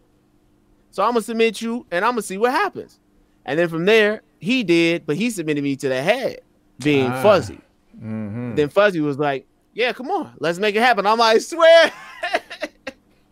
So 0.91 1.03
I'm 1.03 1.11
gonna 1.13 1.23
submit 1.23 1.63
you, 1.63 1.87
and 1.91 2.05
I'm 2.05 2.13
gonna 2.13 2.23
see 2.23 2.39
what 2.39 2.53
happens." 2.53 2.99
And 3.47 3.59
then 3.59 3.69
from 3.69 3.85
there, 3.85 4.23
he 4.39 4.63
did, 4.65 5.07
but 5.07 5.17
he 5.17 5.31
submitted 5.31 5.65
me 5.65 5.77
to 5.77 5.89
the 5.89 6.03
head, 6.03 6.41
being 6.79 7.11
ah. 7.11 7.23
Fuzzy. 7.23 7.61
Mm-hmm. 7.97 8.55
Then 8.55 8.69
Fuzzy 8.69 9.01
was 9.01 9.19
like, 9.19 9.47
yeah, 9.73 9.93
come 9.93 10.11
on, 10.11 10.33
let's 10.39 10.59
make 10.59 10.75
it 10.75 10.83
happen. 10.83 11.07
I'm 11.07 11.19
like, 11.19 11.37
I 11.37 11.39
swear. 11.39 11.93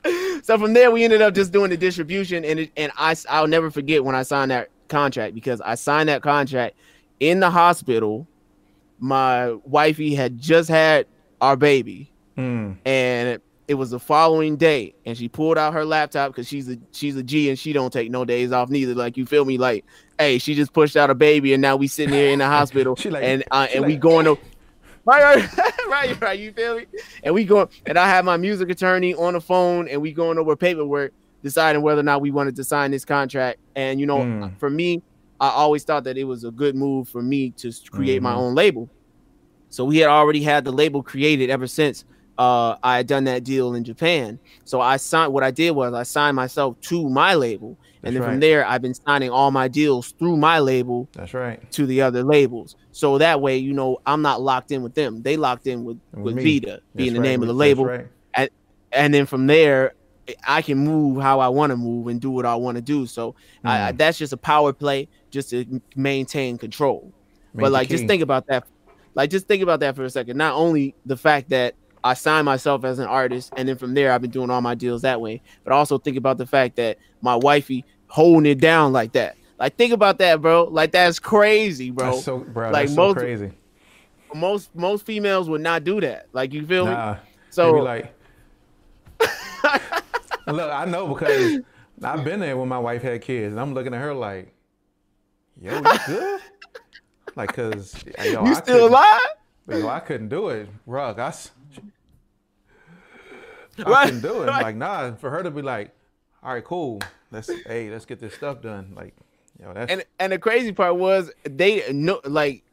so 0.42 0.59
from 0.59 0.72
there, 0.72 0.90
we 0.90 1.05
ended 1.05 1.22
up 1.22 1.35
just 1.35 1.53
doing 1.53 1.70
the 1.70 1.77
distribution, 1.77 2.44
and 2.44 2.61
it, 2.61 2.72
and 2.77 2.92
I 2.96 3.16
I'll 3.29 3.46
never 3.46 3.70
forget 3.70 4.05
when 4.05 4.14
I 4.14 4.22
signed 4.22 4.51
that 4.51 4.70
contract 4.88 5.35
because 5.35 5.61
I 5.61 5.74
signed 5.74 6.09
that 6.09 6.22
contract 6.22 6.77
in 7.20 7.40
the 7.40 7.51
hospital. 7.51 8.27
My 9.01 9.53
wifey 9.64 10.14
had 10.14 10.38
just 10.38 10.68
had 10.68 11.07
our 11.40 11.57
baby, 11.57 12.12
mm. 12.37 12.77
and 12.85 13.40
it 13.68 13.74
was 13.74 13.90
the 13.90 14.01
following 14.01 14.57
day, 14.57 14.94
and 15.05 15.16
she 15.16 15.29
pulled 15.29 15.59
out 15.59 15.74
her 15.74 15.85
laptop 15.85 16.33
because 16.33 16.48
she's 16.48 16.68
a 16.68 16.79
she's 16.92 17.16
a 17.16 17.22
G 17.22 17.48
and 17.48 17.59
she 17.59 17.72
don't 17.72 17.92
take 17.92 18.11
no 18.11 18.24
days 18.24 18.51
off 18.51 18.70
neither. 18.70 18.94
Like 18.94 19.16
you 19.16 19.27
feel 19.27 19.44
me? 19.44 19.59
Like, 19.59 19.85
hey, 20.18 20.38
she 20.38 20.55
just 20.55 20.72
pushed 20.72 20.96
out 20.96 21.11
a 21.11 21.14
baby, 21.14 21.53
and 21.53 21.61
now 21.61 21.77
we 21.77 21.87
sitting 21.87 22.14
here 22.14 22.31
in 22.31 22.38
the 22.38 22.46
hospital, 22.46 22.96
like, 23.05 23.22
and 23.22 23.44
uh, 23.51 23.66
and 23.72 23.83
like, 23.83 23.88
we 23.88 23.96
going 23.96 24.24
to 24.24 24.38
right, 25.09 25.37
right, 25.57 25.87
right, 25.88 26.21
right. 26.21 26.38
You 26.38 26.53
feel 26.53 26.77
me? 26.77 26.87
And 27.23 27.35
we 27.35 27.44
go, 27.44 27.68
and 27.87 27.99
I 27.99 28.09
have 28.09 28.25
my 28.25 28.37
music 28.37 28.71
attorney 28.71 29.14
on 29.14 29.35
the 29.35 29.40
phone, 29.40 29.88
and 29.88 30.01
we 30.01 30.12
going 30.12 30.38
over 30.38 30.57
paperwork, 30.57 31.12
deciding 31.42 31.83
whether 31.83 32.01
or 32.01 32.05
not 32.05 32.21
we 32.21 32.31
wanted 32.31 32.57
to 32.57 32.64
sign 32.64 32.90
this 32.90 33.05
contract. 33.05 33.59
And 33.77 34.01
you 34.01 34.07
know, 34.07 34.18
mm. 34.18 34.59
for 34.59 34.71
me, 34.71 35.03
I 35.40 35.49
always 35.51 35.85
thought 35.85 36.05
that 36.05 36.18
it 36.18 36.25
was 36.25 36.44
a 36.44 36.51
good 36.51 36.75
move 36.75 37.09
for 37.09 37.23
me 37.23 37.51
to 37.53 37.73
create 37.90 38.16
mm-hmm. 38.16 38.25
my 38.25 38.35
own 38.35 38.55
label. 38.55 38.88
So 39.71 39.85
we 39.85 39.99
had 39.99 40.09
already 40.09 40.42
had 40.42 40.64
the 40.64 40.73
label 40.73 41.03
created 41.03 41.51
ever 41.51 41.66
since 41.66 42.05
uh, 42.38 42.77
I 42.83 42.97
had 42.99 43.07
done 43.07 43.25
that 43.25 43.44
deal 43.44 43.75
in 43.75 43.85
Japan. 43.85 44.38
So 44.64 44.81
I 44.81 44.97
signed. 44.97 45.33
What 45.33 45.42
I 45.42 45.51
did 45.51 45.73
was 45.73 45.92
I 45.92 46.05
signed 46.05 46.37
myself 46.37 46.81
to 46.83 47.09
my 47.09 47.35
label, 47.35 47.77
and 48.02 48.14
then 48.14 48.22
right. 48.22 48.30
from 48.30 48.40
there, 48.40 48.66
I've 48.66 48.82
been 48.82 48.94
signing 48.94 49.30
all 49.30 49.50
my 49.50 49.68
deals 49.68 50.12
through 50.12 50.37
my 50.37 50.58
label. 50.58 51.08
That's 51.12 51.34
right. 51.34 51.70
To 51.72 51.87
the 51.87 52.02
other 52.02 52.22
labels. 52.22 52.76
So 52.92 53.18
that 53.18 53.40
way, 53.40 53.57
you 53.57 53.72
know, 53.72 53.99
I'm 54.07 54.22
not 54.22 54.40
locked 54.40 54.72
in 54.72 54.82
with 54.82 54.94
them. 54.94 55.22
They 55.22 55.36
locked 55.36 55.66
in 55.66 55.84
with, 55.84 56.01
with, 56.12 56.36
with 56.36 56.44
Vita 56.44 56.80
being 56.94 57.12
That's 57.12 57.14
the 57.14 57.20
right. 57.20 57.28
name 57.28 57.42
of 57.42 57.49
the 57.49 57.55
label. 57.55 57.86
Right. 57.86 58.07
And, 58.34 58.51
and 58.92 59.14
then 59.14 59.26
from 59.26 59.46
there, 59.46 59.94
I 60.46 60.62
can 60.62 60.78
move 60.78 61.22
how 61.22 61.40
I 61.40 61.49
want 61.49 61.70
to 61.70 61.76
move 61.76 62.09
and 62.09 62.20
do 62.20 62.30
what 62.30 62.46
I 62.46 62.55
want 62.55 62.76
to 62.76 62.82
do. 62.82 63.07
So 63.07 63.32
mm. 63.64 63.70
I, 63.70 63.92
that's 63.92 64.18
just 64.18 64.32
a 64.32 64.36
power 64.36 64.72
play 64.72 65.09
just 65.30 65.51
to 65.51 65.80
maintain 65.96 66.59
control. 66.59 67.12
Main 67.55 67.62
but 67.62 67.72
like, 67.72 67.88
just 67.88 68.07
think 68.07 68.22
about 68.22 68.46
that. 68.49 68.66
Like, 69.14 69.30
just 69.30 69.49
think 69.49 69.62
about 69.62 69.80
that 69.80 69.96
for 69.96 70.05
a 70.05 70.11
second. 70.11 70.36
Not 70.36 70.55
only 70.55 70.94
the 71.07 71.16
fact 71.16 71.49
that 71.51 71.74
I 72.05 72.14
signed 72.14 72.44
myself 72.44 72.84
as 72.84 72.99
an 72.99 73.07
artist, 73.07 73.53
and 73.57 73.68
then 73.68 73.76
from 73.76 73.94
there 73.94 74.12
I've 74.12 74.22
been 74.22 74.30
doing 74.30 74.51
all 74.51 74.61
my 74.61 74.74
deals 74.74 75.03
that 75.03 75.20
way. 75.20 75.42
But 75.64 75.72
also 75.72 75.99
think 75.99 76.16
about 76.16 76.38
the 76.38 76.46
fact 76.46 76.76
that 76.76 76.99
my 77.22 77.36
wifey 77.36 77.84
holding 78.09 78.51
it 78.51 78.61
down 78.61 78.92
like 78.92 79.12
that. 79.12 79.36
Like 79.59 79.76
think 79.76 79.92
about 79.92 80.18
that, 80.18 80.40
bro. 80.40 80.64
Like 80.64 80.92
that's 80.92 81.18
crazy, 81.18 81.90
bro. 81.90 82.12
That's 82.12 82.24
so, 82.24 82.38
bro. 82.38 82.70
Like 82.70 82.90
most, 82.90 83.14
so 83.16 83.20
crazy. 83.20 83.53
most 84.34 84.74
most 84.74 85.05
females 85.05 85.49
would 85.49 85.61
not 85.61 85.84
do 85.84 86.01
that. 86.01 86.28
Like 86.32 86.53
you 86.53 86.64
feel 86.66 86.86
Nah, 86.86 87.14
me? 87.14 87.18
So 87.51 87.72
like, 87.72 88.14
look, 90.46 90.70
I 90.70 90.84
know 90.84 91.09
because 91.09 91.61
I've 92.03 92.24
been 92.24 92.40
there 92.40 92.57
when 92.57 92.68
my 92.68 92.78
wife 92.78 93.03
had 93.03 93.20
kids, 93.20 93.53
and 93.53 93.61
I'm 93.61 93.74
looking 93.74 93.94
at 93.94 94.01
her 94.01 94.14
like, 94.14 94.55
yo, 95.61 95.74
you 95.76 95.99
good? 96.07 96.40
like, 97.34 97.53
cause 97.53 97.96
yo, 98.24 98.44
you 98.44 98.53
I 98.53 98.55
still 98.55 98.86
alive? 98.86 99.20
Yo, 99.68 99.88
I 99.88 100.01
couldn't 100.01 100.28
do 100.28 100.49
it. 100.49 100.68
Rug, 100.86 101.18
I, 101.18 101.34
I 103.85 103.91
Right, 103.91 104.05
couldn't 104.07 104.20
do 104.22 104.43
it. 104.43 104.47
right. 104.47 104.62
Like, 104.62 104.76
nah, 104.76 105.14
for 105.14 105.31
her 105.31 105.43
to 105.43 105.51
be 105.51 105.62
like, 105.62 105.93
all 106.43 106.53
right, 106.55 106.64
cool. 106.64 107.01
Let's 107.31 107.49
hey, 107.66 107.91
let's 107.91 108.05
get 108.07 108.20
this 108.20 108.35
stuff 108.35 108.62
done. 108.62 108.93
Like, 108.97 109.14
yo, 109.61 109.72
that's 109.74 109.91
And 109.93 110.05
and 110.18 110.33
the 110.33 110.39
crazy 110.39 110.72
part 110.72 110.97
was 110.97 111.31
they 111.45 111.85
no 111.93 112.20
like 112.24 112.64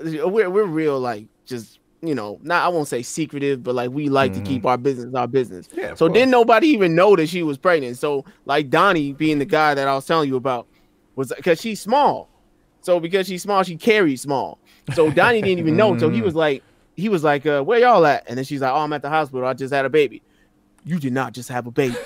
we're 0.00 0.50
we're 0.50 0.64
real 0.64 0.98
like 1.00 1.26
just 1.46 1.78
you 2.02 2.14
know 2.14 2.38
not 2.42 2.64
I 2.64 2.68
won't 2.68 2.88
say 2.88 3.00
secretive 3.02 3.62
but 3.62 3.74
like 3.74 3.90
we 3.90 4.08
like 4.10 4.34
to 4.34 4.40
keep 4.42 4.66
our 4.66 4.76
business 4.76 5.14
our 5.14 5.26
business. 5.26 5.68
Mm-hmm. 5.68 5.78
Yeah, 5.80 5.94
so 5.94 6.06
course. 6.08 6.12
didn't 6.18 6.30
nobody 6.32 6.68
even 6.68 6.94
know 6.94 7.16
that 7.16 7.28
she 7.28 7.42
was 7.42 7.56
pregnant. 7.56 7.96
So 7.96 8.24
like 8.44 8.68
Donnie 8.68 9.12
being 9.12 9.38
the 9.38 9.44
guy 9.46 9.74
that 9.74 9.88
I 9.88 9.94
was 9.94 10.04
telling 10.04 10.28
you 10.28 10.36
about 10.36 10.66
was 11.16 11.32
because 11.34 11.60
she's 11.60 11.80
small. 11.80 12.28
So 12.82 13.00
because 13.00 13.26
she's 13.26 13.42
small, 13.42 13.62
she 13.62 13.76
carries 13.76 14.20
small. 14.20 14.58
So 14.94 15.10
Donnie 15.10 15.40
didn't 15.40 15.60
even 15.60 15.76
know. 15.76 15.96
So 15.96 16.10
he 16.10 16.16
Mm-hmm. 16.18 16.24
was 16.26 16.34
like 16.34 16.62
he 16.96 17.08
was 17.08 17.24
like 17.24 17.46
uh, 17.46 17.62
where 17.62 17.78
y'all 17.80 18.04
at? 18.04 18.24
And 18.28 18.36
then 18.36 18.44
she's 18.44 18.60
like 18.60 18.72
oh 18.72 18.80
I'm 18.80 18.92
at 18.92 19.00
the 19.00 19.08
hospital. 19.08 19.46
I 19.46 19.54
just 19.54 19.72
had 19.72 19.86
a 19.86 19.90
baby. 19.90 20.20
You 20.84 20.98
did 20.98 21.12
not 21.12 21.32
just 21.32 21.48
have 21.48 21.66
a 21.66 21.70
baby. 21.70 21.96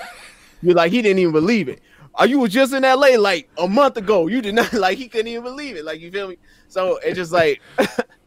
You're 0.62 0.74
like 0.74 0.92
he 0.92 1.02
didn't 1.02 1.18
even 1.18 1.32
believe 1.32 1.68
it. 1.68 1.80
Are 2.14 2.26
you 2.26 2.40
was 2.40 2.52
just 2.52 2.72
in 2.72 2.82
LA 2.82 3.16
like 3.18 3.48
a 3.58 3.68
month 3.68 3.96
ago? 3.96 4.26
You 4.26 4.42
did 4.42 4.54
not 4.54 4.72
like 4.72 4.98
he 4.98 5.08
couldn't 5.08 5.28
even 5.28 5.42
believe 5.44 5.76
it. 5.76 5.84
Like 5.84 6.00
you 6.00 6.10
feel 6.10 6.28
me? 6.28 6.36
So 6.68 6.98
it's 6.98 7.16
just 7.16 7.32
like 7.32 7.60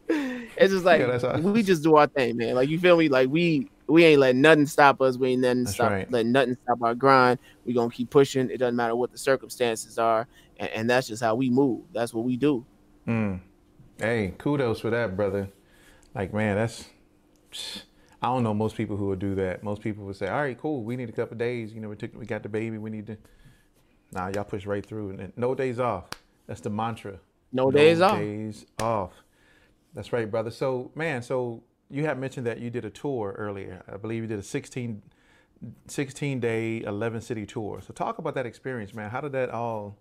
it's 0.08 0.72
just 0.72 0.84
like 0.84 1.00
Yeah, 1.00 1.38
we 1.40 1.62
just 1.62 1.82
do 1.82 1.96
our 1.96 2.06
thing, 2.06 2.36
man. 2.36 2.54
Like 2.54 2.68
you 2.68 2.78
feel 2.78 2.96
me? 2.96 3.08
Like 3.08 3.28
we 3.28 3.68
we 3.86 4.04
ain't 4.04 4.20
letting 4.20 4.40
nothing 4.40 4.66
stop 4.66 5.00
us. 5.02 5.16
We 5.18 5.32
ain't 5.32 5.42
letting 5.42 5.64
That's 5.64 5.76
stop 5.76 5.90
right. 5.90 6.10
letting 6.10 6.32
nothing 6.32 6.56
stop 6.64 6.82
our 6.82 6.94
grind. 6.94 7.38
We 7.66 7.74
gonna 7.74 7.90
keep 7.90 8.10
pushing. 8.10 8.50
It 8.50 8.58
doesn't 8.58 8.76
matter 8.76 8.96
what 8.96 9.12
the 9.12 9.18
circumstances 9.18 9.98
are, 9.98 10.26
and, 10.58 10.70
and 10.70 10.90
that's 10.90 11.08
just 11.08 11.22
how 11.22 11.34
we 11.34 11.50
move. 11.50 11.82
That's 11.92 12.14
what 12.14 12.24
we 12.24 12.36
do. 12.36 12.64
Mm. 13.06 13.40
Hey, 13.98 14.34
kudos 14.38 14.80
for 14.80 14.90
that, 14.90 15.16
brother. 15.16 15.48
Like, 16.14 16.32
man, 16.32 16.56
that's. 16.56 16.88
I 18.22 18.26
don't 18.26 18.44
know 18.44 18.54
most 18.54 18.76
people 18.76 18.96
who 18.96 19.08
would 19.08 19.18
do 19.18 19.34
that. 19.34 19.64
Most 19.64 19.82
people 19.82 20.04
would 20.04 20.16
say, 20.16 20.28
"All 20.28 20.40
right, 20.40 20.56
cool. 20.56 20.84
We 20.84 20.96
need 20.96 21.08
a 21.08 21.12
couple 21.12 21.36
days. 21.36 21.72
You 21.72 21.80
know, 21.80 21.88
we 21.88 21.96
took, 21.96 22.14
we 22.14 22.24
got 22.24 22.42
the 22.42 22.48
baby. 22.48 22.78
We 22.78 22.90
need 22.90 23.06
to." 23.08 23.16
Nah, 24.12 24.30
y'all 24.34 24.44
push 24.44 24.66
right 24.66 24.84
through, 24.84 25.10
and 25.10 25.32
no 25.36 25.54
days 25.54 25.80
off. 25.80 26.04
That's 26.46 26.60
the 26.60 26.70
mantra. 26.70 27.18
No 27.52 27.70
days 27.70 28.00
off. 28.00 28.18
Days 28.18 28.66
off. 28.80 29.12
That's 29.94 30.12
right, 30.12 30.30
brother. 30.30 30.50
So, 30.50 30.90
man, 30.94 31.22
so 31.22 31.62
you 31.90 32.04
had 32.04 32.18
mentioned 32.18 32.46
that 32.46 32.60
you 32.60 32.70
did 32.70 32.84
a 32.84 32.90
tour 32.90 33.34
earlier. 33.36 33.82
I 33.92 33.96
believe 33.96 34.22
you 34.22 34.28
did 34.28 34.38
a 34.38 34.42
16, 34.42 35.02
16 35.86 36.40
day, 36.40 36.82
11 36.82 37.20
city 37.20 37.44
tour. 37.44 37.80
So, 37.80 37.92
talk 37.92 38.18
about 38.18 38.34
that 38.34 38.46
experience, 38.46 38.94
man. 38.94 39.10
How 39.10 39.20
did 39.20 39.32
that 39.32 39.50
all 39.50 39.98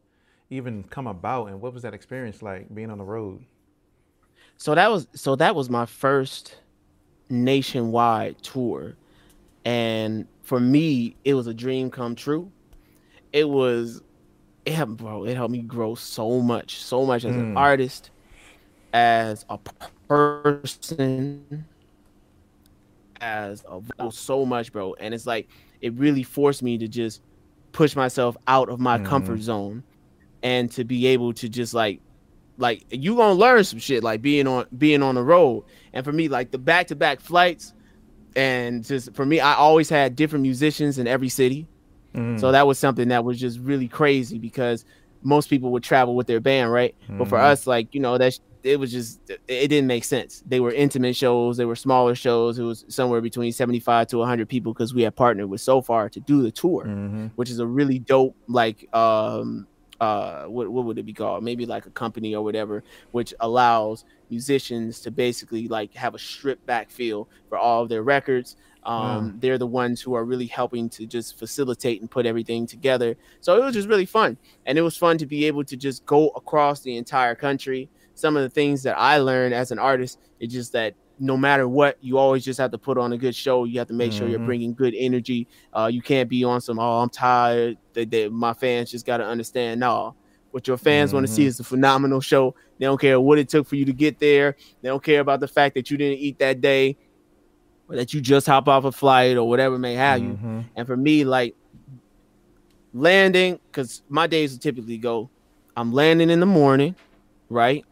even 0.50 0.84
come 0.84 1.08
about, 1.08 1.48
and 1.48 1.62
what 1.62 1.74
was 1.74 1.84
that 1.84 1.94
experience 1.94 2.42
like 2.42 2.74
being 2.74 2.92
on 2.92 2.98
the 2.98 3.04
road? 3.04 3.46
So 4.58 4.76
that 4.76 4.92
was 4.92 5.08
so 5.16 5.36
that 5.38 5.56
was 5.56 5.72
my 5.72 5.88
first 5.88 6.58
nationwide 7.32 8.42
tour, 8.44 8.98
and 9.66 10.28
for 10.44 10.60
me, 10.60 11.18
it 11.26 11.34
was 11.36 11.48
a 11.48 11.54
dream 11.54 11.90
come 11.92 12.16
true. 12.16 12.52
It 13.34 13.50
was, 13.50 14.02
it 14.66 14.74
helped, 14.74 14.98
bro. 14.98 15.26
It 15.26 15.36
helped 15.36 15.52
me 15.52 15.62
grow 15.64 15.96
so 15.96 16.42
much, 16.42 16.78
so 16.84 17.06
much 17.06 17.26
as 17.26 17.36
an 17.38 17.48
Mm. 17.54 17.58
artist, 17.58 18.12
as 18.94 19.46
a 19.50 19.60
person, 20.10 21.68
as 23.22 23.64
a 23.70 24.12
so 24.12 24.46
much, 24.46 24.72
bro. 24.72 24.96
And 25.00 25.14
it's 25.14 25.26
like 25.28 25.50
it 25.82 25.94
really 25.96 26.24
forced 26.24 26.64
me 26.64 26.78
to 26.80 26.88
just 26.88 27.22
push 27.74 27.96
myself 27.96 28.36
out 28.48 28.70
of 28.70 28.80
my 28.80 28.98
comfort 29.00 29.42
zone, 29.42 29.84
and 30.44 30.72
to 30.72 30.84
be 30.86 31.08
able 31.08 31.34
to 31.36 31.50
just 31.50 31.74
like 31.74 32.02
like 32.62 32.86
you 32.90 33.16
gonna 33.16 33.34
learn 33.34 33.64
some 33.64 33.80
shit 33.80 34.04
like 34.04 34.22
being 34.22 34.48
on 34.48 34.66
being 34.78 35.04
on 35.04 35.16
the 35.16 35.24
road. 35.24 35.66
And 35.94 36.06
for 36.06 36.12
me 36.14 36.30
like 36.30 36.52
the 36.52 36.58
back-to-back 36.60 37.20
flights 37.20 37.74
and 38.36 38.86
just 38.86 39.14
for 39.14 39.26
me 39.26 39.40
i 39.42 39.54
always 39.56 39.90
had 39.90 40.16
different 40.16 40.44
musicians 40.44 40.98
in 40.98 41.08
every 41.08 41.28
city. 41.30 41.68
Mm. 42.16 42.40
so 42.40 42.52
that 42.52 42.68
was 42.68 42.78
something 42.78 43.08
that 43.10 43.24
was 43.24 43.40
just 43.40 43.58
really 43.60 43.88
crazy 43.88 44.38
because 44.38 44.84
most 45.24 45.50
people 45.50 45.72
would 45.72 45.84
travel 45.84 46.14
with 46.16 46.28
their 46.28 46.40
band 46.42 46.72
right? 46.72 46.94
But 47.18 47.28
for 47.30 47.38
Mhm. 47.38 47.44
us 47.52 47.68
like 47.68 47.94
you 47.94 48.00
know 48.02 48.18
that 48.18 48.34
it 48.64 48.80
was 48.80 48.92
just 48.92 49.20
it 49.48 49.68
didn't 49.70 49.88
make 49.88 50.04
sense. 50.04 50.44
They 50.46 50.60
were 50.60 50.72
intimate 50.72 51.16
shows. 51.16 51.58
They 51.58 51.66
were 51.66 51.76
smaller 51.76 52.14
shows. 52.16 52.60
It 52.60 52.64
was 52.64 52.86
somewhere 52.90 53.20
between 53.22 53.52
75 53.54 54.08
to 54.08 54.18
100 54.18 54.48
people 54.50 54.72
because 54.74 54.94
we 54.94 55.02
had 55.04 55.16
partnered 55.16 55.50
with 55.50 55.62
Sofar 55.62 56.10
to 56.10 56.20
do 56.20 56.42
the 56.44 56.52
tour 56.52 56.84
hmm 56.86 57.28
which 57.36 57.50
is 57.50 57.60
a 57.60 57.66
really 57.66 57.98
dope 58.00 58.36
like 58.48 58.88
um 58.94 59.68
uh 60.02 60.46
what, 60.46 60.70
what 60.70 60.86
would 60.86 61.00
it 61.00 61.06
be 61.06 61.14
called? 61.14 61.44
Maybe 61.44 61.66
like 61.66 61.86
a 61.86 61.92
company 61.92 62.36
or 62.36 62.44
whatever 62.44 62.84
which 63.12 63.34
allows 63.40 64.06
musicians 64.30 65.02
to 65.02 65.12
basically 65.12 65.68
like 65.70 65.94
have 65.96 66.16
a 66.16 66.20
stripped 66.20 66.66
back 66.66 66.92
feel 66.92 67.30
for 67.50 67.58
all 67.58 67.84
of 67.84 67.90
their 67.90 68.04
records. 68.04 68.58
Um 68.84 69.00
Wow. 69.02 69.32
they're 69.36 69.60
the 69.60 69.68
ones 69.68 70.02
who 70.02 70.14
are 70.16 70.26
really 70.26 70.48
helping 70.48 70.90
to 70.92 71.06
just 71.08 71.38
facilitate 71.40 72.02
and 72.02 72.12
put 72.12 72.26
everything 72.26 72.68
together. 72.68 73.16
So 73.42 73.58
it 73.58 73.64
was 73.64 73.74
just 73.76 73.90
really 73.90 74.06
fun. 74.08 74.38
And 74.66 74.78
it 74.78 74.82
was 74.84 74.98
fun 74.98 75.18
to 75.20 75.28
be 75.28 75.46
able 75.46 75.66
to 75.66 75.78
just 75.78 76.06
go 76.06 76.30
across 76.30 76.82
the 76.82 76.98
entire 76.98 77.36
country. 77.36 77.90
Some 78.16 78.36
of 78.38 78.44
the 78.44 78.50
things 78.50 78.84
that 78.84 78.98
i 78.98 79.18
learned 79.18 79.54
as 79.54 79.72
an 79.72 79.80
artist 79.80 80.20
is 80.40 80.52
just 80.54 80.74
that 80.74 80.96
no 81.22 81.38
matter 81.38 81.68
what 81.68 81.98
you 82.02 82.18
always 82.18 82.44
just 82.44 82.60
have 82.60 82.72
to 82.72 82.78
put 82.78 82.98
on 82.98 83.14
a 83.14 83.18
good 83.18 83.36
show. 83.36 83.64
You 83.66 83.78
have 83.80 83.88
to 83.90 83.94
make 83.94 84.12
sure 84.12 84.28
you're 84.28 84.40
Mhm. 84.40 84.46
bringing 84.46 84.74
good 84.74 84.94
energy. 84.98 85.48
Uh, 85.72 85.90
you 85.94 86.02
can't 86.02 86.28
be 86.28 86.44
on 86.44 86.60
some 86.62 86.80
oh 86.80 87.00
i'm 87.02 87.10
tired 87.10 87.78
that, 87.94 88.10
that 88.12 88.32
my 88.34 88.54
fans 88.54 88.90
just 88.92 89.06
got 89.06 89.18
to 89.18 89.26
understand. 89.26 89.80
No 89.80 90.16
what 90.50 90.68
your 90.68 90.76
fans 90.78 91.14
want 91.14 91.26
to 91.26 91.32
see 91.32 91.46
is 91.46 91.62
a 91.62 91.64
phenomenal 91.64 92.20
show. 92.20 92.54
They 92.78 92.86
don't 92.86 93.00
care 93.00 93.22
what 93.22 93.38
it 93.40 93.48
took 93.48 93.66
for 93.66 93.78
you 93.78 93.86
to 93.86 93.94
get 93.94 94.20
there. 94.20 94.58
They 94.82 94.90
don't 94.90 95.02
care 95.02 95.22
about 95.22 95.40
the 95.40 95.48
fact 95.48 95.76
that 95.76 95.90
you 95.90 95.96
didn't 95.98 96.18
eat 96.20 96.40
that 96.40 96.60
day 96.60 96.98
or 97.88 97.96
that 97.96 98.14
you 98.14 98.20
just 98.20 98.48
hop 98.48 98.68
off 98.68 98.84
a 98.84 98.92
flight 98.92 99.38
or 99.38 99.48
whatever 99.48 99.78
may 99.80 99.94
have 99.94 100.22
you. 100.22 100.38
Mhm. 100.44 100.66
and 100.76 100.88
for 100.88 100.98
me 100.98 101.24
like 101.24 101.56
landing 102.94 103.60
because 103.72 104.02
my 104.10 104.28
days 104.28 104.52
would 104.52 104.62
typically 104.62 104.98
go 104.98 105.30
i'm 105.78 105.94
landing 105.94 106.30
in 106.30 106.40
the 106.42 106.46
morning 106.46 106.96
right? 107.50 107.84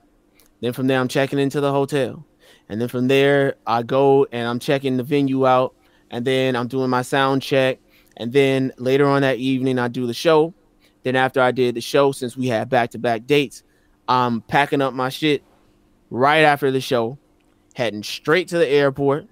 Then 0.61 0.73
from 0.73 0.87
there 0.87 0.99
i'm 0.99 1.07
checking 1.07 1.39
into 1.39 1.61
the 1.61 1.71
hotel 1.71 2.25
and 2.69 2.79
then 2.79 2.87
from 2.87 3.07
there 3.07 3.55
i 3.67 3.83
go 3.83 4.25
and 4.31 4.47
i'm 4.47 4.59
checking 4.59 4.97
the 4.97 5.03
venue 5.03 5.45
out 5.45 5.75
and 6.11 6.25
then 6.25 6.55
i'm 6.55 6.67
doing 6.67 6.89
my 6.89 7.01
sound 7.01 7.41
check. 7.41 7.79
And 8.17 8.33
then 8.33 8.73
later 8.77 9.07
on 9.07 9.21
that 9.21 9.37
evening 9.37 9.79
i 9.79 9.87
do 9.87 10.05
the 10.05 10.13
show. 10.13 10.53
Then 11.03 11.15
after 11.15 11.41
i 11.41 11.51
did 11.51 11.75
the 11.75 11.81
show 11.81 12.11
since 12.11 12.35
we 12.35 12.47
had 12.47 12.69
back-to-back 12.69 13.25
dates 13.25 13.63
i'm 14.07 14.41
packing 14.41 14.81
up 14.81 14.93
my 14.93 15.09
shit 15.09 15.43
right 16.09 16.39
after 16.39 16.71
the 16.71 16.81
show 16.81 17.17
heading 17.75 18.03
straight 18.03 18.47
to 18.49 18.57
the 18.57 18.67
airport 18.67 19.25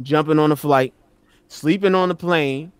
jumping 0.00 0.38
on 0.38 0.52
a 0.52 0.56
flight 0.56 0.94
sleeping 1.48 1.94
on 1.94 2.08
the 2.08 2.14
plane 2.14 2.72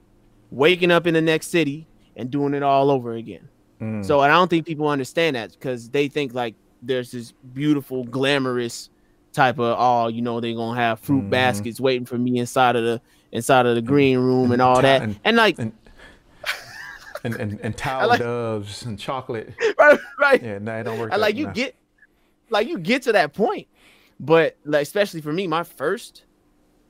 waking 0.50 0.90
up 0.90 1.06
in 1.06 1.14
the 1.14 1.20
next 1.20 1.48
city 1.48 1.86
and 2.16 2.30
doing 2.30 2.54
it 2.54 2.62
all 2.62 2.90
over 2.90 3.14
again. 3.14 3.48
Mm. 3.80 4.04
so 4.04 4.20
I 4.20 4.28
don't 4.28 4.48
think 4.48 4.66
people 4.66 4.88
understand 4.88 5.36
that 5.36 5.52
because 5.52 5.88
they 5.88 6.08
think 6.08 6.34
like 6.34 6.54
there's 6.82 7.12
this 7.12 7.32
beautiful, 7.32 8.04
glamorous 8.04 8.90
type 9.32 9.58
of 9.58 9.76
oh, 9.78 10.08
you 10.08 10.22
know, 10.22 10.40
they're 10.40 10.54
gonna 10.54 10.78
have 10.80 11.00
fruit 11.00 11.24
Mhm. 11.24 11.30
baskets 11.30 11.80
waiting 11.80 12.04
for 12.06 12.18
me 12.18 12.38
inside 12.38 12.76
of 12.76 12.84
the 12.84 13.00
inside 13.32 13.66
of 13.66 13.74
the 13.76 13.82
green 13.82 14.18
room 14.18 14.50
and 14.52 14.60
all 14.60 14.76
ta- 14.76 14.82
that. 14.82 15.02
and- 15.02 15.18
And 15.24 15.36
like 15.36 15.58
and 15.58 15.72
and 17.24 17.34
and, 17.36 17.60
and 17.60 17.76
towel 17.76 18.08
like- 18.08 18.20
doves 18.20 18.84
and 18.84 18.98
chocolate. 18.98 19.54
right, 19.78 19.98
right. 20.18 20.42
Yeah, 20.42 20.58
no, 20.58 20.76
it 20.80 20.82
don't 20.84 20.98
work. 20.98 21.12
And 21.12 21.12
that- 21.12 21.20
like 21.20 21.36
you 21.36 21.46
no. 21.46 21.52
get 21.52 21.74
like 22.50 22.66
you 22.68 22.78
get 22.78 23.02
to 23.02 23.12
that 23.12 23.32
point. 23.34 23.66
But 24.18 24.56
like 24.64 24.82
especially 24.82 25.20
for 25.20 25.32
me, 25.32 25.46
my 25.46 25.62
first 25.62 26.24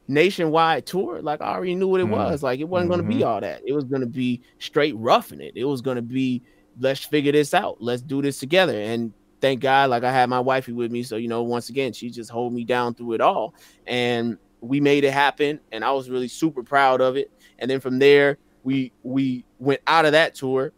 nationwide 0.09 0.87
tour, 0.87 1.21
like 1.23 1.41
I 1.41 1.55
already 1.55 1.75
knew 1.75 1.89
what 1.89 2.01
it 2.01 2.07
Mm. 2.07 2.11
was. 2.11 2.43
Like 2.43 2.59
it 2.61 2.69
wasn't 2.69 2.91
gonna 2.91 3.03
be 3.05 3.17
Mhm. 3.17 3.27
all 3.27 3.41
that. 3.41 3.63
It 3.67 3.73
was 3.73 3.85
gonna 3.85 4.07
be 4.07 4.41
straight 4.59 4.97
roughing 4.97 5.41
it. 5.41 5.53
It 5.55 5.65
was 5.65 5.81
gonna 5.81 6.03
be 6.03 6.43
let's 6.81 7.05
figure 7.05 7.33
this 7.33 7.53
out. 7.55 7.77
Let's 7.81 8.03
do 8.03 8.23
this 8.23 8.39
together. 8.39 8.81
And 8.81 9.13
thank 9.41 9.61
God, 9.61 9.91
like 9.91 10.05
I 10.05 10.13
had 10.13 10.29
my 10.29 10.41
wifey 10.41 10.73
with 10.73 10.91
me. 10.91 11.03
So, 11.03 11.17
you 11.17 11.29
know, 11.29 11.43
once 11.43 11.69
again, 11.69 11.93
she 11.93 12.11
just 12.11 12.31
hold 12.31 12.53
me 12.53 12.65
down 12.65 12.95
through 12.95 13.15
it 13.15 13.21
all. 13.21 13.55
And 13.87 14.39
we 14.61 14.81
made 14.81 15.05
it 15.05 15.13
happen. 15.13 15.61
And 15.73 15.85
I 15.85 15.93
was 15.93 16.11
really 16.11 16.29
super 16.29 16.63
proud 16.63 17.01
of 17.01 17.17
it. 17.17 17.31
And 17.59 17.71
then 17.71 17.81
from 17.81 17.99
there, 17.99 18.39
we 18.63 18.93
we 19.03 19.45
went 19.59 19.81
out 19.87 20.05
of 20.05 20.13
that 20.13 20.35
tour 20.35 20.73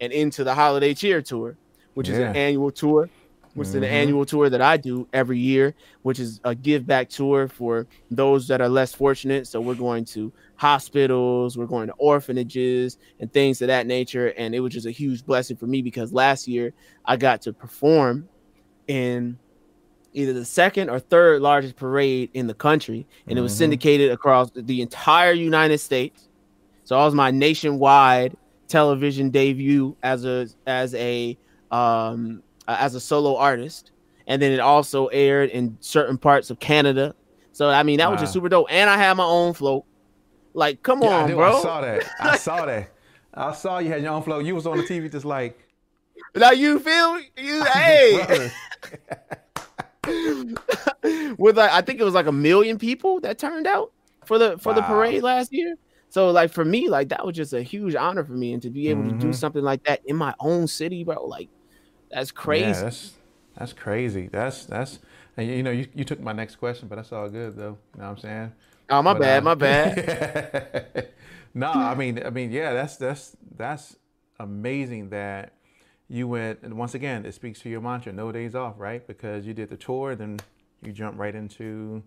and 0.00 0.12
into 0.12 0.44
the 0.44 0.54
holiday 0.54 0.94
cheer 0.94 1.22
tour, 1.22 1.56
which 1.94 2.08
is 2.08 2.18
an 2.18 2.36
annual 2.36 2.70
tour, 2.70 3.08
which 3.54 3.68
is 3.68 3.74
an 3.74 3.84
annual 3.84 4.24
tour 4.24 4.50
that 4.50 4.60
I 4.60 4.76
do 4.76 5.08
every 5.12 5.38
year, 5.38 5.74
which 6.02 6.18
is 6.18 6.40
a 6.44 6.54
give 6.54 6.86
back 6.86 7.08
tour 7.08 7.48
for 7.48 7.86
those 8.10 8.48
that 8.48 8.60
are 8.60 8.68
less 8.68 8.92
fortunate. 8.92 9.46
So 9.46 9.60
we're 9.60 9.74
going 9.74 10.04
to 10.06 10.32
hospitals, 10.56 11.56
we're 11.56 11.66
going 11.66 11.86
to 11.86 11.94
orphanages 11.94 12.98
and 13.20 13.32
things 13.32 13.62
of 13.62 13.68
that 13.68 13.86
nature. 13.86 14.28
And 14.36 14.54
it 14.54 14.60
was 14.60 14.72
just 14.72 14.86
a 14.86 14.90
huge 14.90 15.24
blessing 15.24 15.56
for 15.56 15.66
me 15.66 15.82
because 15.82 16.12
last 16.12 16.48
year 16.48 16.72
I 17.04 17.16
got 17.16 17.42
to 17.42 17.52
perform 17.52 18.28
in 18.88 19.38
either 20.14 20.32
the 20.32 20.44
second 20.44 20.88
or 20.88 20.98
third 20.98 21.42
largest 21.42 21.76
parade 21.76 22.30
in 22.34 22.46
the 22.46 22.54
country, 22.54 23.06
and 23.26 23.30
mm-hmm. 23.30 23.38
it 23.38 23.40
was 23.40 23.52
mm-hmm. 23.52 23.58
syndicated 23.58 24.10
across 24.12 24.50
the 24.54 24.80
entire 24.80 25.32
United 25.32 25.78
States. 25.78 26.28
So 26.84 26.98
it 26.98 27.04
was 27.04 27.14
my 27.14 27.30
nationwide 27.30 28.36
television 28.68 29.30
debut 29.30 29.96
as 30.02 30.24
a 30.24 30.48
as 30.66 30.94
a 30.94 31.36
um, 31.70 32.42
as 32.66 32.94
a 32.94 33.00
solo 33.00 33.36
artist, 33.36 33.90
and 34.26 34.40
then 34.40 34.52
it 34.52 34.60
also 34.60 35.06
aired 35.06 35.50
in 35.50 35.76
certain 35.80 36.18
parts 36.18 36.50
of 36.50 36.58
Canada. 36.60 37.14
So 37.52 37.68
I 37.70 37.82
mean 37.82 37.98
that 37.98 38.06
wow. 38.06 38.12
was 38.12 38.20
just 38.20 38.32
super 38.32 38.48
dope, 38.48 38.66
and 38.70 38.88
I 38.90 38.96
had 38.96 39.16
my 39.16 39.24
own 39.24 39.54
float. 39.54 39.84
Like, 40.54 40.82
come 40.82 41.02
yeah, 41.02 41.16
on, 41.16 41.30
I 41.30 41.34
bro! 41.34 41.58
I 41.58 41.62
saw 41.62 41.80
that. 41.80 42.10
I 42.20 42.36
saw 42.36 42.66
that. 42.66 42.90
I 43.34 43.52
saw 43.52 43.78
you 43.78 43.88
had 43.88 44.02
your 44.02 44.12
own 44.12 44.22
float. 44.22 44.44
You 44.44 44.54
was 44.54 44.66
on 44.66 44.76
the 44.76 44.84
TV 44.84 45.10
just 45.10 45.24
like. 45.24 45.58
Now 46.36 46.52
you 46.52 46.78
feel 46.78 47.20
you 47.36 47.64
hey. 47.72 48.50
With 51.38 51.56
like 51.56 51.70
I 51.70 51.80
think 51.80 52.00
it 52.00 52.04
was 52.04 52.14
like 52.14 52.26
a 52.26 52.32
million 52.32 52.78
people 52.78 53.20
that 53.20 53.38
turned 53.38 53.66
out 53.66 53.92
for 54.24 54.38
the 54.38 54.58
for 54.58 54.70
wow. 54.70 54.76
the 54.76 54.82
parade 54.82 55.22
last 55.22 55.52
year. 55.52 55.76
So 56.08 56.30
like 56.30 56.52
for 56.52 56.64
me, 56.64 56.88
like 56.88 57.08
that 57.08 57.26
was 57.26 57.34
just 57.34 57.52
a 57.52 57.62
huge 57.62 57.94
honor 57.96 58.24
for 58.24 58.34
me, 58.34 58.52
and 58.52 58.62
to 58.62 58.70
be 58.70 58.88
able 58.88 59.02
mm-hmm. 59.02 59.10
to 59.10 59.18
do 59.18 59.26
mm-hmm. 59.26 59.32
something 59.32 59.62
like 59.62 59.82
that 59.84 60.00
in 60.06 60.16
my 60.16 60.34
own 60.38 60.68
city, 60.68 61.02
bro, 61.02 61.24
like 61.26 61.48
that's 62.14 62.30
crazy. 62.30 62.64
Yeah, 62.64 62.82
that's 62.82 63.12
that's 63.56 63.72
crazy. 63.72 64.28
That's 64.28 64.66
that's 64.66 64.98
and 65.36 65.48
you 65.48 65.62
know 65.62 65.70
you, 65.70 65.86
you 65.94 66.04
took 66.04 66.20
my 66.20 66.32
next 66.32 66.56
question, 66.56 66.88
but 66.88 66.96
that's 66.96 67.12
all 67.12 67.28
good 67.28 67.56
though. 67.56 67.78
You 67.94 68.00
know 68.00 68.04
what 68.04 68.10
I'm 68.10 68.18
saying? 68.18 68.52
Oh 68.90 69.02
my 69.02 69.12
but, 69.14 69.20
bad, 69.22 69.38
uh, 69.38 69.42
my 69.42 69.54
bad. 69.54 71.08
no, 71.54 71.70
I 71.70 71.94
mean 71.94 72.24
I 72.24 72.30
mean 72.30 72.50
yeah, 72.50 72.72
that's 72.72 72.96
that's 72.96 73.36
that's 73.56 73.96
amazing 74.38 75.10
that 75.10 75.52
you 76.08 76.28
went 76.28 76.60
and 76.62 76.76
once 76.76 76.94
again 76.94 77.24
it 77.24 77.34
speaks 77.34 77.60
to 77.60 77.68
your 77.68 77.80
mantra, 77.80 78.12
no 78.12 78.30
days 78.30 78.54
off, 78.54 78.74
right? 78.78 79.06
Because 79.06 79.46
you 79.46 79.54
did 79.54 79.68
the 79.68 79.76
tour, 79.76 80.14
then 80.14 80.38
you 80.82 80.92
jump 80.92 81.18
right 81.18 81.34
into 81.34 82.02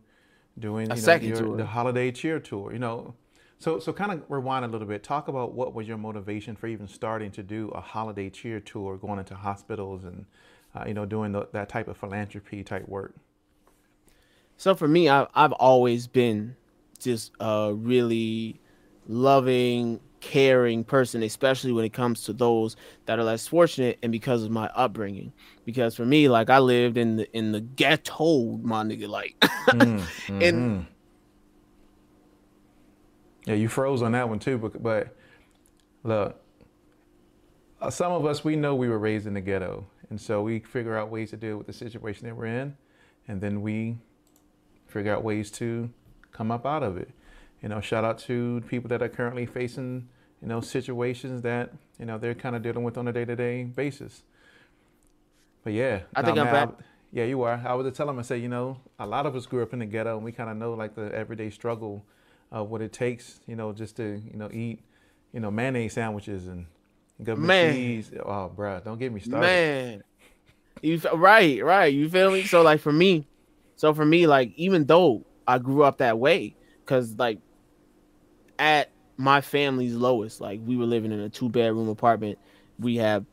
doing 0.59 0.89
you 0.89 1.01
know, 1.01 1.17
your, 1.21 1.57
the 1.57 1.65
holiday 1.65 2.11
cheer 2.11 2.39
tour. 2.39 2.71
You 2.73 2.79
know, 2.79 3.13
so 3.59 3.79
so 3.79 3.91
kind 3.91 4.11
of 4.11 4.23
rewind 4.29 4.65
a 4.65 4.67
little 4.67 4.87
bit. 4.87 5.03
Talk 5.03 5.27
about 5.27 5.53
what 5.53 5.73
was 5.73 5.87
your 5.87 5.97
motivation 5.97 6.55
for 6.55 6.67
even 6.67 6.87
starting 6.87 7.31
to 7.31 7.43
do 7.43 7.69
a 7.69 7.81
holiday 7.81 8.29
cheer 8.29 8.59
tour, 8.59 8.97
going 8.97 9.19
into 9.19 9.35
hospitals 9.35 10.03
and 10.03 10.25
uh, 10.75 10.83
you 10.87 10.93
know 10.93 11.05
doing 11.05 11.31
the, 11.31 11.47
that 11.53 11.69
type 11.69 11.87
of 11.87 11.97
philanthropy 11.97 12.63
type 12.63 12.87
work. 12.87 13.15
So 14.57 14.75
for 14.75 14.87
me, 14.87 15.09
I, 15.09 15.27
I've 15.33 15.53
always 15.53 16.07
been 16.07 16.55
just 16.99 17.31
a 17.39 17.73
really 17.73 18.59
loving, 19.07 19.99
caring 20.19 20.83
person, 20.83 21.23
especially 21.23 21.71
when 21.71 21.85
it 21.85 21.93
comes 21.93 22.23
to 22.23 22.33
those 22.33 22.75
that 23.05 23.17
are 23.17 23.23
less 23.23 23.47
fortunate, 23.47 23.97
and 24.03 24.11
because 24.11 24.43
of 24.43 24.51
my 24.51 24.67
upbringing. 24.75 25.33
Because 25.65 25.95
for 25.95 26.05
me, 26.05 26.29
like 26.29 26.51
I 26.51 26.59
lived 26.59 26.97
in 26.97 27.17
the 27.17 27.31
in 27.35 27.53
the 27.53 27.61
ghetto, 27.61 28.57
my 28.57 28.83
nigga, 28.83 29.07
like, 29.07 29.35
mm, 29.41 29.99
mm-hmm. 29.99 30.41
and 30.43 30.87
yeah, 33.47 33.55
you 33.55 33.69
froze 33.69 34.01
on 34.01 34.11
that 34.11 34.27
one 34.27 34.39
too. 34.39 34.57
But, 34.57 34.83
but 34.83 35.15
look, 36.03 36.39
uh, 37.81 37.89
some 37.89 38.11
of 38.11 38.25
us 38.25 38.43
we 38.43 38.57
know 38.57 38.75
we 38.75 38.89
were 38.89 38.99
raised 38.99 39.25
in 39.25 39.33
the 39.33 39.41
ghetto, 39.41 39.87
and 40.09 40.19
so 40.19 40.41
we 40.41 40.59
figure 40.59 40.97
out 40.97 41.09
ways 41.09 41.29
to 41.29 41.37
deal 41.37 41.57
with 41.57 41.65
the 41.65 41.73
situation 41.73 42.27
that 42.27 42.35
we're 42.35 42.45
in, 42.45 42.75
and 43.27 43.39
then 43.39 43.61
we 43.61 43.97
figure 44.85 45.13
out 45.13 45.23
ways 45.23 45.49
to 45.51 45.89
come 46.33 46.51
up 46.51 46.65
out 46.65 46.83
of 46.83 46.97
it. 46.97 47.09
You 47.63 47.69
know, 47.69 47.79
shout 47.79 48.03
out 48.03 48.19
to 48.19 48.61
people 48.67 48.89
that 48.89 49.01
are 49.01 49.09
currently 49.09 49.45
facing, 49.45 50.09
you 50.41 50.47
know, 50.47 50.59
situations 50.59 51.41
that, 51.43 51.71
you 51.97 52.05
know, 52.05 52.17
they're 52.17 52.35
kind 52.35 52.55
of 52.55 52.61
dealing 52.61 52.83
with 52.83 52.97
on 52.97 53.07
a 53.07 53.13
day 53.13 53.25
to 53.25 53.35
day 53.35 53.63
basis. 53.63 54.23
But 55.63 55.73
yeah. 55.73 56.01
I 56.15 56.21
think 56.21 56.37
I'm 56.37 56.45
back. 56.45 56.69
yeah, 57.11 57.23
you 57.23 57.41
are. 57.43 57.61
I 57.65 57.73
was 57.73 57.91
telling 57.95 58.15
them, 58.15 58.19
I 58.19 58.23
say, 58.23 58.37
you 58.37 58.49
know, 58.49 58.77
a 58.99 59.07
lot 59.07 59.25
of 59.25 59.35
us 59.35 59.45
grew 59.45 59.63
up 59.63 59.73
in 59.73 59.79
the 59.79 59.85
ghetto 59.85 60.15
and 60.17 60.23
we 60.23 60.31
kind 60.31 60.49
of 60.49 60.57
know 60.57 60.73
like 60.73 60.95
the 60.95 61.13
everyday 61.13 61.49
struggle 61.49 62.05
of 62.51 62.69
what 62.69 62.81
it 62.81 62.93
takes, 62.93 63.39
you 63.47 63.55
know, 63.55 63.73
just 63.73 63.97
to, 63.97 64.21
you 64.31 64.37
know, 64.37 64.49
eat, 64.51 64.79
you 65.33 65.39
know, 65.39 65.51
mayonnaise 65.51 65.93
sandwiches 65.93 66.47
and 66.47 66.65
government 67.21 67.47
Man. 67.47 67.73
cheese. 67.73 68.11
Oh, 68.23 68.49
bro, 68.49 68.79
don't 68.83 68.97
get 68.97 69.11
me 69.11 69.19
started. 69.19 69.45
Man. 69.45 70.03
You 70.81 70.99
right, 71.13 71.63
right. 71.63 71.93
You 71.93 72.09
feel 72.09 72.31
me? 72.31 72.43
So 72.43 72.61
like 72.61 72.79
for 72.81 72.91
me, 72.91 73.27
so 73.75 73.93
for 73.93 74.05
me, 74.05 74.27
like 74.27 74.53
even 74.55 74.85
though 74.85 75.25
I 75.47 75.57
grew 75.57 75.83
up 75.83 75.97
that 75.97 76.19
way, 76.19 76.55
because 76.85 77.15
like 77.17 77.39
at 78.59 78.89
my 79.17 79.41
family's 79.41 79.95
lowest, 79.95 80.39
like 80.39 80.59
we 80.65 80.77
were 80.77 80.85
living 80.85 81.11
in 81.11 81.19
a 81.19 81.29
two 81.29 81.49
bedroom 81.49 81.89
apartment. 81.89 82.37
We 82.79 82.97
have 82.97 83.25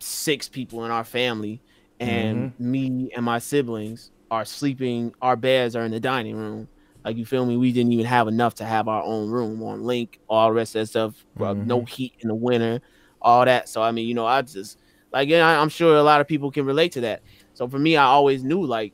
six 0.00 0.48
people 0.48 0.84
in 0.84 0.90
our 0.90 1.04
family, 1.04 1.60
and 2.00 2.52
mm-hmm. 2.52 2.70
me 2.70 3.10
and 3.14 3.24
my 3.24 3.38
siblings 3.38 4.10
are 4.30 4.44
sleeping. 4.44 5.14
Our 5.22 5.36
beds 5.36 5.76
are 5.76 5.84
in 5.84 5.92
the 5.92 6.00
dining 6.00 6.36
room. 6.36 6.68
Like 7.08 7.16
you 7.16 7.24
feel 7.24 7.46
me? 7.46 7.56
We 7.56 7.72
didn't 7.72 7.92
even 7.94 8.04
have 8.04 8.28
enough 8.28 8.56
to 8.56 8.66
have 8.66 8.86
our 8.86 9.02
own 9.02 9.30
room 9.30 9.62
on 9.62 9.82
link, 9.82 10.20
all 10.28 10.48
the 10.48 10.52
rest 10.52 10.74
of 10.74 10.82
that 10.82 10.88
stuff. 10.88 11.24
Mm-hmm. 11.38 11.66
no 11.66 11.82
heat 11.86 12.12
in 12.20 12.28
the 12.28 12.34
winter, 12.34 12.82
all 13.22 13.46
that. 13.46 13.70
So 13.70 13.82
I 13.82 13.92
mean, 13.92 14.06
you 14.06 14.12
know, 14.12 14.26
I 14.26 14.42
just 14.42 14.78
like 15.10 15.30
yeah, 15.30 15.58
I'm 15.58 15.70
sure 15.70 15.96
a 15.96 16.02
lot 16.02 16.20
of 16.20 16.28
people 16.28 16.50
can 16.50 16.66
relate 16.66 16.92
to 16.92 17.00
that. 17.00 17.22
So 17.54 17.66
for 17.66 17.78
me, 17.78 17.96
I 17.96 18.04
always 18.04 18.44
knew 18.44 18.62
like 18.62 18.92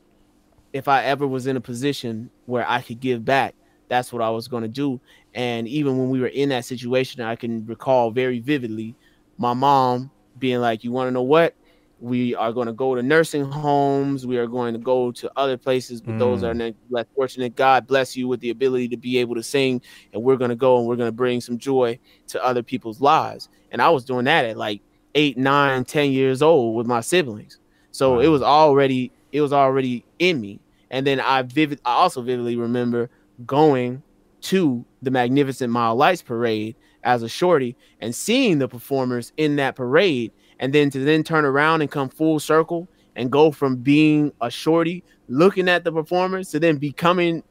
if 0.71 0.87
I 0.87 1.03
ever 1.03 1.27
was 1.27 1.45
in 1.45 1.57
a 1.57 1.59
position 1.59 2.29
where 2.45 2.65
I 2.65 2.81
could 2.81 3.01
give 3.01 3.25
back, 3.25 3.53
that's 3.89 4.13
what 4.13 4.21
I 4.21 4.29
was 4.29 4.47
going 4.47 4.63
to 4.63 4.69
do. 4.69 5.01
And 5.33 5.67
even 5.67 5.97
when 5.97 6.09
we 6.09 6.21
were 6.21 6.27
in 6.27 6.47
that 6.49 6.63
situation, 6.63 7.21
I 7.21 7.35
can 7.35 7.65
recall 7.65 8.11
very 8.11 8.39
vividly 8.39 8.95
my 9.37 9.53
mom 9.53 10.09
being 10.39 10.61
like, 10.61 10.85
You 10.85 10.93
want 10.93 11.09
to 11.09 11.11
know 11.11 11.21
what? 11.21 11.53
We 11.99 12.35
are 12.35 12.51
going 12.51 12.67
to 12.67 12.73
go 12.73 12.93
to 12.93 13.01
nursing 13.01 13.45
homes. 13.45 14.27
We 14.27 14.37
are 14.37 14.47
going 14.47 14.73
to 14.73 14.79
go 14.79 15.11
to 15.13 15.31
other 15.35 15.57
places, 15.57 16.01
but 16.01 16.15
mm. 16.15 16.19
those 16.19 16.43
are 16.43 16.53
mm. 16.53 16.75
less 16.89 17.05
fortunate. 17.15 17.55
God 17.55 17.87
bless 17.87 18.15
you 18.17 18.27
with 18.27 18.41
the 18.41 18.49
ability 18.49 18.89
to 18.89 18.97
be 18.97 19.17
able 19.17 19.35
to 19.35 19.43
sing. 19.43 19.81
And 20.13 20.21
we're 20.21 20.35
going 20.35 20.49
to 20.49 20.55
go 20.55 20.77
and 20.77 20.87
we're 20.87 20.97
going 20.97 21.07
to 21.07 21.15
bring 21.15 21.41
some 21.41 21.57
joy 21.57 21.97
to 22.27 22.43
other 22.43 22.61
people's 22.61 22.99
lives. 22.99 23.49
And 23.71 23.81
I 23.81 23.89
was 23.89 24.03
doing 24.03 24.25
that 24.25 24.45
at 24.45 24.57
like 24.57 24.81
eight, 25.15 25.37
nine, 25.37 25.85
ten 25.85 26.11
years 26.11 26.41
old 26.41 26.75
with 26.75 26.85
my 26.85 27.01
siblings. 27.01 27.59
So 27.91 28.15
wow. 28.15 28.19
it 28.19 28.27
was 28.27 28.41
already 28.41 29.11
it 29.31 29.41
was 29.41 29.53
already 29.53 30.05
in 30.19 30.39
me. 30.41 30.59
And 30.91 31.07
then 31.07 31.19
I 31.19 31.41
vivid 31.41 31.79
I 31.85 31.93
also 31.93 32.21
vividly 32.21 32.57
remember 32.57 33.09
going 33.45 34.03
to 34.41 34.85
the 35.01 35.11
Magnificent 35.11 35.71
Mile 35.71 35.95
Lights 35.95 36.21
parade 36.21 36.75
as 37.03 37.23
a 37.23 37.29
shorty 37.29 37.75
and 38.01 38.13
seeing 38.13 38.59
the 38.59 38.67
performers 38.67 39.31
in 39.37 39.55
that 39.55 39.75
parade 39.75 40.31
and 40.59 40.73
then 40.73 40.89
to 40.89 40.99
then 40.99 41.23
turn 41.23 41.45
around 41.45 41.81
and 41.81 41.91
come 41.91 42.09
full 42.09 42.39
circle 42.39 42.87
and 43.15 43.31
go 43.31 43.51
from 43.51 43.75
being 43.77 44.31
a 44.41 44.49
shorty 44.49 45.03
looking 45.27 45.69
at 45.69 45.83
the 45.83 45.91
performers 45.91 46.49
to 46.49 46.59
then 46.59 46.77
becoming 46.77 47.43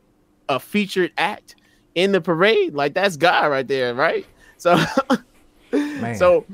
a 0.48 0.60
featured 0.60 1.12
act 1.18 1.56
in 1.94 2.12
the 2.12 2.20
parade 2.20 2.74
like 2.74 2.94
that's 2.94 3.16
god 3.16 3.50
right 3.50 3.68
there 3.68 3.94
right 3.94 4.26
so 4.56 4.76
so 6.14 6.44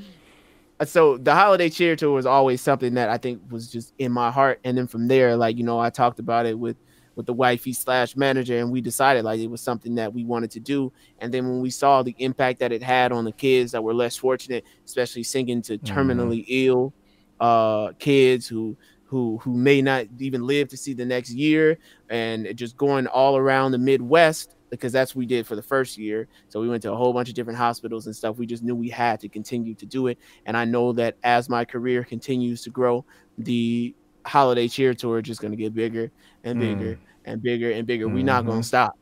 so 0.84 1.18
the 1.18 1.34
holiday 1.34 1.68
cheer 1.68 1.96
tour 1.96 2.12
was 2.12 2.26
always 2.26 2.61
something 2.61 2.94
that 2.94 3.09
I 3.11 3.18
think 3.18 3.42
was 3.51 3.70
just 3.70 3.92
in 3.98 4.12
my 4.12 4.30
heart. 4.30 4.61
And 4.64 4.78
then 4.78 4.86
from 4.86 5.09
there, 5.09 5.36
like 5.36 5.57
you 5.57 5.64
know, 5.64 5.78
I 5.78 5.90
talked 5.90 6.18
about 6.18 6.46
it 6.46 6.59
with 6.59 6.76
with 7.17 7.27
the 7.27 7.33
wifey 7.33 7.73
slash 7.73 8.17
manager, 8.17 8.59
and 8.59 8.71
we 8.71 8.81
decided 8.81 9.25
like 9.25 9.41
it 9.41 9.51
was 9.51 9.61
something 9.61 9.95
that 9.97 10.13
we 10.13 10.25
wanted 10.25 10.51
to 10.53 10.61
do. 10.61 10.93
And 11.19 11.33
then 11.33 11.49
when 11.49 11.61
we 11.61 11.71
saw 11.71 12.03
the 12.03 12.15
impact 12.19 12.61
that 12.61 12.73
it 12.73 12.83
had 12.83 13.13
on 13.13 13.25
the 13.25 13.33
kids 13.33 13.73
that 13.73 13.83
were 13.83 13.95
less 13.95 14.17
fortunate, 14.17 14.65
especially 14.85 15.23
singing 15.23 15.63
to 15.63 15.79
terminally 15.79 16.41
mm-hmm. 16.41 16.69
ill 16.71 16.95
uh, 17.41 17.93
kids 17.99 18.47
who 18.47 18.77
who 19.05 19.39
who 19.39 19.57
may 19.57 19.83
not 19.83 20.07
even 20.19 20.47
live 20.47 20.69
to 20.69 20.77
see 20.77 20.93
the 20.95 21.05
next 21.05 21.31
year, 21.31 21.79
and 22.09 22.57
just 22.57 22.77
going 22.77 23.07
all 23.07 23.37
around 23.37 23.73
the 23.73 23.79
Midwest 23.79 24.57
because 24.71 24.93
that's 24.93 25.15
what 25.15 25.21
we 25.21 25.27
did 25.27 25.47
for 25.47 25.57
the 25.57 25.63
first 25.63 25.99
year. 25.99 26.29
So 26.49 26.61
we 26.61 26.69
went 26.69 26.83
to 26.85 26.93
a 26.93 26.97
whole 26.97 27.13
bunch 27.13 27.29
of 27.29 27.35
different 27.35 27.59
hospitals 27.59 28.07
and 28.07 28.15
stuff. 28.15 28.39
We 28.39 28.47
just 28.47 28.63
knew 28.63 28.77
we 28.77 28.89
had 28.89 29.19
to 29.21 29.29
continue 29.29 29.75
to 29.75 29.85
do 29.85 30.07
it. 30.07 30.19
And 30.47 30.57
I 30.57 30.65
know 30.65 30.93
that 30.93 31.17
as 31.25 31.49
my 31.49 31.65
career 31.65 32.05
continues 32.05 32.63
to 32.63 32.71
grow, 32.71 33.05
the 33.37 33.95
holiday 34.25 34.69
cheer 34.69 34.95
tour 34.95 35.19
is 35.19 35.25
just 35.25 35.41
going 35.41 35.51
to 35.51 35.57
get 35.57 35.75
bigger 35.75 36.13
and 36.45 36.61
bigger 36.61 36.95
mm. 36.95 36.99
and 37.24 37.43
bigger 37.43 37.70
and 37.70 37.86
bigger. 37.86 38.07
Mm-hmm. 38.07 38.14
We're 38.14 38.24
not 38.24 38.47
going 38.47 38.62
to 38.62 38.66
stop. 38.66 38.97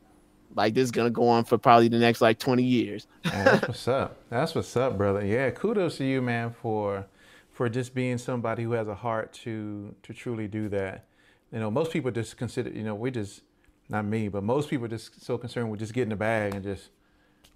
Like 0.55 0.73
this 0.73 0.83
is 0.85 0.91
going 0.91 1.07
to 1.07 1.11
go 1.11 1.27
on 1.27 1.45
for 1.45 1.57
probably 1.57 1.87
the 1.87 1.99
next 1.99 2.21
like 2.21 2.39
20 2.39 2.63
years. 2.63 3.07
that's 3.23 3.67
what's 3.67 3.87
up. 3.87 4.17
That's 4.29 4.55
what's 4.55 4.75
up, 4.75 4.97
brother. 4.97 5.25
Yeah, 5.25 5.49
kudos 5.51 5.97
to 5.97 6.05
you, 6.05 6.21
man, 6.21 6.51
for 6.51 7.05
for 7.51 7.69
just 7.69 7.93
being 7.93 8.17
somebody 8.17 8.63
who 8.63 8.71
has 8.71 8.87
a 8.87 8.95
heart 8.95 9.33
to 9.33 9.93
to 10.03 10.13
truly 10.13 10.47
do 10.47 10.69
that. 10.69 11.05
You 11.51 11.59
know, 11.59 11.69
most 11.69 11.91
people 11.91 12.11
just 12.11 12.37
consider, 12.37 12.69
you 12.69 12.83
know, 12.83 12.95
we 12.95 13.11
just 13.11 13.41
not 13.89 14.05
me, 14.05 14.27
but 14.27 14.43
most 14.43 14.69
people 14.69 14.85
are 14.85 14.89
just 14.89 15.23
so 15.23 15.37
concerned 15.37 15.69
with 15.69 15.79
just 15.79 15.93
getting 15.93 16.09
the 16.09 16.15
bag 16.15 16.53
and 16.53 16.63
just 16.63 16.89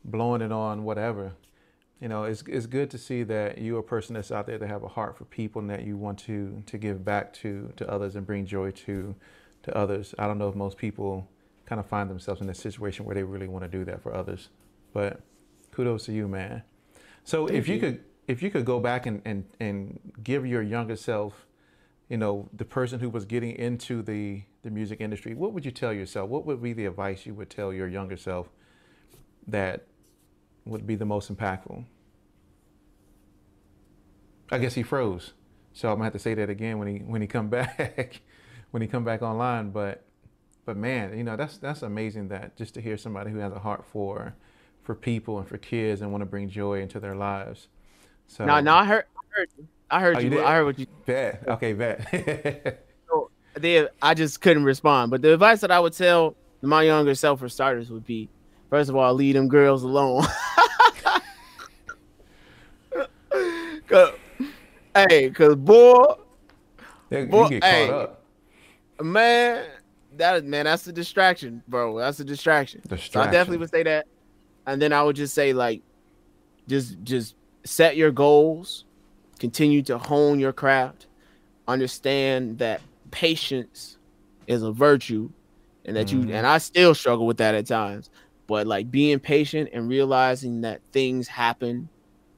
blowing 0.03 0.41
it 0.41 0.51
on 0.51 0.84
whatever. 0.84 1.34
You 2.01 2.09
know, 2.09 2.23
it's 2.23 2.43
it's 2.47 2.65
good 2.65 2.89
to 2.91 2.97
see 2.97 3.23
that 3.23 3.59
you're 3.59 3.79
a 3.79 3.84
person 3.84 4.15
that's 4.15 4.31
out 4.31 4.45
there 4.45 4.57
that 4.57 4.67
have 4.67 4.84
a 4.84 4.88
heart 4.88 5.17
for 5.17 5.25
people 5.25 5.61
and 5.61 5.69
that 5.69 5.86
you 5.86 5.95
want 5.95 6.19
to 6.19 6.61
to 6.65 6.77
give 6.77 7.05
back 7.05 7.31
to 7.36 7.71
to 7.77 7.89
others 7.89 8.15
and 8.15 8.25
bring 8.25 8.45
joy 8.45 8.71
to 8.71 9.15
to 9.64 9.76
others. 9.78 10.14
I 10.18 10.28
don't 10.28 10.38
know 10.38 10.49
if 10.49 10.55
most 10.55 10.78
people 10.78 11.30
kind 11.66 11.80
of 11.80 11.86
find 11.86 12.09
themselves 12.09 12.41
in 12.41 12.49
a 12.49 12.53
situation 12.53 13.05
where 13.05 13.16
they 13.16 13.24
really 13.24 13.47
want 13.47 13.64
to 13.64 13.70
do 13.70 13.86
that 13.86 14.01
for 14.01 14.14
others, 14.14 14.49
but 14.93 15.22
kudos 15.72 16.05
to 16.05 16.11
you, 16.11 16.28
man. 16.28 16.64
So 17.24 17.47
Thank 17.47 17.59
if 17.59 17.68
you, 17.68 17.76
you 17.76 17.80
could 17.80 18.03
if 18.28 18.41
you 18.41 18.51
could 18.51 18.66
go 18.66 18.80
back 18.80 19.05
and, 19.05 19.22
and, 19.26 19.45
and 19.59 19.99
give 20.24 20.45
your 20.45 20.61
younger 20.61 20.95
self 20.95 21.45
you 22.09 22.18
know, 22.18 22.47
the 22.53 22.66
person 22.66 22.99
who 22.99 23.09
was 23.09 23.26
getting 23.26 23.55
into 23.55 24.01
the 24.03 24.43
the 24.61 24.70
music 24.70 25.01
industry, 25.01 25.34
what 25.34 25.51
would 25.51 25.66
you 25.66 25.72
tell 25.72 25.91
yourself? 25.91 26.30
What 26.30 26.45
would 26.45 26.61
be 26.61 26.72
the 26.72 26.86
advice 26.86 27.26
you 27.26 27.34
would 27.34 27.49
tell 27.49 27.74
your 27.74 27.88
younger 27.88 28.16
self 28.16 28.49
that 29.47 29.88
would 30.64 30.86
be 30.88 30.95
the 30.95 31.05
most 31.05 31.34
impactful? 31.36 31.86
I 34.51 34.59
guess 34.59 34.76
he 34.76 34.84
froze, 34.84 35.34
so 35.74 35.89
I'm 35.89 35.95
gonna 35.95 36.03
have 36.03 36.14
to 36.14 36.20
say 36.20 36.34
that 36.36 36.49
again 36.49 36.78
when 36.78 36.88
he 36.88 36.97
when 36.99 37.22
he 37.22 37.28
come 37.28 37.49
back 37.59 38.22
when 38.74 38.82
he 38.82 38.88
come 38.88 39.03
back 39.03 39.21
online. 39.21 39.69
But 39.69 40.03
but 40.65 40.76
man, 40.76 41.15
you 41.15 41.24
know 41.24 41.36
that's 41.36 41.57
that's 41.57 41.84
amazing 41.84 42.30
that 42.30 42.57
just 42.57 42.74
to 42.74 42.82
hear 42.82 42.97
somebody 42.97 43.30
who 43.30 43.38
has 43.38 43.53
a 43.53 43.59
heart 43.59 43.86
for 43.86 44.34
for 44.82 44.95
people 44.95 45.38
and 45.38 45.47
for 45.47 45.59
kids 45.59 46.01
and 46.01 46.11
want 46.11 46.24
to 46.24 46.26
bring 46.26 46.49
joy 46.49 46.82
into 46.82 46.99
their 46.99 47.15
lives. 47.15 47.67
So 48.28 48.45
no, 48.45 48.59
no, 48.59 48.74
I 48.74 48.86
heard, 48.86 49.05
I 49.15 49.38
heard, 49.38 49.49
I 49.91 49.99
heard 49.99 50.17
oh, 50.17 50.19
you. 50.19 50.32
you 50.32 50.43
I 50.43 50.55
heard 50.55 50.65
what 50.65 50.80
you. 50.80 50.88
Bet. 51.05 51.43
Okay, 51.47 51.74
bet. 51.74 52.84
so 53.09 53.30
they, 53.53 53.88
I 54.01 54.13
just 54.15 54.41
couldn't 54.41 54.63
respond. 54.63 55.11
But 55.11 55.21
the 55.21 55.34
advice 55.34 55.61
that 55.61 55.69
I 55.71 55.80
would 55.80 55.93
tell 55.93 56.36
my 56.61 56.82
younger 56.82 57.13
self, 57.13 57.39
for 57.39 57.49
starters, 57.49 57.91
would 57.91 58.05
be, 58.05 58.28
first 58.69 58.89
of 58.89 58.95
all, 58.95 59.13
leave 59.13 59.36
them 59.36 59.47
girls 59.47 59.84
alone. 59.84 60.26
Cause, 63.88 64.13
hey, 64.95 65.30
cause 65.30 65.55
boy, 65.55 66.15
they, 67.09 67.26
boy, 67.26 67.49
get 67.49 67.63
hey, 67.63 67.88
caught 67.88 67.95
up. 67.95 68.22
Man, 69.01 69.65
that 70.17 70.45
man, 70.45 70.65
that's 70.65 70.87
a 70.87 70.93
distraction, 70.93 71.63
bro. 71.67 71.97
That's 71.97 72.19
a 72.19 72.25
distraction. 72.25 72.81
distraction. 72.81 73.13
So 73.13 73.21
I 73.21 73.25
definitely 73.25 73.57
would 73.57 73.69
say 73.69 73.83
that, 73.83 74.05
and 74.65 74.81
then 74.81 74.93
I 74.93 75.03
would 75.03 75.15
just 75.15 75.33
say 75.33 75.53
like, 75.53 75.81
just 76.67 77.01
just 77.03 77.35
set 77.63 77.95
your 77.97 78.11
goals, 78.11 78.85
continue 79.39 79.81
to 79.83 79.97
hone 79.97 80.39
your 80.39 80.53
craft, 80.53 81.07
understand 81.67 82.59
that 82.59 82.81
patience 83.11 83.97
is 84.47 84.63
a 84.63 84.71
virtue, 84.71 85.29
and 85.85 85.95
that 85.95 86.07
mm-hmm. 86.07 86.29
you 86.29 86.35
and 86.35 86.45
I 86.45 86.57
still 86.57 86.93
struggle 86.95 87.25
with 87.25 87.37
that 87.37 87.55
at 87.55 87.67
times. 87.67 88.09
But 88.47 88.67
like 88.67 88.91
being 88.91 89.19
patient 89.19 89.69
and 89.73 89.87
realizing 89.87 90.61
that 90.61 90.81
things 90.91 91.27
happen 91.27 91.89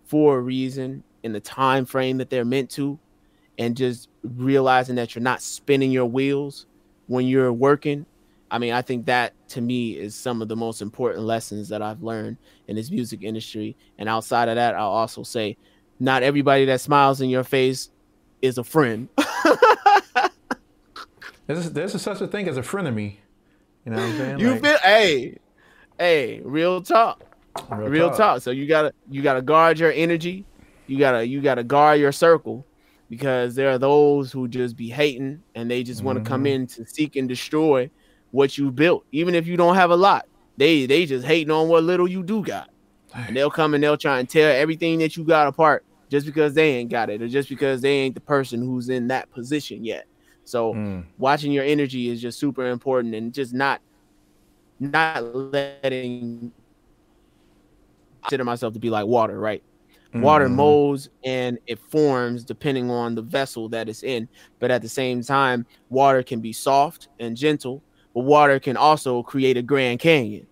for 0.06 0.38
a 0.38 0.42
reason 0.42 1.04
in 1.24 1.34
the 1.34 1.40
time 1.40 1.86
frame 1.86 2.18
that 2.18 2.30
they're 2.30 2.46
meant 2.46 2.70
to, 2.72 3.00
and 3.58 3.76
just 3.76 4.10
realizing 4.24 4.96
that 4.96 5.16
you're 5.16 5.22
not 5.22 5.42
spinning 5.42 5.92
your 5.92 6.06
wheels 6.06 6.66
when 7.08 7.26
you're 7.26 7.54
working. 7.54 8.06
I 8.52 8.58
mean, 8.58 8.74
I 8.74 8.82
think 8.82 9.06
that 9.06 9.34
to 9.50 9.62
me 9.62 9.98
is 9.98 10.16
some 10.16 10.42
of 10.42 10.48
the 10.48 10.56
most 10.56 10.82
important 10.82 11.24
lessons 11.24 11.70
that 11.70 11.82
I've 11.82 12.04
learned 12.04 12.38
in 12.68 12.76
this 12.76 12.92
music 12.92 13.24
industry. 13.24 13.76
And 13.98 14.08
outside 14.08 14.50
of 14.50 14.56
that, 14.56 14.76
I'll 14.76 14.90
also 14.90 15.24
say 15.24 15.58
not 16.00 16.24
everybody 16.24 16.66
that 16.66 16.82
smiles 16.82 17.22
in 17.22 17.30
your 17.30 17.44
face 17.44 17.90
is 18.42 18.58
a 18.58 18.64
friend. 18.64 19.10
there's, 21.48 21.72
there's 21.72 22.02
such 22.02 22.22
a 22.22 22.28
thing 22.28 22.48
as 22.48 22.58
a 22.58 22.64
friend 22.64 22.88
of 22.88 22.94
me. 22.94 23.20
You 23.86 23.92
know 23.92 23.98
what 23.98 24.10
I'm 24.10 24.18
saying? 24.18 24.40
You 24.40 24.52
like, 24.52 24.64
feel 24.64 24.78
hey, 24.80 25.38
hey, 26.00 26.42
real 26.44 26.82
talk. 26.82 27.22
Real, 27.70 27.90
real 27.90 28.10
talk. 28.10 28.18
talk. 28.18 28.42
So 28.42 28.52
you 28.52 28.68
gotta 28.68 28.94
you 29.10 29.22
gotta 29.22 29.42
guard 29.42 29.80
your 29.80 29.92
energy. 29.92 30.44
You 30.88 30.98
gotta 30.98 31.26
you 31.26 31.40
gotta 31.40 31.64
guard 31.64 32.00
your 32.00 32.12
circle 32.12 32.66
because 33.10 33.56
there 33.56 33.70
are 33.70 33.78
those 33.78 34.32
who 34.32 34.48
just 34.48 34.76
be 34.76 34.90
hating 34.90 35.42
and 35.54 35.70
they 35.70 35.84
just 35.84 36.04
want 36.04 36.18
to 36.18 36.22
mm-hmm. 36.22 36.28
come 36.28 36.46
in 36.46 36.68
to 36.68 36.86
seek 36.86 37.16
and 37.16 37.28
destroy 37.28 37.90
what 38.32 38.58
you 38.58 38.72
built, 38.72 39.06
even 39.12 39.36
if 39.36 39.48
you 39.48 39.58
don't 39.58 39.76
have 39.76 39.92
a 39.92 39.96
lot. 39.96 40.28
They 40.58 40.86
they 40.86 41.06
just 41.06 41.26
hating 41.26 41.52
on 41.52 41.68
what 41.68 41.84
little 41.84 42.08
you 42.08 42.24
do 42.24 42.44
got. 42.44 42.70
And 43.14 43.36
they'll 43.36 43.52
come 43.52 43.74
and 43.74 43.84
they'll 43.84 43.98
try 43.98 44.20
and 44.20 44.30
tear 44.30 44.60
everything 44.60 45.00
that 45.00 45.16
you 45.16 45.24
got 45.24 45.48
apart 45.48 45.86
just 46.10 46.26
because 46.26 46.54
they 46.54 46.76
ain't 46.76 46.90
got 46.90 47.10
it 47.10 47.22
or 47.22 47.28
just 47.28 47.48
because 47.48 47.82
they 47.82 47.92
ain't 47.92 48.16
the 48.16 48.22
person 48.22 48.62
who's 48.62 48.90
in 48.90 49.08
that 49.08 49.32
position 49.32 49.86
yet. 49.86 50.06
So 50.44 50.74
mm. 50.74 51.06
watching 51.18 51.52
your 51.52 51.64
energy 51.64 52.10
is 52.10 52.22
just 52.22 52.40
super 52.40 52.68
important 52.68 53.16
and 53.16 53.34
just 53.34 53.54
not 53.54 53.82
not 54.80 55.24
letting 55.34 56.52
consider 58.22 58.44
myself 58.44 58.74
to 58.74 58.80
be 58.80 58.90
like 58.90 59.06
water, 59.06 59.40
right? 59.40 59.64
Mm. 60.16 60.22
Water 60.22 60.48
molds 60.48 61.10
and 61.26 61.60
it 61.68 61.78
forms 61.78 62.46
depending 62.46 62.90
on 62.90 63.16
the 63.16 63.22
vessel 63.22 63.68
that 63.70 63.90
it's 63.90 64.02
in. 64.02 64.30
But 64.60 64.72
at 64.72 64.82
the 64.82 64.88
same 64.88 65.22
time, 65.22 65.66
water 65.90 66.24
can 66.24 66.40
be 66.40 66.54
soft 66.54 67.10
and 67.20 67.36
gentle, 67.36 67.84
but 68.14 68.22
water 68.22 68.58
can 68.58 68.78
also 68.78 69.22
create 69.24 69.58
a 69.58 69.62
Grand 69.62 70.00
Canyon. 70.00 70.48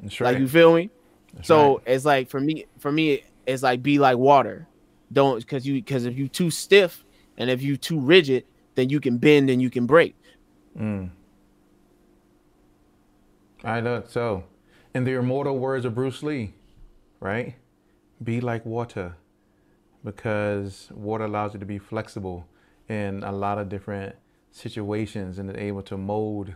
That's 0.00 0.20
right. 0.20 0.32
Like 0.32 0.40
you 0.40 0.46
feel 0.46 0.74
me? 0.74 0.90
That's 1.32 1.48
so 1.48 1.78
right. 1.78 1.82
it's 1.86 2.04
like 2.04 2.28
for 2.28 2.40
me, 2.40 2.66
for 2.78 2.92
me, 2.92 3.22
it's 3.46 3.62
like 3.62 3.82
be 3.82 3.98
like 3.98 4.18
water. 4.18 4.68
Don't 5.10 5.38
because 5.38 5.66
you 5.66 5.74
because 5.74 6.04
if 6.04 6.18
you 6.18 6.28
too 6.28 6.50
stiff 6.50 7.02
and 7.38 7.48
if 7.48 7.62
you 7.62 7.78
too 7.78 7.98
rigid, 7.98 8.44
then 8.74 8.90
you 8.90 9.00
can 9.00 9.16
bend 9.16 9.48
and 9.48 9.62
you 9.62 9.70
can 9.70 9.86
break. 9.86 10.14
Mm. 10.78 11.10
I 13.64 13.80
know. 13.80 14.04
So, 14.06 14.44
in 14.94 15.04
the 15.04 15.12
immortal 15.12 15.58
words 15.58 15.86
of 15.86 15.94
Bruce 15.94 16.22
Lee, 16.22 16.52
right? 17.18 17.54
Be 18.22 18.40
like 18.40 18.64
water, 18.64 19.16
because 20.02 20.88
water 20.92 21.24
allows 21.24 21.54
you 21.54 21.60
to 21.60 21.66
be 21.66 21.78
flexible 21.78 22.46
in 22.88 23.22
a 23.22 23.32
lot 23.32 23.58
of 23.58 23.68
different 23.68 24.16
situations 24.50 25.38
and 25.38 25.54
able 25.56 25.82
to 25.82 25.96
mold 25.96 26.54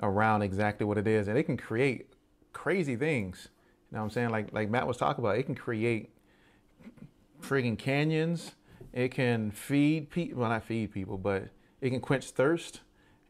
around 0.00 0.42
exactly 0.42 0.86
what 0.86 0.98
it 0.98 1.06
is, 1.06 1.28
and 1.28 1.36
it 1.36 1.44
can 1.44 1.56
create 1.56 2.12
crazy 2.52 2.96
things. 2.96 3.48
You 3.90 3.96
know 3.96 4.02
what 4.02 4.04
I'm 4.04 4.10
saying? 4.10 4.30
Like 4.30 4.52
like 4.52 4.70
Matt 4.70 4.86
was 4.86 4.96
talking 4.96 5.24
about, 5.24 5.36
it 5.38 5.44
can 5.44 5.54
create 5.54 6.10
frigging 7.42 7.78
canyons. 7.78 8.52
It 8.92 9.08
can 9.08 9.50
feed 9.50 10.10
people, 10.10 10.40
well, 10.40 10.50
not 10.50 10.64
feed 10.64 10.92
people, 10.92 11.18
but 11.18 11.48
it 11.80 11.90
can 11.90 12.00
quench 12.00 12.30
thirst, 12.30 12.82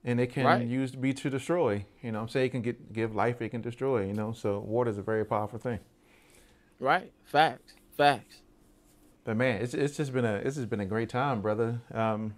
and 0.04 0.20
it 0.20 0.26
can 0.26 0.44
right. 0.44 0.66
use 0.66 0.94
be 0.94 1.14
to 1.14 1.30
destroy. 1.30 1.86
You 2.02 2.12
know, 2.12 2.20
I'm 2.20 2.28
saying 2.28 2.46
it 2.46 2.50
can 2.50 2.62
get 2.62 2.92
give 2.92 3.14
life, 3.14 3.40
it 3.40 3.48
can 3.48 3.62
destroy. 3.62 4.04
You 4.04 4.12
know, 4.12 4.32
so 4.32 4.58
water 4.58 4.90
is 4.90 4.98
a 4.98 5.02
very 5.02 5.24
powerful 5.24 5.58
thing. 5.58 5.78
Right. 6.80 7.10
Facts. 7.24 7.74
Facts. 7.96 8.36
But 9.24 9.36
man, 9.36 9.62
it's 9.62 9.72
it's 9.72 9.96
just 9.96 10.12
been 10.12 10.24
a 10.24 10.34
it's 10.34 10.56
just 10.56 10.68
been 10.68 10.80
a 10.80 10.86
great 10.86 11.08
time, 11.08 11.40
brother. 11.40 11.80
Um, 11.92 12.34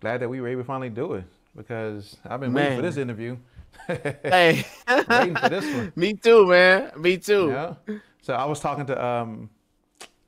glad 0.00 0.20
that 0.20 0.28
we 0.28 0.40
were 0.40 0.48
able 0.48 0.62
to 0.62 0.66
finally 0.66 0.90
do 0.90 1.14
it 1.14 1.24
because 1.56 2.18
I've 2.26 2.40
been 2.40 2.52
man. 2.52 2.62
waiting 2.62 2.78
for 2.78 2.82
this 2.82 2.96
interview. 2.98 3.36
hey, 3.86 4.66
waiting 5.08 5.34
for 5.34 5.48
this 5.48 5.64
one. 5.64 5.92
Me 5.96 6.12
too, 6.12 6.46
man. 6.46 6.92
Me 6.96 7.16
too. 7.16 7.48
Yeah. 7.48 7.96
So 8.20 8.34
I 8.34 8.44
was 8.44 8.60
talking 8.60 8.86
to 8.86 9.04
um, 9.04 9.48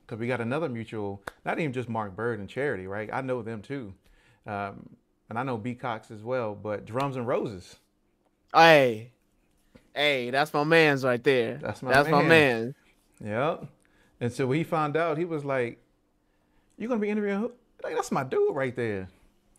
because 0.05 0.19
we 0.19 0.27
got 0.27 0.41
another 0.41 0.67
mutual, 0.67 1.21
not 1.45 1.59
even 1.59 1.73
just 1.73 1.89
Mark 1.89 2.15
Bird 2.15 2.39
and 2.39 2.49
Charity, 2.49 2.87
right? 2.87 3.09
I 3.13 3.21
know 3.21 3.43
them 3.43 3.61
too, 3.61 3.93
um, 4.47 4.89
and 5.29 5.37
I 5.37 5.43
know 5.43 5.57
B 5.57 5.75
Cox 5.75 6.09
as 6.09 6.23
well. 6.23 6.55
But 6.55 6.85
Drums 6.85 7.17
and 7.17 7.27
Roses. 7.27 7.75
Hey, 8.53 9.11
hey, 9.97 10.29
that's 10.29 10.53
my 10.53 10.63
man's 10.63 11.03
right 11.03 11.23
there. 11.23 11.57
That's 11.57 11.81
my 11.81 11.91
that's 11.91 12.09
man. 12.09 12.21
my 12.21 12.27
man. 12.27 12.75
Yep. 13.23 13.67
And 14.21 14.31
so 14.31 14.49
he 14.51 14.63
found 14.63 14.95
out, 14.95 15.17
he 15.17 15.25
was 15.25 15.43
like, 15.43 15.79
"You're 16.77 16.87
gonna 16.87 17.01
be 17.01 17.09
interviewing? 17.09 17.49
Like 17.83 17.95
that's 17.95 18.11
my 18.11 18.23
dude 18.23 18.55
right 18.55 18.75
there." 18.75 19.09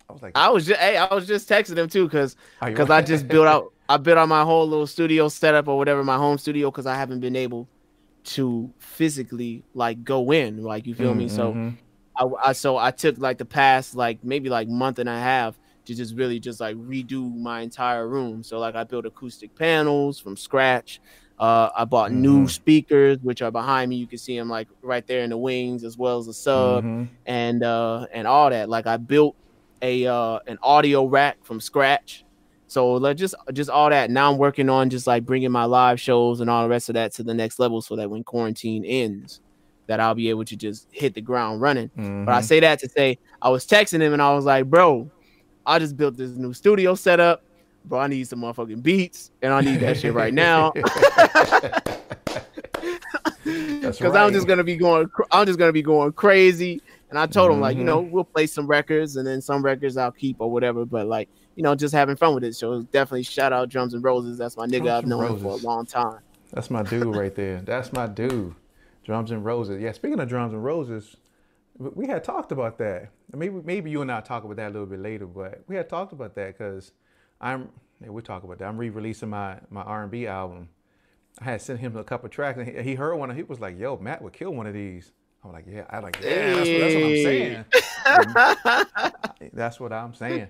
I 0.09 0.13
was 0.13 0.23
like, 0.23 0.33
I 0.37 0.49
was 0.49 0.65
just, 0.65 0.81
hey, 0.81 0.97
I 0.97 1.13
was 1.15 1.27
just 1.27 1.49
texting 1.49 1.77
him 1.77 1.87
too, 1.87 2.09
cause, 2.09 2.35
cause 2.61 2.89
I 2.89 3.03
just 3.03 3.29
built 3.29 3.47
out, 3.47 3.75
I 3.91 3.99
built 3.99 4.17
out 4.17 4.27
my 4.27 4.43
whole 4.43 4.67
little 4.67 4.87
studio 4.87 5.29
setup 5.29 5.69
or 5.69 5.77
whatever, 5.77 6.03
my 6.03 6.17
home 6.17 6.39
studio, 6.39 6.71
cause 6.71 6.87
I 6.87 6.95
haven't 6.95 7.21
been 7.21 7.37
able 7.37 7.69
to 8.25 8.73
physically 8.79 9.65
like 9.75 10.05
go 10.05 10.33
in, 10.33 10.63
like 10.63 10.87
you 10.87 10.95
feel 10.95 11.11
mm-hmm. 11.11 11.19
me. 11.19 11.29
So, 11.29 11.53
mm-hmm. 11.53 11.71
I, 12.17 12.49
I, 12.49 12.53
so 12.55 12.79
I 12.79 12.91
took 12.91 13.19
like 13.19 13.37
the 13.37 13.45
past 13.45 13.95
like 13.95 14.25
maybe 14.25 14.49
like 14.49 14.67
month 14.67 14.99
and 14.99 15.11
a 15.11 15.19
half 15.19 15.59
to 15.89 15.95
just 15.95 16.15
really 16.15 16.39
just 16.39 16.61
like 16.61 16.77
redo 16.77 17.35
my 17.35 17.63
entire 17.63 18.07
room. 18.07 18.43
So 18.43 18.59
like 18.59 18.75
I 18.75 18.85
built 18.85 19.07
acoustic 19.07 19.55
panels 19.55 20.19
from 20.19 20.37
scratch. 20.37 21.01
Uh, 21.39 21.71
I 21.75 21.87
bought 21.87 22.11
mm-hmm. 22.11 22.21
new 22.21 22.49
speakers, 22.49 23.17
which 23.23 23.41
are 23.41 23.51
behind 23.51 23.89
me. 23.89 23.97
You 23.97 24.07
can 24.07 24.19
see 24.19 24.37
them 24.37 24.51
like 24.51 24.69
right 24.83 25.07
there 25.07 25.23
in 25.23 25.31
the 25.31 25.39
wings, 25.39 25.85
as 25.85 25.97
well 25.97 26.19
as 26.19 26.27
the 26.27 26.35
sub 26.35 26.85
mm-hmm. 26.85 27.05
and 27.25 27.63
uh, 27.63 28.07
and 28.13 28.27
all 28.27 28.51
that. 28.51 28.69
Like 28.69 28.87
I 28.87 28.99
built 28.99 29.35
a 29.81 30.07
uh, 30.07 30.41
an 30.47 30.59
audio 30.63 31.07
rack 31.07 31.39
from 31.43 31.59
scratch. 31.59 32.23
So 32.67 32.93
like 32.93 33.17
just 33.17 33.35
just 33.55 33.71
all 33.71 33.89
that. 33.89 34.11
Now 34.11 34.31
I'm 34.31 34.37
working 34.37 34.69
on 34.69 34.91
just 34.91 35.07
like 35.07 35.25
bringing 35.25 35.51
my 35.51 35.65
live 35.65 35.99
shows 35.99 36.43
and 36.43 36.51
all 36.51 36.65
the 36.65 36.69
rest 36.69 36.91
of 36.91 36.97
that 36.97 37.15
to 37.15 37.23
the 37.23 37.33
next 37.33 37.59
level, 37.59 37.81
so 37.81 37.97
that 37.97 38.11
when 38.11 38.25
quarantine 38.25 38.85
ends, 38.85 39.41
that 39.87 40.01
I'll 40.01 40.15
be 40.15 40.29
able 40.29 40.45
to 40.45 40.57
just 40.57 40.87
hit 40.91 41.15
the 41.15 41.23
ground 41.23 41.63
running. 41.63 41.89
Mm-hmm. 41.97 42.27
But 42.27 42.33
I 42.33 42.39
mm-hmm. 42.41 42.47
say 42.47 42.61
that 42.61 42.79
to 42.81 42.91
say 42.91 43.19
I 43.41 43.49
was 43.49 43.67
texting 43.67 44.03
him 44.03 44.13
and 44.13 44.21
I 44.21 44.35
was 44.35 44.45
like, 44.45 44.67
bro, 44.67 45.11
I 45.69 45.79
just 45.79 45.97
built 45.97 46.17
this 46.17 46.33
new 46.33 46.53
studio 46.55 46.95
setup. 46.95 47.45
Bro, 47.85 48.01
I 48.01 48.07
need 48.09 48.27
some 48.27 48.41
motherfucking 48.41 48.83
beats 48.83 49.31
and 49.43 49.53
I 49.53 49.61
need 49.61 49.81
that 49.81 49.99
shit 49.99 50.15
right 50.15 50.35
now. 50.35 50.73
Because 53.45 54.01
right. 54.01 54.25
I'm 54.27 54.33
just 54.33 54.47
gonna 54.47 54.65
be 54.65 54.77
going, 54.77 55.09
I'm 55.31 55.47
just 55.47 55.59
gonna 55.59 55.73
be 55.73 55.81
going 55.81 56.13
crazy 56.13 56.83
and 57.11 57.19
I 57.19 57.27
told 57.27 57.51
him 57.51 57.61
like, 57.61 57.77
you 57.77 57.85
know, 57.85 58.03
mm-hmm. 58.03 58.11
we'll 58.11 58.25
play 58.25 58.47
some 58.47 58.67
records 58.67 59.17
and 59.17 59.27
then 59.27 59.41
some 59.41 59.63
records 59.63 59.97
I'll 59.97 60.13
keep 60.13 60.37
or 60.41 60.51
whatever. 60.51 60.85
But 60.85 61.07
like, 61.07 61.29
you 61.57 61.63
know, 61.63 61.75
just 61.75 61.95
having 61.95 62.17
fun 62.17 62.35
with 62.35 62.45
it. 62.45 62.55
So 62.55 62.83
definitely 62.83 63.23
shout 63.23 63.53
out 63.53 63.69
Drums 63.71 63.95
and 63.95 64.05
Roses. 64.05 64.37
That's 64.37 64.57
my 64.57 64.67
nigga. 64.67 64.83
Drums 64.83 64.91
I've 64.91 65.07
known 65.07 65.33
him 65.33 65.39
for 65.41 65.53
a 65.53 65.57
long 65.57 65.87
time. 65.87 66.19
That's 66.53 66.71
my 66.71 66.83
dude 66.83 67.17
right 67.17 67.35
there. 67.35 67.61
That's 67.63 67.93
my 67.93 68.07
dude. 68.07 68.55
Drums 69.05 69.31
and 69.31 69.45
Roses. 69.45 69.81
Yeah. 69.81 69.93
Speaking 69.93 70.21
of 70.21 70.29
Drums 70.29 70.53
and 70.53 70.63
Roses, 70.63 71.17
we 71.79 72.07
had 72.07 72.25
talked 72.25 72.53
about 72.53 72.79
that. 72.79 73.11
Maybe 73.33 73.61
maybe 73.65 73.91
you 73.91 74.03
and 74.03 74.11
I 74.11 74.21
talk 74.21 74.45
about 74.45 74.57
that 74.57 74.69
a 74.69 74.73
little 74.73 74.87
bit 74.87 75.01
later, 75.01 75.27
but 75.27 75.63
we 75.69 75.77
had 75.77 75.89
talked 75.89 76.13
about 76.13 76.35
that 76.35 76.59
because 76.59 76.93
I'm. 77.41 77.71
Yeah, 78.01 78.11
we 78.11 78.23
talk 78.23 78.45
about 78.45 78.59
that. 78.59 78.69
I'm 78.69 78.79
re-releasing 78.79 79.29
my 79.29 79.59
my 79.71 79.83
R&B 79.83 80.27
album. 80.29 80.69
I 81.41 81.45
had 81.45 81.63
sent 81.63 81.81
him 81.81 81.97
a 81.97 82.05
couple 82.05 82.29
tracks, 82.29 82.59
and 82.59 82.69
he, 82.69 82.83
he 82.83 82.95
heard 82.95 83.17
one. 83.17 83.31
and 83.31 83.37
He 83.37 83.43
was 83.43 83.61
like, 83.61 83.79
"Yo, 83.79 83.97
Matt 83.97 84.23
would 84.23 84.33
kill 84.33 84.53
one 84.53 84.67
of 84.67 84.75
these." 84.75 85.13
I'm 85.45 85.53
like, 85.53 85.65
"Yeah." 85.69 85.85
I 85.91 85.99
like, 85.99 86.19
"Yeah, 86.23 86.55
that's, 86.55 86.69
what, 86.69 86.79
that's 86.81 86.95
what 86.95 87.05
I'm 87.05 87.25
saying." 87.25 87.65
that's 89.53 89.81
what 89.81 89.93
I'm 89.93 90.15
saying. 90.15 90.49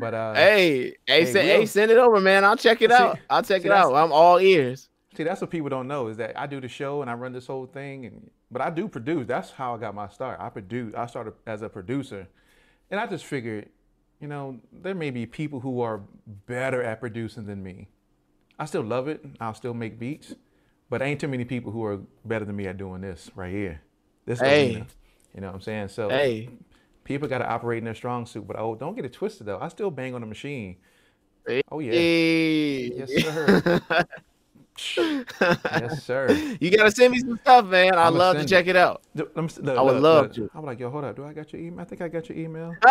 But 0.00 0.14
uh, 0.14 0.34
hey, 0.34 0.82
hey, 0.82 0.94
hey, 1.06 1.24
send, 1.26 1.48
hey, 1.48 1.66
send 1.66 1.90
it 1.92 1.98
over, 1.98 2.20
man. 2.20 2.44
I'll 2.44 2.56
check 2.56 2.82
it 2.82 2.90
see, 2.90 2.96
out. 2.96 3.18
I'll 3.28 3.42
check 3.42 3.64
it 3.64 3.70
out. 3.70 3.94
I'm 3.94 4.12
all 4.12 4.40
ears. 4.40 4.89
See, 5.16 5.24
that's 5.24 5.40
what 5.40 5.50
people 5.50 5.68
don't 5.68 5.88
know 5.88 6.06
is 6.06 6.16
that 6.18 6.38
I 6.38 6.46
do 6.46 6.60
the 6.60 6.68
show 6.68 7.02
and 7.02 7.10
I 7.10 7.14
run 7.14 7.32
this 7.32 7.46
whole 7.46 7.66
thing, 7.66 8.06
and 8.06 8.30
but 8.50 8.62
I 8.62 8.70
do 8.70 8.86
produce. 8.86 9.26
That's 9.26 9.50
how 9.50 9.74
I 9.74 9.78
got 9.78 9.94
my 9.94 10.08
start. 10.08 10.38
I 10.40 10.48
produce. 10.50 10.94
I 10.94 11.06
started 11.06 11.34
as 11.46 11.62
a 11.62 11.68
producer, 11.68 12.28
and 12.90 13.00
I 13.00 13.06
just 13.06 13.24
figured, 13.24 13.68
you 14.20 14.28
know, 14.28 14.60
there 14.72 14.94
may 14.94 15.10
be 15.10 15.26
people 15.26 15.60
who 15.60 15.80
are 15.80 16.00
better 16.46 16.82
at 16.82 17.00
producing 17.00 17.46
than 17.46 17.62
me. 17.62 17.88
I 18.58 18.66
still 18.66 18.82
love 18.82 19.08
it. 19.08 19.24
I'll 19.40 19.54
still 19.54 19.74
make 19.74 19.98
beats, 19.98 20.34
but 20.88 21.02
ain't 21.02 21.20
too 21.20 21.28
many 21.28 21.44
people 21.44 21.72
who 21.72 21.84
are 21.84 22.00
better 22.24 22.44
than 22.44 22.54
me 22.54 22.66
at 22.66 22.76
doing 22.76 23.00
this 23.00 23.30
right 23.34 23.52
here. 23.52 23.80
This 24.26 24.38
hey. 24.38 24.74
arena. 24.74 24.86
You 25.34 25.40
know 25.40 25.48
what 25.48 25.54
I'm 25.54 25.60
saying? 25.60 25.88
So 25.88 26.08
hey. 26.08 26.50
people 27.02 27.26
got 27.26 27.38
to 27.38 27.48
operate 27.48 27.78
in 27.78 27.84
their 27.84 27.94
strong 27.94 28.26
suit. 28.26 28.46
But 28.46 28.58
oh, 28.58 28.76
don't 28.76 28.94
get 28.94 29.04
it 29.04 29.12
twisted 29.12 29.46
though. 29.46 29.58
I 29.60 29.68
still 29.68 29.90
bang 29.90 30.14
on 30.14 30.20
the 30.20 30.26
machine. 30.26 30.76
Hey. 31.46 31.62
Oh 31.70 31.80
yeah. 31.80 31.92
Yes, 31.92 33.10
sir. 33.24 33.80
yes, 34.96 36.04
sir. 36.04 36.28
You 36.60 36.76
gotta 36.76 36.90
send 36.90 37.12
me 37.12 37.20
some 37.20 37.38
stuff, 37.38 37.66
man. 37.66 37.94
I'd 37.94 38.12
love 38.12 38.36
to 38.36 38.44
check 38.44 38.66
it, 38.66 38.70
it 38.70 38.76
out. 38.76 39.02
Look, 39.14 39.32
I 39.36 39.82
would 39.82 40.02
love 40.02 40.32
to. 40.34 40.50
I'm 40.54 40.64
like, 40.64 40.80
yo, 40.80 40.90
hold 40.90 41.04
up. 41.04 41.16
Do 41.16 41.24
I 41.24 41.32
got 41.32 41.52
your 41.52 41.62
email? 41.62 41.80
I 41.80 41.84
think 41.84 42.02
I 42.02 42.08
got 42.08 42.28
your 42.28 42.38
email. 42.38 42.74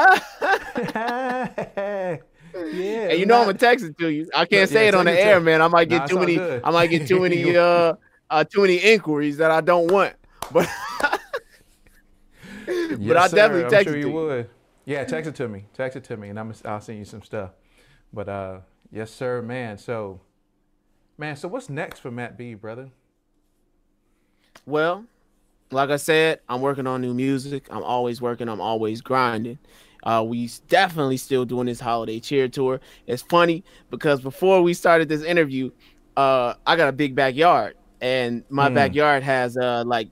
yeah. 2.53 2.53
And 2.53 3.19
you 3.19 3.25
know 3.25 3.35
not, 3.35 3.41
I'm 3.41 3.47
gonna 3.47 3.57
text 3.57 3.85
it 3.85 3.97
to 3.97 4.09
you. 4.09 4.29
I 4.35 4.45
can't 4.45 4.69
say 4.69 4.83
yeah, 4.83 4.89
it 4.89 4.95
on 4.95 5.05
the 5.05 5.19
air, 5.19 5.39
man. 5.39 5.61
I 5.61 5.67
might 5.67 5.89
get 5.89 5.99
nah, 5.99 6.07
too 6.07 6.19
many. 6.19 6.35
Good. 6.35 6.61
I 6.63 6.71
might 6.71 6.87
get 6.87 7.07
too 7.07 7.21
many. 7.21 7.55
uh, 7.55 7.93
uh, 8.29 8.43
too 8.43 8.61
many 8.61 8.77
inquiries 8.77 9.37
that 9.37 9.51
I 9.51 9.61
don't 9.61 9.91
want. 9.91 10.13
But 10.51 10.67
yes, 12.67 12.97
but 12.99 13.17
I 13.17 13.27
definitely 13.27 13.69
text 13.69 13.73
I'm 13.73 13.83
sure 13.85 13.97
it 13.97 14.01
to 14.01 14.07
you. 14.07 14.13
Would. 14.13 14.49
Yeah, 14.85 15.03
text 15.03 15.29
it 15.29 15.35
to 15.35 15.47
me. 15.47 15.65
Text 15.73 15.97
it 15.97 16.03
to 16.05 16.17
me, 16.17 16.29
and 16.29 16.39
I'm 16.39 16.53
I'll 16.65 16.81
send 16.81 16.99
you 16.99 17.05
some 17.05 17.21
stuff. 17.21 17.51
But 18.11 18.29
uh, 18.29 18.59
yes, 18.91 19.11
sir, 19.11 19.41
man. 19.41 19.77
So 19.77 20.21
Man, 21.19 21.35
so 21.35 21.49
what's 21.49 21.69
next 21.69 21.99
for 21.99 22.09
Matt 22.09 22.37
B, 22.37 22.53
brother? 22.53 22.91
Well, 24.65 25.03
like 25.69 25.89
I 25.89 25.97
said, 25.97 26.39
I'm 26.47 26.61
working 26.61 26.87
on 26.87 27.01
new 27.01 27.13
music. 27.13 27.67
I'm 27.69 27.83
always 27.83 28.21
working. 28.21 28.47
I'm 28.47 28.61
always 28.61 29.01
grinding. 29.01 29.59
Uh, 30.01 30.23
we 30.25 30.49
definitely 30.69 31.17
still 31.17 31.43
doing 31.43 31.65
this 31.65 31.81
holiday 31.81 32.21
cheer 32.21 32.47
tour. 32.47 32.79
It's 33.05 33.21
funny 33.21 33.65
because 33.89 34.21
before 34.21 34.61
we 34.61 34.73
started 34.73 35.09
this 35.09 35.21
interview, 35.21 35.71
uh, 36.15 36.53
I 36.65 36.77
got 36.77 36.87
a 36.87 36.93
big 36.93 37.15
backyard, 37.15 37.75
and 37.99 38.45
my 38.47 38.69
mm. 38.69 38.75
backyard 38.75 39.21
has 39.23 39.57
uh 39.57 39.83
like 39.85 40.07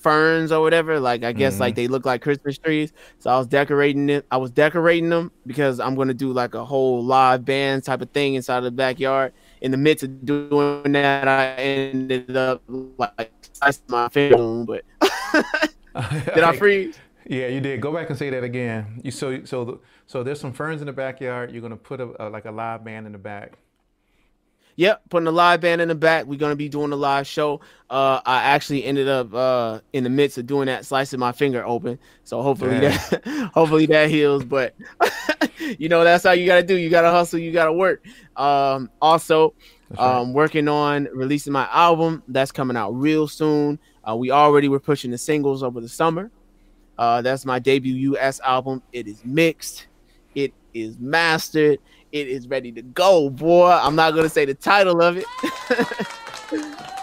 ferns 0.00 0.52
or 0.52 0.60
whatever. 0.60 0.98
Like 0.98 1.24
I 1.24 1.32
guess 1.32 1.54
mm-hmm. 1.54 1.62
like 1.62 1.74
they 1.74 1.88
look 1.88 2.04
like 2.04 2.22
Christmas 2.22 2.58
trees. 2.58 2.92
So 3.18 3.30
I 3.30 3.38
was 3.38 3.46
decorating 3.46 4.08
it. 4.08 4.26
I 4.30 4.36
was 4.36 4.50
decorating 4.50 5.10
them 5.10 5.32
because 5.46 5.80
I'm 5.80 5.94
gonna 5.94 6.14
do 6.14 6.32
like 6.32 6.54
a 6.54 6.64
whole 6.64 7.04
live 7.04 7.44
band 7.44 7.84
type 7.84 8.00
of 8.00 8.10
thing 8.10 8.34
inside 8.34 8.58
of 8.58 8.64
the 8.64 8.70
backyard 8.70 9.32
in 9.60 9.70
the 9.70 9.76
midst 9.76 10.04
of 10.04 10.24
doing 10.24 10.92
that, 10.92 11.28
I 11.28 11.52
ended 11.54 12.36
up 12.36 12.62
like 12.68 13.30
my 13.88 14.08
film. 14.08 14.66
But 14.66 14.84
did 16.34 16.44
I 16.44 16.56
freeze? 16.56 16.98
Yeah, 17.26 17.48
you 17.48 17.60
did. 17.60 17.80
Go 17.80 17.92
back 17.92 18.08
and 18.08 18.18
say 18.18 18.30
that 18.30 18.42
again. 18.42 19.00
You 19.04 19.10
so 19.10 19.44
so 19.44 19.80
so 20.06 20.22
there's 20.22 20.40
some 20.40 20.52
ferns 20.52 20.80
in 20.80 20.86
the 20.86 20.92
backyard. 20.92 21.52
You're 21.52 21.62
gonna 21.62 21.76
put 21.76 22.00
a, 22.00 22.26
a 22.26 22.28
like 22.28 22.46
a 22.46 22.50
live 22.50 22.84
band 22.84 23.06
in 23.06 23.12
the 23.12 23.18
back. 23.18 23.58
Yep, 24.76 25.02
putting 25.10 25.26
a 25.26 25.32
live 25.32 25.60
band 25.60 25.80
in 25.80 25.88
the 25.88 25.94
back. 25.94 26.26
We're 26.26 26.38
gonna 26.38 26.56
be 26.56 26.68
doing 26.68 26.92
a 26.92 26.96
live 26.96 27.26
show. 27.26 27.60
Uh, 27.88 28.20
I 28.24 28.42
actually 28.44 28.84
ended 28.84 29.08
up 29.08 29.34
uh, 29.34 29.80
in 29.92 30.04
the 30.04 30.10
midst 30.10 30.38
of 30.38 30.46
doing 30.46 30.66
that, 30.66 30.86
slicing 30.86 31.20
my 31.20 31.32
finger 31.32 31.66
open. 31.66 31.98
So 32.24 32.40
hopefully 32.42 32.80
yeah. 32.80 32.96
that 33.10 33.50
hopefully 33.54 33.86
that 33.86 34.10
heals. 34.10 34.44
But 34.44 34.74
you 35.78 35.88
know 35.88 36.04
that's 36.04 36.24
how 36.24 36.32
you 36.32 36.46
gotta 36.46 36.62
do. 36.62 36.76
You 36.76 36.88
gotta 36.88 37.10
hustle. 37.10 37.38
You 37.38 37.52
gotta 37.52 37.72
work. 37.72 38.04
Um, 38.36 38.90
also, 39.02 39.54
right. 39.90 40.00
um, 40.00 40.32
working 40.32 40.68
on 40.68 41.08
releasing 41.12 41.52
my 41.52 41.68
album. 41.70 42.22
That's 42.28 42.52
coming 42.52 42.76
out 42.76 42.92
real 42.92 43.28
soon. 43.28 43.78
Uh, 44.08 44.16
we 44.16 44.30
already 44.30 44.68
were 44.68 44.80
pushing 44.80 45.10
the 45.10 45.18
singles 45.18 45.62
over 45.62 45.80
the 45.80 45.88
summer. 45.88 46.30
Uh, 46.96 47.22
that's 47.22 47.46
my 47.46 47.58
debut 47.58 47.94
U.S. 47.94 48.40
album. 48.40 48.82
It 48.92 49.08
is 49.08 49.24
mixed. 49.24 49.86
It 50.34 50.52
is 50.74 50.98
mastered. 50.98 51.78
It 52.12 52.28
is 52.28 52.48
ready 52.48 52.72
to 52.72 52.82
go, 52.82 53.30
boy. 53.30 53.70
I'm 53.70 53.94
not 53.94 54.14
gonna 54.14 54.28
say 54.28 54.44
the 54.44 54.54
title 54.54 55.00
of 55.00 55.16
it. 55.16 55.24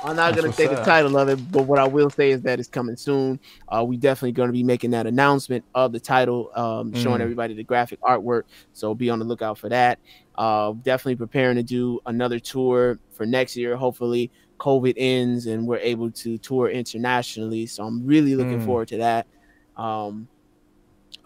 I'm 0.03 0.15
not 0.15 0.35
That's 0.35 0.41
gonna 0.41 0.53
say 0.53 0.67
the 0.67 0.83
title 0.83 1.17
of 1.17 1.27
it, 1.29 1.51
but 1.51 1.63
what 1.63 1.79
I 1.79 1.87
will 1.87 2.09
say 2.09 2.31
is 2.31 2.41
that 2.43 2.59
it's 2.59 2.69
coming 2.69 2.95
soon. 2.95 3.39
Uh, 3.67 3.83
we 3.83 3.97
definitely 3.97 4.33
gonna 4.33 4.51
be 4.51 4.63
making 4.63 4.91
that 4.91 5.07
announcement 5.07 5.65
of 5.75 5.91
the 5.91 5.99
title, 5.99 6.51
um, 6.55 6.93
showing 6.93 7.19
mm. 7.19 7.23
everybody 7.23 7.53
the 7.53 7.63
graphic 7.63 7.99
artwork. 8.01 8.43
So 8.73 8.93
be 8.93 9.09
on 9.09 9.19
the 9.19 9.25
lookout 9.25 9.57
for 9.57 9.69
that. 9.69 9.99
Uh, 10.37 10.73
definitely 10.83 11.15
preparing 11.15 11.55
to 11.55 11.63
do 11.63 11.99
another 12.05 12.39
tour 12.39 12.99
for 13.11 13.25
next 13.25 13.55
year. 13.57 13.75
Hopefully, 13.75 14.31
COVID 14.59 14.93
ends 14.97 15.47
and 15.47 15.65
we're 15.67 15.77
able 15.77 16.11
to 16.11 16.37
tour 16.37 16.69
internationally. 16.69 17.65
So 17.65 17.83
I'm 17.83 18.05
really 18.05 18.35
looking 18.35 18.61
mm. 18.61 18.65
forward 18.65 18.89
to 18.89 18.97
that. 18.97 19.27
Um, 19.75 20.27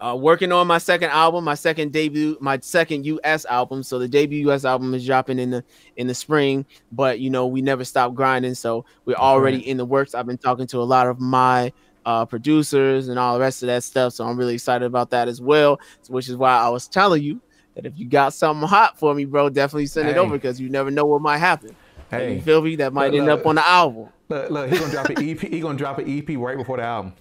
uh, 0.02 0.16
working 0.16 0.50
on 0.50 0.66
my 0.66 0.78
second 0.78 1.10
album, 1.10 1.44
my 1.44 1.54
second 1.54 1.92
debut, 1.92 2.36
my 2.40 2.58
second 2.60 3.06
US 3.06 3.44
album. 3.44 3.84
So 3.84 4.00
the 4.00 4.08
debut 4.08 4.50
US 4.50 4.64
album 4.64 4.92
is 4.94 5.06
dropping 5.06 5.38
in 5.38 5.50
the 5.50 5.64
in 5.96 6.08
the 6.08 6.14
spring, 6.14 6.66
but 6.90 7.20
you 7.20 7.30
know 7.30 7.46
we 7.46 7.62
never 7.62 7.84
stop 7.84 8.12
grinding. 8.12 8.54
So 8.54 8.84
we're 9.04 9.14
already 9.14 9.68
in 9.68 9.76
the 9.76 9.84
works. 9.84 10.14
I've 10.14 10.26
been 10.26 10.38
talking 10.38 10.66
to 10.68 10.78
a 10.78 10.82
lot 10.82 11.06
of 11.06 11.20
my 11.20 11.72
uh, 12.04 12.24
producers 12.24 13.08
and 13.08 13.18
all 13.18 13.34
the 13.34 13.40
rest 13.40 13.62
of 13.62 13.68
that 13.68 13.84
stuff. 13.84 14.12
So 14.14 14.26
I'm 14.26 14.36
really 14.36 14.54
excited 14.54 14.84
about 14.84 15.10
that 15.10 15.28
as 15.28 15.40
well. 15.40 15.80
Which 16.08 16.28
is 16.28 16.36
why 16.36 16.50
I 16.50 16.68
was 16.68 16.88
telling 16.88 17.22
you 17.22 17.40
that 17.76 17.86
if 17.86 17.96
you 17.96 18.08
got 18.08 18.34
something 18.34 18.66
hot 18.68 18.98
for 18.98 19.14
me, 19.14 19.24
bro, 19.24 19.50
definitely 19.50 19.86
send 19.86 20.08
hey. 20.08 20.14
it 20.14 20.18
over 20.18 20.34
because 20.34 20.60
you 20.60 20.68
never 20.68 20.90
know 20.90 21.06
what 21.06 21.22
might 21.22 21.38
happen. 21.38 21.76
Hey, 22.10 22.34
you 22.34 22.42
feel 22.42 22.60
me? 22.60 22.74
That 22.74 22.92
might 22.92 23.12
look, 23.12 23.18
end 23.18 23.26
look, 23.26 23.40
up 23.40 23.46
on 23.46 23.54
the 23.54 23.66
album. 23.66 24.08
Look, 24.28 24.50
look, 24.50 24.68
he's 24.68 24.80
gonna 24.80 24.92
drop 24.92 25.10
an 25.10 25.18
EP. 25.18 25.40
He's 25.40 25.62
gonna 25.62 25.78
drop 25.78 25.98
an 25.98 26.18
EP 26.18 26.36
right 26.36 26.56
before 26.56 26.78
the 26.78 26.82
album. 26.82 27.14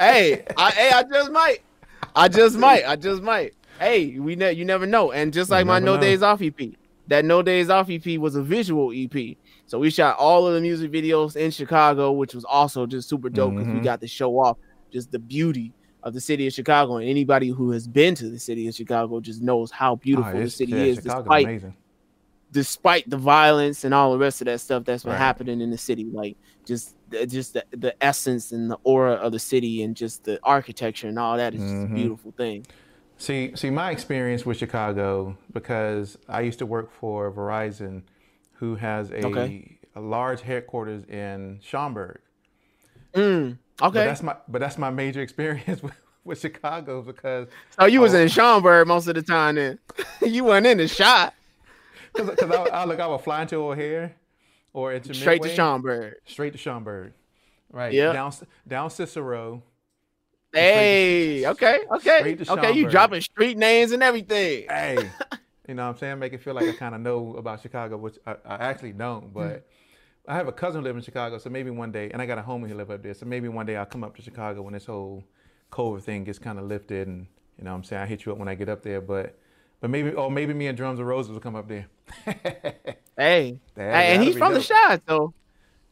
hey, 0.00 0.44
I, 0.56 0.70
hey, 0.72 0.90
I 0.92 1.04
just 1.04 1.30
might. 1.30 1.58
I 2.18 2.26
just 2.26 2.56
might. 2.56 2.84
I 2.84 2.96
just 2.96 3.22
might. 3.22 3.54
Hey, 3.78 4.18
we 4.18 4.34
ne- 4.34 4.52
you 4.52 4.64
never 4.64 4.86
know. 4.86 5.12
And 5.12 5.32
just 5.32 5.50
like 5.50 5.66
my 5.66 5.78
No 5.78 5.94
know. 5.94 6.00
Days 6.00 6.20
Off 6.20 6.42
EP, 6.42 6.58
that 7.06 7.24
No 7.24 7.42
Days 7.42 7.70
Off 7.70 7.88
EP 7.88 8.18
was 8.18 8.34
a 8.34 8.42
visual 8.42 8.92
EP. 8.92 9.36
So 9.66 9.78
we 9.78 9.88
shot 9.90 10.16
all 10.18 10.44
of 10.44 10.54
the 10.54 10.60
music 10.60 10.90
videos 10.90 11.36
in 11.36 11.52
Chicago, 11.52 12.10
which 12.10 12.34
was 12.34 12.44
also 12.44 12.86
just 12.86 13.08
super 13.08 13.28
dope 13.28 13.52
because 13.52 13.68
mm-hmm. 13.68 13.78
we 13.78 13.84
got 13.84 14.00
to 14.00 14.08
show 14.08 14.36
off 14.40 14.56
just 14.92 15.12
the 15.12 15.18
beauty 15.20 15.72
of 16.02 16.12
the 16.12 16.20
city 16.20 16.48
of 16.48 16.52
Chicago. 16.52 16.96
And 16.96 17.08
anybody 17.08 17.50
who 17.50 17.70
has 17.70 17.86
been 17.86 18.16
to 18.16 18.28
the 18.28 18.38
city 18.38 18.66
of 18.66 18.74
Chicago 18.74 19.20
just 19.20 19.40
knows 19.40 19.70
how 19.70 19.94
beautiful 19.94 20.32
oh, 20.34 20.42
the 20.42 20.50
city 20.50 20.72
yeah, 20.72 20.78
is, 20.78 20.96
Chicago's 20.96 21.22
despite 21.22 21.44
amazing. 21.44 21.76
Despite 22.52 23.08
the 23.08 23.16
violence 23.16 23.84
and 23.84 23.92
all 23.92 24.12
the 24.12 24.18
rest 24.18 24.40
of 24.40 24.46
that 24.46 24.60
stuff 24.60 24.84
that's 24.84 25.04
been 25.04 25.12
right. 25.12 25.18
happening 25.18 25.60
in 25.60 25.70
the 25.70 25.78
city. 25.78 26.04
Like 26.04 26.36
just 26.64 26.94
just 27.26 27.54
the, 27.54 27.64
the 27.70 27.94
essence 28.02 28.52
and 28.52 28.70
the 28.70 28.78
aura 28.84 29.14
of 29.14 29.32
the 29.32 29.38
city 29.38 29.82
and 29.82 29.96
just 29.96 30.24
the 30.24 30.38
architecture 30.42 31.08
and 31.08 31.18
all 31.18 31.36
that 31.36 31.54
is 31.54 31.60
mm-hmm. 31.60 31.92
a 31.92 31.96
beautiful 31.96 32.32
thing. 32.32 32.66
See, 33.18 33.52
see, 33.56 33.70
my 33.70 33.90
experience 33.90 34.46
with 34.46 34.58
Chicago 34.58 35.36
because 35.52 36.16
I 36.28 36.42
used 36.42 36.60
to 36.60 36.66
work 36.66 36.92
for 36.92 37.32
Verizon, 37.32 38.02
who 38.52 38.76
has 38.76 39.10
a 39.10 39.26
okay. 39.26 39.78
a 39.96 40.00
large 40.00 40.40
headquarters 40.40 41.04
in 41.06 41.58
Schaumburg. 41.60 42.20
Mm, 43.14 43.50
okay, 43.50 43.58
but 43.80 43.92
that's 43.92 44.22
my 44.22 44.36
but 44.46 44.60
that's 44.60 44.78
my 44.78 44.90
major 44.90 45.20
experience 45.26 45.82
with, 45.82 45.94
with 46.24 46.40
Chicago 46.40 47.02
because. 47.02 47.48
Oh, 47.78 47.86
you 47.86 48.00
was 48.00 48.14
in 48.14 48.28
Schaumburg 48.28 48.86
most 48.86 49.08
of 49.08 49.16
the 49.16 49.22
time. 49.22 49.56
Then 49.56 49.80
you 50.22 50.44
weren't 50.44 50.66
in 50.66 50.78
the 50.78 50.86
shot. 50.86 51.34
Because 52.26 52.50
I, 52.50 52.62
I 52.68 52.84
look, 52.84 53.00
I 53.00 53.06
would 53.06 53.20
fly 53.20 53.42
into 53.42 53.56
O'Hare 53.56 54.14
or 54.72 54.92
into 54.92 55.14
straight 55.14 55.42
Midway, 55.42 55.48
to 55.48 55.54
Schaumburg. 55.54 56.14
Straight 56.26 56.52
to 56.52 56.58
Schaumburg, 56.58 57.12
right? 57.72 57.92
Yeah. 57.92 58.12
Down 58.12 58.32
down 58.66 58.90
Cicero. 58.90 59.62
Hey, 60.52 61.40
to, 61.40 61.50
okay, 61.50 61.80
okay, 61.90 62.36
okay. 62.48 62.72
You 62.72 62.88
dropping 62.88 63.20
street 63.20 63.58
names 63.58 63.92
and 63.92 64.02
everything. 64.02 64.64
Hey, 64.68 64.96
you 65.68 65.74
know 65.74 65.84
what 65.84 65.92
I'm 65.92 65.98
saying? 65.98 66.18
Make 66.18 66.32
it 66.32 66.42
feel 66.42 66.54
like 66.54 66.66
I 66.68 66.72
kind 66.72 66.94
of 66.94 67.02
know 67.02 67.34
about 67.36 67.60
Chicago, 67.60 67.98
which 67.98 68.16
I, 68.26 68.36
I 68.46 68.54
actually 68.56 68.92
don't. 68.92 69.24
Hmm. 69.24 69.32
But 69.32 69.68
I 70.26 70.36
have 70.36 70.48
a 70.48 70.52
cousin 70.52 70.80
who 70.80 70.84
lives 70.84 70.96
in 70.96 71.02
Chicago, 71.02 71.38
so 71.38 71.50
maybe 71.50 71.70
one 71.70 71.90
day, 71.92 72.10
and 72.10 72.20
I 72.20 72.26
got 72.26 72.38
a 72.38 72.42
homie 72.42 72.68
who 72.68 72.74
live 72.74 72.90
up 72.90 73.02
there, 73.02 73.14
so 73.14 73.26
maybe 73.26 73.48
one 73.48 73.66
day 73.66 73.76
I'll 73.76 73.86
come 73.86 74.04
up 74.04 74.14
to 74.16 74.22
Chicago 74.22 74.62
when 74.62 74.74
this 74.74 74.86
whole 74.86 75.24
COVID 75.72 76.02
thing 76.02 76.24
gets 76.24 76.38
kind 76.38 76.58
of 76.58 76.64
lifted, 76.64 77.08
and 77.08 77.26
you 77.58 77.64
know 77.64 77.70
what 77.70 77.78
I'm 77.78 77.84
saying 77.84 78.02
I 78.02 78.06
hit 78.06 78.24
you 78.24 78.32
up 78.32 78.38
when 78.38 78.48
I 78.48 78.54
get 78.54 78.68
up 78.68 78.82
there, 78.82 79.00
but 79.00 79.38
but 79.80 79.90
maybe, 79.90 80.14
oh, 80.14 80.30
maybe 80.30 80.54
me 80.54 80.66
and 80.66 80.76
Drums 80.76 80.98
and 80.98 81.08
Roses 81.08 81.32
will 81.32 81.40
come 81.40 81.56
up 81.56 81.68
there. 81.68 81.86
hey, 83.16 83.60
that, 83.74 83.94
hey 83.94 84.14
and 84.14 84.22
he's 84.22 84.36
from 84.36 84.52
dope. 84.52 84.62
the 84.62 84.66
shot, 84.66 85.02
so 85.06 85.34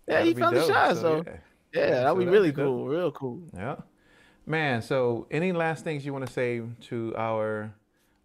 yeah, 0.09 0.23
he's 0.23 0.35
from 0.35 0.55
dope, 0.55 0.67
the 0.67 0.73
shot, 0.73 0.97
so, 0.97 1.03
so 1.03 1.25
yeah, 1.27 1.33
yeah 1.75 1.91
that'd 1.91 2.09
so 2.09 2.15
be 2.17 2.27
really 2.27 2.53
cool, 2.53 2.85
dope. 2.85 2.91
real 2.91 3.13
cool. 3.13 3.43
Yeah. 3.55 3.77
Man, 4.47 4.81
so 4.81 5.27
any 5.31 5.53
last 5.53 5.83
things 5.83 6.07
you 6.07 6.13
want 6.13 6.27
to 6.27 6.33
say 6.33 6.63
to 6.83 7.15
our 7.17 7.75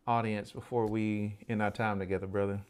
audience 0.08 0.52
before 0.52 0.86
we 0.86 1.36
end 1.50 1.62
our 1.62 1.72
time 1.72 2.00
together, 2.00 2.28
brother? 2.28 2.62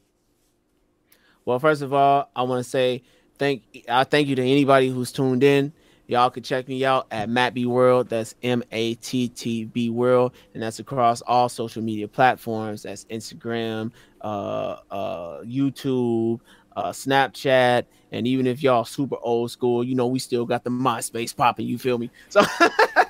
Well, 1.43 1.59
first 1.59 1.81
of 1.81 1.93
all, 1.93 2.29
I 2.35 2.43
want 2.43 2.63
to 2.63 2.69
say 2.69 3.03
thank 3.37 3.63
I 3.89 4.03
thank 4.03 4.27
you 4.27 4.35
to 4.35 4.41
anybody 4.41 4.89
who's 4.89 5.11
tuned 5.11 5.43
in. 5.43 5.73
Y'all 6.07 6.29
can 6.29 6.43
check 6.43 6.67
me 6.67 6.83
out 6.83 7.07
at 7.11 7.29
Matt 7.29 7.53
B 7.53 7.65
World. 7.65 8.09
That's 8.09 8.35
M 8.43 8.61
A 8.71 8.95
T 8.95 9.29
T 9.29 9.63
B 9.65 9.89
World, 9.89 10.33
and 10.53 10.61
that's 10.61 10.79
across 10.79 11.21
all 11.21 11.47
social 11.49 11.81
media 11.81 12.07
platforms. 12.07 12.83
That's 12.83 13.05
Instagram, 13.05 13.91
uh, 14.21 14.77
uh, 14.89 15.41
YouTube, 15.43 16.39
uh, 16.75 16.91
Snapchat, 16.91 17.85
and 18.11 18.27
even 18.27 18.45
if 18.45 18.61
y'all 18.61 18.85
super 18.85 19.17
old 19.21 19.49
school, 19.51 19.83
you 19.83 19.95
know 19.95 20.07
we 20.07 20.19
still 20.19 20.45
got 20.45 20.63
the 20.63 20.69
MySpace 20.69 21.35
popping. 21.35 21.67
You 21.67 21.77
feel 21.77 21.97
me? 21.97 22.09
So 22.29 22.41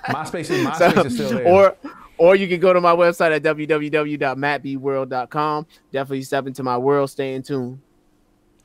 MySpace 0.10 0.50
is 0.52 0.66
MySpace 0.66 0.94
so, 0.94 1.04
is 1.04 1.14
still 1.16 1.30
there. 1.32 1.48
Or 1.48 1.76
or 2.18 2.36
you 2.36 2.48
can 2.48 2.60
go 2.60 2.72
to 2.72 2.80
my 2.80 2.96
website 2.96 3.36
at 3.36 3.42
www.mattbworld.com. 3.42 5.66
Definitely 5.92 6.22
step 6.22 6.46
into 6.46 6.62
my 6.62 6.78
world. 6.78 7.10
Stay 7.10 7.34
in 7.34 7.42
tune. 7.42 7.82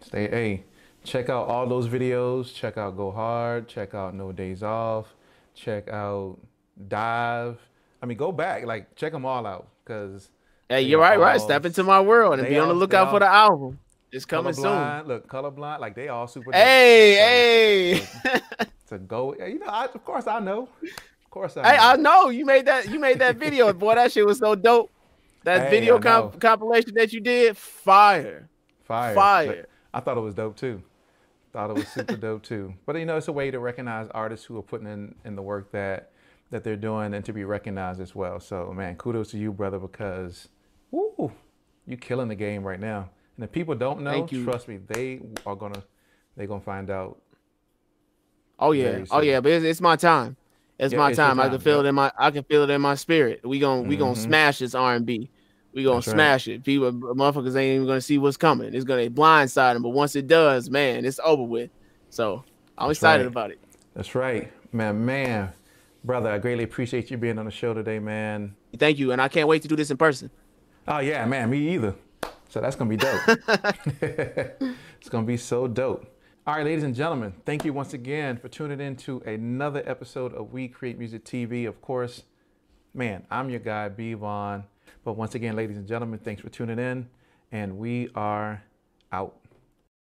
Stay 0.00 0.28
a 0.30 0.62
check 1.06 1.30
out 1.30 1.48
all 1.48 1.66
those 1.66 1.88
videos. 1.88 2.52
Check 2.52 2.76
out 2.76 2.96
Go 2.96 3.10
Hard. 3.10 3.68
Check 3.68 3.94
out 3.94 4.14
No 4.14 4.32
Days 4.32 4.62
Off. 4.62 5.14
Check 5.54 5.88
out 5.88 6.38
Dive. 6.88 7.58
I 8.02 8.06
mean, 8.06 8.18
go 8.18 8.32
back. 8.32 8.66
Like, 8.66 8.94
check 8.96 9.12
them 9.12 9.24
all 9.24 9.46
out 9.46 9.68
because. 9.84 10.30
Hey, 10.68 10.82
you're 10.82 11.00
right, 11.00 11.16
all, 11.16 11.24
right. 11.24 11.40
Step 11.40 11.64
into 11.64 11.84
my 11.84 12.00
world 12.00 12.38
and 12.38 12.48
be 12.48 12.58
on 12.58 12.68
the 12.68 12.74
lookout 12.74 13.06
all, 13.06 13.12
for 13.14 13.20
the 13.20 13.26
album. 13.26 13.78
It's 14.10 14.24
coming 14.24 14.52
soon. 14.52 15.06
Look, 15.06 15.28
colorblind. 15.28 15.80
Like 15.80 15.94
they 15.94 16.08
all 16.08 16.26
super. 16.26 16.50
Hey, 16.52 18.00
so, 18.00 18.30
hey. 18.30 18.40
to 18.88 18.98
go, 18.98 19.34
you 19.34 19.60
know, 19.60 19.66
I, 19.66 19.84
of 19.84 20.04
course 20.04 20.26
I 20.26 20.40
know. 20.40 20.68
Of 20.82 21.30
course 21.30 21.56
I. 21.56 21.62
Know. 21.62 21.68
Hey, 21.68 21.76
I 21.78 21.96
know 21.96 22.28
you 22.30 22.44
made 22.44 22.66
that. 22.66 22.88
You 22.88 22.98
made 22.98 23.20
that 23.20 23.36
video, 23.36 23.72
boy. 23.74 23.94
That 23.94 24.10
shit 24.10 24.26
was 24.26 24.38
so 24.38 24.54
dope. 24.54 24.90
That 25.44 25.62
hey, 25.62 25.70
video 25.70 26.00
comp- 26.00 26.40
compilation 26.40 26.94
that 26.94 27.12
you 27.12 27.20
did, 27.20 27.56
fire, 27.56 28.48
fire, 28.82 29.14
fire. 29.14 29.66
I 29.94 30.00
thought 30.00 30.18
it 30.18 30.20
was 30.20 30.34
dope 30.34 30.56
too. 30.56 30.82
Thought 31.56 31.70
it 31.70 31.76
was 31.76 31.88
super 31.88 32.16
dope 32.18 32.42
too. 32.42 32.74
But 32.84 32.96
you 32.96 33.06
know, 33.06 33.16
it's 33.16 33.28
a 33.28 33.32
way 33.32 33.50
to 33.50 33.58
recognize 33.58 34.08
artists 34.10 34.44
who 34.44 34.58
are 34.58 34.62
putting 34.62 34.86
in, 34.86 35.14
in 35.24 35.36
the 35.36 35.40
work 35.40 35.72
that 35.72 36.10
that 36.50 36.62
they're 36.62 36.76
doing 36.76 37.14
and 37.14 37.24
to 37.24 37.32
be 37.32 37.44
recognized 37.44 37.98
as 37.98 38.14
well. 38.14 38.40
So 38.40 38.74
man, 38.74 38.96
kudos 38.96 39.30
to 39.30 39.38
you, 39.38 39.52
brother, 39.52 39.78
because 39.78 40.48
woo, 40.90 41.32
you 41.86 41.96
killing 41.96 42.28
the 42.28 42.34
game 42.34 42.62
right 42.62 42.78
now. 42.78 43.08
And 43.36 43.44
if 43.46 43.52
people 43.52 43.74
don't 43.74 44.02
know, 44.02 44.26
trust 44.26 44.68
me, 44.68 44.80
they 44.86 45.22
are 45.46 45.56
gonna 45.56 45.82
they're 46.36 46.46
gonna 46.46 46.60
find 46.60 46.90
out. 46.90 47.22
Oh 48.58 48.72
yeah, 48.72 49.06
oh 49.10 49.22
yeah, 49.22 49.40
but 49.40 49.52
it's, 49.52 49.64
it's 49.64 49.80
my 49.80 49.96
time. 49.96 50.36
It's 50.78 50.92
yeah, 50.92 50.98
my 50.98 51.08
it's 51.08 51.16
time. 51.16 51.38
time. 51.38 51.46
I 51.46 51.48
can 51.48 51.60
feel 51.60 51.80
it 51.80 51.86
in 51.86 51.94
my 51.94 52.12
I 52.18 52.32
can 52.32 52.44
feel 52.44 52.64
it 52.64 52.70
in 52.70 52.82
my 52.82 52.96
spirit. 52.96 53.40
We 53.48 53.60
gonna 53.60 53.80
mm-hmm. 53.80 53.88
we 53.88 53.96
gonna 53.96 54.12
mm-hmm. 54.12 54.24
smash 54.24 54.58
this 54.58 54.74
R 54.74 54.94
and 54.94 55.06
B. 55.06 55.30
We 55.76 55.84
gonna 55.84 55.96
That's 55.96 56.10
smash 56.10 56.48
right. 56.48 56.54
it. 56.54 56.64
People, 56.64 56.90
motherfuckers 56.90 57.54
ain't 57.54 57.74
even 57.74 57.86
gonna 57.86 58.00
see 58.00 58.16
what's 58.16 58.38
coming. 58.38 58.74
It's 58.74 58.86
gonna 58.86 59.10
blindside 59.10 59.74
them, 59.74 59.82
but 59.82 59.90
once 59.90 60.16
it 60.16 60.26
does, 60.26 60.70
man, 60.70 61.04
it's 61.04 61.20
over 61.22 61.42
with. 61.42 61.70
So 62.08 62.44
I'm 62.78 62.88
That's 62.88 62.98
excited 62.98 63.24
right. 63.24 63.30
about 63.30 63.50
it. 63.50 63.58
That's 63.92 64.14
right, 64.14 64.50
man, 64.72 65.04
man, 65.04 65.52
brother. 66.02 66.30
I 66.30 66.38
greatly 66.38 66.64
appreciate 66.64 67.10
you 67.10 67.18
being 67.18 67.38
on 67.38 67.44
the 67.44 67.50
show 67.50 67.74
today, 67.74 67.98
man. 67.98 68.56
Thank 68.78 68.98
you, 68.98 69.12
and 69.12 69.20
I 69.20 69.28
can't 69.28 69.48
wait 69.48 69.60
to 69.62 69.68
do 69.68 69.76
this 69.76 69.90
in 69.90 69.98
person. 69.98 70.30
Oh 70.88 71.00
yeah, 71.00 71.26
man, 71.26 71.50
me 71.50 71.74
either. 71.74 71.94
So 72.48 72.62
that's 72.62 72.74
gonna 72.74 72.88
be 72.88 72.96
dope. 72.96 73.20
it's 74.00 75.10
gonna 75.10 75.26
be 75.26 75.36
so 75.36 75.68
dope. 75.68 76.06
All 76.46 76.54
right, 76.54 76.64
ladies 76.64 76.84
and 76.84 76.94
gentlemen, 76.94 77.34
thank 77.44 77.66
you 77.66 77.74
once 77.74 77.92
again 77.92 78.38
for 78.38 78.48
tuning 78.48 78.80
in 78.80 78.96
to 78.96 79.20
another 79.26 79.82
episode 79.84 80.32
of 80.32 80.54
We 80.54 80.68
Create 80.68 80.98
Music 80.98 81.22
TV. 81.22 81.68
Of 81.68 81.82
course, 81.82 82.22
man, 82.94 83.26
I'm 83.30 83.50
your 83.50 83.60
guy, 83.60 83.90
B 83.90 84.14
Vaughn. 84.14 84.64
But 85.06 85.16
once 85.16 85.36
again, 85.36 85.54
ladies 85.54 85.76
and 85.76 85.86
gentlemen, 85.86 86.18
thanks 86.18 86.42
for 86.42 86.48
tuning 86.48 86.80
in, 86.80 87.08
and 87.52 87.78
we 87.78 88.10
are 88.16 88.60
out. 89.12 89.36